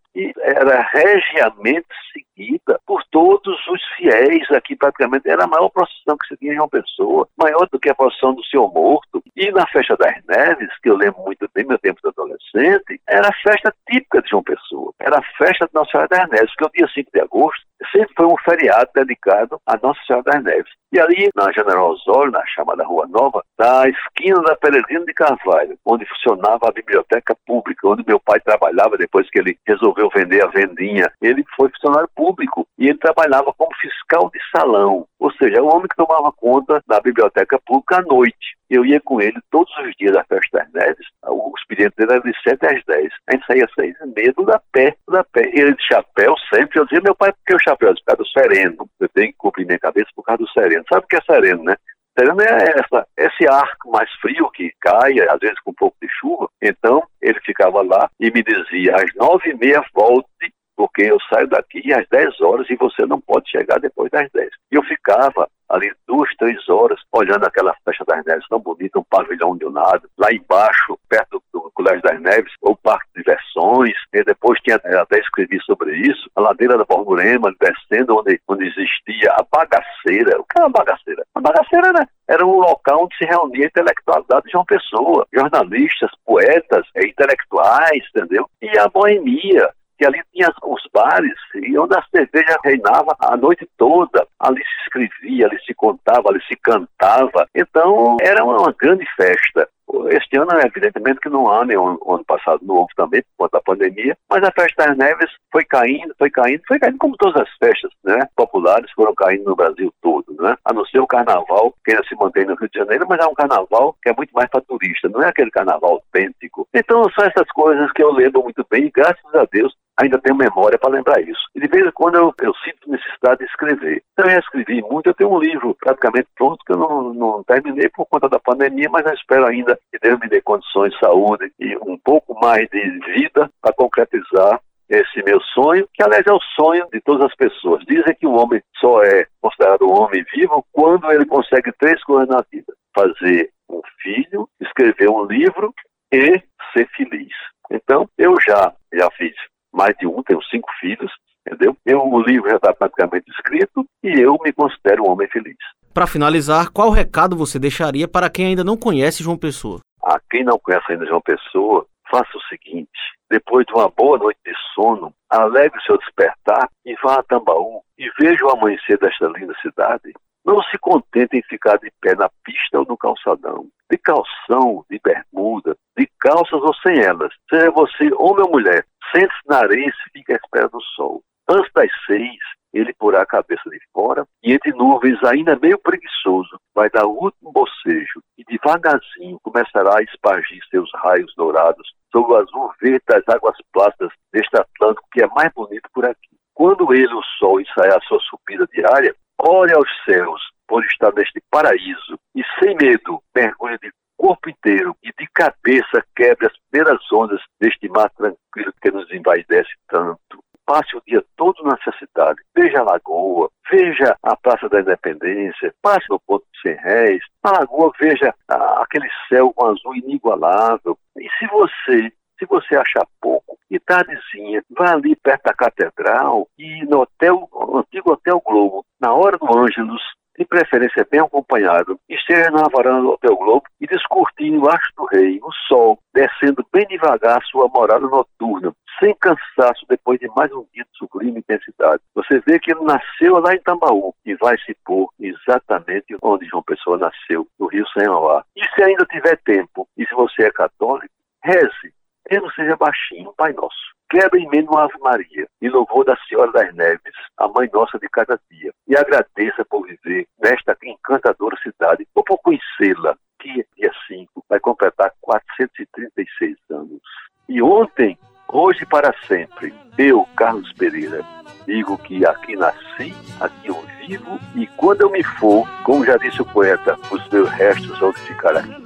Era 0.48 0.80
regiamente 0.92 1.86
seguida 2.12 2.80
por 2.86 3.04
todos 3.10 3.66
os 3.66 3.82
fiéis 3.96 4.50
aqui, 4.50 4.74
praticamente. 4.74 5.28
Era 5.28 5.44
a 5.44 5.46
maior 5.46 5.68
procissão 5.68 6.16
que 6.16 6.28
se 6.28 6.36
tinha 6.38 6.54
em 6.54 6.58
uma 6.58 6.68
Pessoa, 6.68 7.28
maior 7.36 7.68
do 7.70 7.78
que 7.78 7.90
a 7.90 7.94
procissão 7.94 8.34
do 8.34 8.44
Senhor 8.44 8.72
Morto. 8.72 9.22
E 9.36 9.50
na 9.50 9.66
Festa 9.66 9.96
das 9.96 10.14
Neves, 10.26 10.70
que 10.82 10.88
eu 10.88 10.96
lembro 10.96 11.22
muito 11.22 11.48
bem, 11.54 11.66
meu 11.66 11.78
tempo 11.78 12.00
de 12.02 12.08
adolescente, 12.08 13.00
era 13.06 13.28
a 13.28 13.32
festa 13.42 13.74
típica 13.90 14.22
de 14.22 14.30
João 14.30 14.42
Pessoa. 14.42 14.92
Era 14.98 15.18
a 15.18 15.22
festa 15.36 15.66
de 15.66 15.74
Nossa 15.74 15.90
Senhora 15.90 16.08
das 16.08 16.28
Neves, 16.30 16.54
porque 16.56 16.64
o 16.64 16.86
dia 16.86 16.94
5 16.94 17.10
de 17.12 17.20
agosto 17.20 17.67
sempre 17.98 18.14
foi 18.16 18.26
um 18.26 18.36
feriado 18.44 18.90
dedicado 18.94 19.60
a 19.66 19.76
Nossa 19.82 20.00
Senhora 20.06 20.24
das 20.24 20.44
Neves. 20.44 20.78
E 20.90 20.98
ali, 20.98 21.28
na 21.34 21.52
General 21.52 21.90
Osório, 21.90 22.32
na 22.32 22.44
chamada 22.46 22.84
Rua 22.84 23.06
Nova, 23.08 23.44
na 23.58 23.86
esquina 23.88 24.40
da 24.40 24.56
Peregrino 24.56 25.04
de 25.04 25.12
Carvalho, 25.12 25.76
onde 25.84 26.06
funcionava 26.06 26.68
a 26.68 26.72
biblioteca 26.72 27.36
pública, 27.46 27.88
onde 27.88 28.04
meu 28.06 28.18
pai 28.18 28.40
trabalhava 28.40 28.96
depois 28.96 29.28
que 29.28 29.38
ele 29.38 29.58
resolveu 29.66 30.08
vender 30.14 30.42
a 30.42 30.46
vendinha. 30.46 31.12
Ele 31.20 31.44
foi 31.56 31.68
funcionário 31.70 32.08
público 32.14 32.66
e 32.78 32.88
ele 32.88 32.98
trabalhava 32.98 33.52
como 33.52 33.74
fiscal 33.76 34.30
de 34.32 34.40
salão, 34.50 35.06
ou 35.18 35.32
seja, 35.32 35.62
o 35.62 35.66
homem 35.66 35.88
que 35.88 35.96
tomava 35.96 36.32
conta 36.32 36.82
da 36.86 37.00
biblioteca 37.00 37.58
pública 37.66 37.98
à 37.98 38.02
noite. 38.02 38.56
Eu 38.70 38.84
ia 38.84 39.00
com 39.00 39.20
ele 39.20 39.38
todos 39.50 39.72
os 39.78 39.94
dias 39.96 40.12
da 40.12 40.24
Festa 40.24 40.58
das 40.58 40.72
Neves, 40.72 41.06
o 41.26 41.52
expediente 41.58 41.96
dele 41.96 42.12
era 42.12 42.20
de 42.20 42.42
7 42.42 42.66
às 42.66 42.84
10. 42.84 43.12
A 43.26 43.32
gente 43.34 43.46
saía 43.46 43.64
às 43.64 43.74
6 43.74 43.96
e 44.00 44.06
meia, 44.06 44.32
tudo 44.34 44.52
a 44.52 44.60
pé, 44.72 44.94
tudo 45.06 45.24
pé. 45.32 45.50
Ele 45.52 45.74
de 45.74 45.86
chapéu 45.86 46.34
sempre, 46.52 46.78
eu 46.78 46.84
dizia, 46.84 47.00
meu 47.02 47.14
pai, 47.14 47.32
por 47.32 47.40
que 47.46 47.54
o 47.54 47.62
chapéu? 47.62 47.94
Por 47.94 48.04
causa 48.04 48.22
do 48.22 48.28
sereno. 48.28 48.88
Eu 49.00 49.08
tenho 49.08 49.28
que 49.28 49.38
cobrir 49.38 49.66
minha 49.66 49.78
cabeça 49.78 50.08
por 50.14 50.22
causa 50.22 50.42
do 50.42 50.50
sereno. 50.50 50.84
Sabe 50.88 51.04
o 51.04 51.08
que 51.08 51.16
é 51.16 51.20
sereno, 51.22 51.64
né? 51.64 51.76
Sereno 52.18 52.42
é 52.42 52.74
essa, 52.80 53.06
esse 53.16 53.48
ar 53.48 53.76
mais 53.86 54.10
frio 54.20 54.50
que 54.50 54.72
cai, 54.80 55.20
às 55.20 55.38
vezes 55.38 55.58
com 55.60 55.70
um 55.70 55.74
pouco 55.74 55.96
de 56.02 56.08
chuva. 56.20 56.48
Então, 56.60 57.02
ele 57.22 57.40
ficava 57.40 57.80
lá 57.82 58.10
e 58.18 58.30
me 58.30 58.42
dizia, 58.42 58.96
às 58.96 59.14
nove 59.14 59.50
e 59.50 59.54
meia 59.54 59.82
volte 59.94 60.52
porque 60.78 61.02
eu 61.02 61.18
saio 61.28 61.48
daqui 61.48 61.92
às 61.92 62.08
10 62.08 62.40
horas 62.40 62.70
e 62.70 62.76
você 62.76 63.04
não 63.04 63.20
pode 63.20 63.50
chegar 63.50 63.80
depois 63.80 64.08
das 64.12 64.30
10. 64.30 64.48
E 64.70 64.76
eu 64.76 64.82
ficava 64.84 65.48
ali 65.68 65.92
duas, 66.06 66.30
três 66.36 66.68
horas, 66.68 67.00
olhando 67.12 67.44
aquela 67.44 67.74
festa 67.84 68.04
das 68.06 68.24
neves 68.24 68.46
tão 68.48 68.60
bonita, 68.60 69.00
um 69.00 69.04
pavilhão 69.10 69.56
de 69.56 69.66
um 69.66 69.72
lado, 69.72 70.08
lá 70.16 70.32
embaixo, 70.32 70.96
perto 71.08 71.42
do 71.52 71.70
Colégio 71.74 72.00
das 72.02 72.20
Neves, 72.20 72.52
o 72.62 72.76
Parque 72.76 73.08
de 73.14 73.22
Diversões, 73.22 73.94
e 74.14 74.22
depois 74.22 74.58
tinha, 74.60 74.76
até 74.76 75.18
escrevi 75.18 75.60
sobre 75.64 75.96
isso, 75.96 76.30
a 76.36 76.40
ladeira 76.40 76.78
da 76.78 76.84
Borborema, 76.84 77.52
descendo 77.60 78.16
onde, 78.16 78.40
onde 78.48 78.66
existia 78.66 79.32
a 79.32 79.44
bagaceira. 79.50 80.40
O 80.40 80.44
que 80.44 80.58
era 80.58 80.66
a 80.66 80.70
bagaceira? 80.70 81.24
A 81.34 81.40
bagaceira 81.40 81.92
né, 81.92 82.06
era 82.28 82.46
um 82.46 82.60
local 82.60 83.04
onde 83.04 83.16
se 83.16 83.24
reunia 83.24 83.64
a 83.64 83.68
intelectualidade 83.68 84.48
de 84.48 84.56
uma 84.56 84.64
pessoa, 84.64 85.26
jornalistas, 85.34 86.10
poetas, 86.24 86.86
intelectuais, 86.96 88.04
entendeu? 88.14 88.48
E 88.62 88.78
a 88.78 88.88
boemia, 88.88 89.70
que 89.98 90.06
ali 90.06 90.20
tinha 90.32 90.48
os 90.62 90.82
bares 90.92 91.36
e 91.56 91.76
onde 91.76 91.96
a 91.96 92.04
cerveja 92.10 92.56
reinava 92.64 93.16
a 93.18 93.36
noite 93.36 93.68
toda. 93.76 94.26
Ali 94.38 94.62
se 94.62 94.82
escrevia, 94.84 95.46
ali 95.46 95.58
se 95.64 95.74
contava, 95.74 96.30
ali 96.30 96.40
se 96.46 96.56
cantava. 96.56 97.46
Então 97.54 98.16
era 98.20 98.44
uma 98.44 98.72
grande 98.78 99.04
festa. 99.16 99.68
Este 100.10 100.36
ano, 100.36 100.50
evidentemente, 100.64 101.20
que 101.20 101.30
não 101.30 101.50
há, 101.50 101.64
nem 101.64 101.76
o 101.76 101.88
ano 101.88 102.24
passado 102.24 102.60
não 102.62 102.76
houve 102.76 102.94
também, 102.94 103.22
por 103.22 103.44
conta 103.44 103.56
da 103.56 103.62
pandemia, 103.62 104.16
mas 104.28 104.42
a 104.44 104.52
festa 104.52 104.86
das 104.86 104.98
neves 104.98 105.30
foi 105.50 105.64
caindo, 105.64 106.14
foi 106.18 106.30
caindo, 106.30 106.62
foi 106.68 106.78
caindo 106.78 106.98
como 106.98 107.16
todas 107.16 107.40
as 107.40 107.48
festas 107.56 107.90
né, 108.04 108.28
populares 108.36 108.90
foram 108.92 109.14
caindo 109.14 109.44
no 109.44 109.56
Brasil 109.56 109.92
todo, 110.02 110.26
né? 110.40 110.56
a 110.62 110.74
não 110.74 110.84
ser 110.84 110.98
o 110.98 111.06
carnaval, 111.06 111.74
que 111.84 111.92
ainda 111.92 112.04
se 112.06 112.14
mantém 112.16 112.44
no 112.44 112.54
Rio 112.56 112.68
de 112.68 112.78
Janeiro, 112.78 113.06
mas 113.08 113.18
é 113.18 113.26
um 113.26 113.34
carnaval 113.34 113.96
que 114.02 114.10
é 114.10 114.14
muito 114.14 114.30
mais 114.32 114.50
para 114.50 114.60
turista, 114.60 115.08
não 115.08 115.22
é 115.22 115.28
aquele 115.28 115.50
carnaval 115.50 115.92
autêntico. 115.92 116.68
Então 116.74 117.02
são 117.10 117.24
essas 117.24 117.48
coisas 117.54 117.90
que 117.92 118.02
eu 118.02 118.12
lembro 118.12 118.42
muito 118.42 118.66
bem, 118.70 118.84
e 118.84 118.90
graças 118.90 119.34
a 119.34 119.46
Deus 119.50 119.74
ainda 119.98 120.18
tenho 120.18 120.36
memória 120.36 120.78
para 120.78 120.90
lembrar 120.90 121.20
isso. 121.20 121.40
E 121.54 121.60
de 121.60 121.66
vez 121.66 121.86
em 121.86 121.90
quando 121.90 122.14
eu, 122.14 122.32
eu 122.40 122.54
sinto 122.64 122.90
necessidade 122.90 123.40
de 123.40 123.44
escrever. 123.46 124.02
Então 124.12 124.30
eu 124.30 124.38
escrevi 124.38 124.80
muito, 124.82 125.08
eu 125.08 125.14
tenho 125.14 125.32
um 125.32 125.38
livro 125.38 125.76
praticamente 125.80 126.28
pronto 126.36 126.64
que 126.64 126.72
eu 126.72 126.78
não, 126.78 127.12
não 127.12 127.44
terminei 127.44 127.88
por 127.88 128.06
conta 128.06 128.28
da 128.28 128.38
pandemia, 128.38 128.88
mas 128.90 129.04
eu 129.04 129.12
espero 129.12 129.46
ainda 129.46 129.78
que 129.90 129.98
Deus 129.98 130.18
me 130.20 130.28
dê 130.28 130.40
condições 130.40 130.92
de 130.92 131.00
saúde 131.00 131.52
e 131.58 131.76
um 131.78 131.98
pouco 131.98 132.38
mais 132.40 132.68
de 132.70 132.80
vida 133.12 133.50
para 133.60 133.74
concretizar 133.74 134.60
esse 134.88 135.22
meu 135.22 135.38
sonho, 135.54 135.86
que 135.92 136.02
aliás 136.02 136.24
é 136.26 136.32
o 136.32 136.40
sonho 136.58 136.86
de 136.90 137.00
todas 137.00 137.26
as 137.26 137.36
pessoas. 137.36 137.84
Dizem 137.84 138.14
que 138.14 138.26
o 138.26 138.32
homem 138.32 138.62
só 138.78 139.02
é 139.02 139.26
considerado 139.40 139.82
um 139.82 140.00
homem 140.00 140.24
vivo 140.34 140.64
quando 140.72 141.10
ele 141.12 141.26
consegue 141.26 141.72
três 141.78 142.02
coisas 142.04 142.28
na 142.28 142.42
vida: 142.50 142.72
fazer 142.94 143.50
um 143.68 143.82
filho, 144.00 144.48
escrever 144.60 145.10
um 145.10 145.24
livro 145.24 145.74
e 146.10 146.40
ser 146.72 146.88
feliz. 146.96 147.32
Então, 147.70 148.08
eu 148.16 148.34
já 148.40 148.72
já 148.94 149.10
fiz 149.10 149.34
mais 149.78 149.96
de 149.96 150.08
um, 150.08 150.20
tenho 150.24 150.42
cinco 150.50 150.68
filhos, 150.80 151.12
entendeu? 151.46 151.76
Eu, 151.86 152.04
o 152.04 152.20
livro 152.20 152.50
já 152.50 152.56
está 152.56 152.74
praticamente 152.74 153.30
escrito 153.30 153.86
e 154.02 154.08
eu 154.20 154.36
me 154.44 154.52
considero 154.52 155.04
um 155.04 155.10
homem 155.10 155.28
feliz. 155.28 155.56
Para 155.94 156.08
finalizar, 156.08 156.70
qual 156.70 156.90
recado 156.90 157.36
você 157.36 157.58
deixaria 157.60 158.08
para 158.08 158.28
quem 158.28 158.46
ainda 158.46 158.64
não 158.64 158.76
conhece 158.76 159.22
João 159.22 159.38
Pessoa? 159.38 159.80
A 160.02 160.18
quem 160.28 160.44
não 160.44 160.58
conhece 160.58 160.92
ainda 160.92 161.06
João 161.06 161.20
Pessoa, 161.20 161.86
faça 162.10 162.36
o 162.36 162.42
seguinte: 162.48 162.90
depois 163.30 163.64
de 163.66 163.72
uma 163.72 163.88
boa 163.88 164.18
noite 164.18 164.38
de 164.44 164.52
sono, 164.74 165.12
alegre 165.30 165.78
o 165.78 165.82
seu 165.82 165.96
despertar 165.98 166.68
e 166.84 166.94
vá 167.02 167.20
a 167.20 167.22
Tambaú 167.22 167.82
e 167.96 168.10
veja 168.20 168.44
o 168.44 168.50
amanhecer 168.50 168.98
desta 168.98 169.26
linda 169.28 169.54
cidade. 169.62 170.12
Não 170.44 170.62
se 170.62 170.78
contente 170.78 171.36
em 171.36 171.42
ficar 171.42 171.76
de 171.76 171.92
pé 172.00 172.14
na 172.14 172.30
pista 172.42 172.78
ou 172.78 172.86
no 172.86 172.96
calçadão, 172.96 173.66
de 173.90 173.98
calção, 173.98 174.84
de 174.90 174.98
bermuda, 175.04 175.76
de 175.96 176.08
calças 176.18 176.62
ou 176.62 176.74
sem 176.76 177.00
elas. 177.00 177.32
Seja 177.50 177.70
você 177.70 178.10
homem 178.14 178.44
ou 178.46 178.52
mulher, 178.52 178.84
sente-se 179.14 179.42
na 179.46 179.58
areia 179.58 179.88
e 179.88 180.10
fica 180.12 180.34
à 180.34 180.36
espera 180.36 180.68
do 180.68 180.80
sol. 180.96 181.22
Antes 181.48 181.70
das 181.72 181.90
seis, 182.06 182.38
ele 182.72 182.92
porá 182.94 183.22
a 183.22 183.26
cabeça 183.26 183.68
de 183.70 183.80
fora 183.92 184.26
e 184.42 184.52
entre 184.52 184.72
nuvens, 184.72 185.22
ainda 185.24 185.58
meio 185.58 185.78
preguiçoso, 185.78 186.60
vai 186.74 186.90
dar 186.90 187.06
o 187.06 187.24
último 187.24 187.50
bocejo 187.52 188.22
e 188.36 188.44
devagarzinho 188.44 189.40
começará 189.42 189.98
a 189.98 190.02
espargir 190.02 190.62
seus 190.70 190.90
raios 190.94 191.32
dourados 191.36 191.88
sobre 192.12 192.32
o 192.32 192.36
azul 192.36 192.72
verde 192.80 193.02
das 193.08 193.22
águas 193.28 193.56
plácidas 193.72 194.12
deste 194.32 194.56
Atlântico 194.56 195.08
que 195.12 195.22
é 195.22 195.26
mais 195.28 195.50
bonito 195.54 195.88
por 195.92 196.04
aqui. 196.04 196.36
Quando 196.54 196.92
ele, 196.92 197.14
o 197.14 197.22
sol, 197.38 197.60
ensaiar 197.60 198.02
sua 198.04 198.18
subida 198.20 198.66
diária, 198.72 199.14
olhe 199.40 199.72
aos 199.72 199.88
céus 200.04 200.42
por 200.66 200.84
estar 200.84 201.12
neste 201.14 201.40
paraíso 201.50 202.18
e 202.34 202.42
sem 202.58 202.76
medo 202.76 203.22
mergulhe 203.34 203.78
de 203.78 203.90
corpo 204.28 204.50
inteiro 204.50 204.94
e 205.02 205.10
de 205.18 205.26
cabeça 205.32 206.04
quebre 206.14 206.46
as 206.46 206.52
primeiras 206.68 207.00
ondas 207.10 207.40
deste 207.58 207.88
mar 207.88 208.10
tranquilo 208.10 208.74
que 208.82 208.90
nos 208.90 209.10
envaidece 209.10 209.70
tanto. 209.88 210.44
Passe 210.66 210.94
o 210.94 211.02
dia 211.06 211.24
todo 211.34 211.64
nessa 211.64 211.96
cidade, 211.98 212.38
veja 212.54 212.80
a 212.80 212.82
lagoa, 212.82 213.48
veja 213.70 214.14
a 214.22 214.36
Praça 214.36 214.68
da 214.68 214.80
Independência, 214.80 215.74
passe 215.80 216.04
no 216.10 216.20
Ponto 216.20 216.44
de 216.52 216.60
Cem 216.60 216.76
Réis, 216.76 217.22
na 217.42 217.52
lagoa 217.52 217.90
veja 217.98 218.34
ah, 218.50 218.82
aquele 218.82 219.08
céu 219.30 219.50
com 219.54 219.64
azul 219.64 219.96
inigualável. 219.96 220.98
E 221.16 221.26
se 221.38 221.46
você 221.46 222.12
se 222.38 222.46
você 222.46 222.76
achar 222.76 223.04
pouco, 223.20 223.58
e 223.68 223.80
tardezinha, 223.80 224.62
vá 224.70 224.92
ali 224.92 225.16
perto 225.16 225.42
da 225.42 225.52
catedral 225.52 226.46
e 226.56 226.84
no 226.84 227.00
hotel, 227.00 227.48
no 227.52 227.78
antigo 227.78 228.12
Hotel 228.12 228.40
Globo, 228.44 228.84
na 229.00 229.12
hora 229.12 229.36
do 229.36 229.58
Ângelus, 229.58 230.02
de 230.38 230.44
preferência 230.44 231.06
bem 231.10 231.20
acompanhado, 231.20 231.98
esteja 232.08 232.50
na 232.50 232.68
varanda 232.72 233.02
do 233.02 233.10
Hotel 233.10 233.36
Globo 233.36 233.64
e 233.80 233.86
descortine 233.86 234.56
o 234.56 234.68
Astro 234.68 234.92
do 234.96 235.04
Rei, 235.06 235.40
o 235.42 235.52
sol, 235.66 235.98
descendo 236.14 236.64
bem 236.72 236.86
devagar 236.86 237.42
sua 237.44 237.68
morada 237.68 238.06
noturna, 238.06 238.72
sem 239.00 239.14
cansaço 239.16 239.84
depois 239.88 240.20
de 240.20 240.28
mais 240.28 240.52
um 240.52 240.64
dia 240.72 240.84
de 240.84 240.96
sublime 240.96 241.40
intensidade. 241.40 242.02
Você 242.14 242.40
vê 242.46 242.58
que 242.58 242.70
ele 242.70 242.82
nasceu 242.82 243.38
lá 243.40 243.54
em 243.54 243.60
Tambaú 243.60 244.14
e 244.24 244.34
vai 244.36 244.56
se 244.58 244.76
pôr 244.84 245.10
exatamente 245.18 246.16
onde 246.22 246.46
João 246.46 246.62
Pessoa 246.62 246.98
nasceu, 246.98 247.46
no 247.58 247.66
Rio 247.66 247.86
Senhor. 247.88 248.44
E 248.56 248.64
se 248.74 248.82
ainda 248.82 249.04
tiver 249.06 249.36
tempo, 249.38 249.88
e 249.96 250.06
se 250.06 250.14
você 250.14 250.44
é 250.44 250.50
católico, 250.50 251.12
reze 251.42 251.92
mesmo 252.30 252.50
seja 252.52 252.76
baixinho, 252.76 253.32
Pai 253.36 253.52
Nosso. 253.54 253.97
Quebra 254.10 254.40
em 254.40 254.48
mim 254.48 254.64
uma 254.66 254.84
Ave 254.84 254.98
Maria, 255.00 255.46
e 255.60 255.68
louvor 255.68 256.04
da 256.04 256.16
Senhora 256.26 256.50
das 256.52 256.74
Neves, 256.74 257.14
a 257.36 257.46
Mãe 257.46 257.68
Nossa 257.72 257.98
de 257.98 258.08
cada 258.08 258.40
dia, 258.50 258.72
e 258.86 258.96
agradeça 258.96 259.64
por 259.68 259.86
viver 259.86 260.26
nesta 260.42 260.76
encantadora 260.82 261.56
cidade, 261.62 262.06
ou 262.14 262.24
por 262.24 262.38
conhecê-la, 262.38 263.14
que 263.38 263.66
dia 263.76 263.92
5 264.08 264.44
vai 264.48 264.58
completar 264.60 265.12
436 265.20 266.56
anos. 266.70 267.02
E 267.48 267.60
ontem, 267.60 268.18
hoje 268.48 268.82
e 268.82 268.86
para 268.86 269.14
sempre, 269.26 269.74
eu, 269.98 270.26
Carlos 270.34 270.72
Pereira, 270.72 271.22
digo 271.66 271.98
que 271.98 272.24
aqui 272.24 272.56
nasci, 272.56 273.14
aqui 273.38 273.68
eu 273.68 273.78
vivo, 274.06 274.40
e 274.56 274.66
quando 274.68 275.02
eu 275.02 275.10
me 275.10 275.22
for, 275.22 275.68
como 275.84 276.06
já 276.06 276.16
disse 276.16 276.40
o 276.40 276.46
poeta, 276.46 276.96
os 277.10 277.28
meus 277.28 277.50
restos 277.50 277.98
vão 277.98 278.12
ficar 278.14 278.56
aqui. 278.56 278.82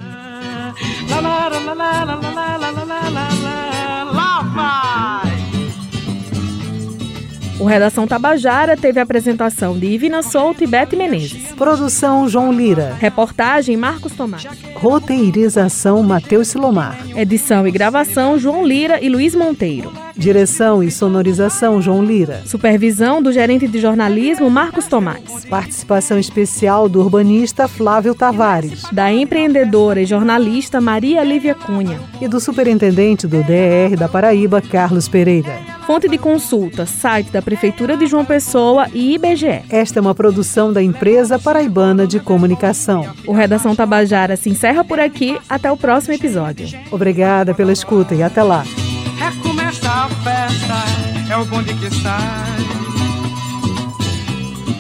my 4.51 5.42
O 7.63 7.65
Redação 7.65 8.09
Tabajara 8.09 8.77
teve 8.77 8.99
a 8.99 9.05
apresentação 9.05 9.79
de 9.79 9.87
Ivina 9.87 10.21
Souto 10.21 10.65
e 10.65 10.67
Bete 10.67 10.97
Menezes. 10.97 11.53
Produção 11.53 12.29
João 12.29 12.53
Lira. 12.53 12.97
Reportagem 12.99 13.77
Marcos 13.77 14.11
Tomás. 14.15 14.45
Roteirização 14.75 16.03
Matheus 16.03 16.49
Silomar. 16.49 16.99
Edição 17.15 17.65
e 17.65 17.71
gravação 17.71 18.37
João 18.37 18.67
Lira 18.67 19.01
e 19.01 19.09
Luiz 19.09 19.37
Monteiro. 19.37 19.93
Direção 20.17 20.83
e 20.83 20.91
sonorização 20.91 21.81
João 21.81 22.05
Lira. 22.05 22.43
Supervisão 22.45 23.23
do 23.23 23.31
gerente 23.31 23.69
de 23.69 23.79
jornalismo 23.79 24.51
Marcos 24.51 24.89
Tomás. 24.89 25.45
Participação 25.49 26.19
especial 26.19 26.89
do 26.89 26.99
urbanista 26.99 27.69
Flávio 27.69 28.13
Tavares. 28.13 28.83
Da 28.91 29.13
empreendedora 29.13 30.03
e 30.03 30.05
jornalista 30.05 30.81
Maria 30.81 31.23
Lívia 31.23 31.55
Cunha. 31.55 32.01
E 32.21 32.27
do 32.27 32.41
superintendente 32.41 33.29
do 33.29 33.41
DR 33.45 33.97
da 33.97 34.09
Paraíba, 34.09 34.61
Carlos 34.61 35.09
Pereira. 35.09 35.72
Fonte 35.93 36.09
de 36.09 36.17
consulta, 36.17 36.87
site 36.87 37.31
da 37.31 37.43
Prefeitura 37.43 37.99
de 37.99 38.07
João 38.07 38.25
Pessoa 38.25 38.87
e 38.95 39.13
IBGE. 39.13 39.63
Esta 39.69 39.99
é 39.99 40.01
uma 40.01 40.15
produção 40.15 40.73
da 40.73 40.83
empresa 40.83 41.39
paraibana 41.39 42.07
de 42.07 42.19
comunicação. 42.19 43.15
O 43.27 43.33
Redação 43.35 43.77
Tabajara 43.77 44.35
se 44.35 44.49
encerra 44.49 44.83
por 44.83 44.99
aqui. 44.99 45.39
Até 45.47 45.71
o 45.71 45.77
próximo 45.77 46.15
episódio. 46.15 46.67
Obrigada 46.91 47.53
pela 47.53 47.73
escuta 47.73 48.15
e 48.15 48.23
até 48.23 48.43
lá. 48.43 48.65
Recomeça 49.19 49.87
a 49.87 50.09
festa, 50.09 51.31
é 51.31 51.37
o 51.37 51.45
bonde 51.45 51.75
que 51.75 51.91
sai. 52.01 52.57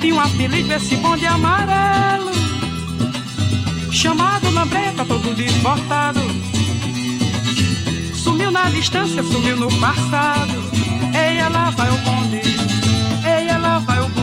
E 0.02 0.12
um 0.14 0.18
apelido 0.18 0.72
esse 0.72 0.96
bonde 0.96 1.26
amarelo, 1.26 2.32
chamado 3.90 4.50
Lambreta, 4.50 5.04
todo 5.04 5.34
desbordado. 5.36 6.20
Sumiu 8.14 8.50
na 8.50 8.70
distância, 8.70 9.22
sumiu 9.22 9.58
no 9.58 9.68
passado 9.78 10.61
vai 11.76 11.90
o 11.90 11.96
bonde. 11.98 12.40
Ei, 13.24 13.48
ela 13.48 13.78
vai 13.80 14.00
o 14.00 14.08
bonde. 14.08 14.21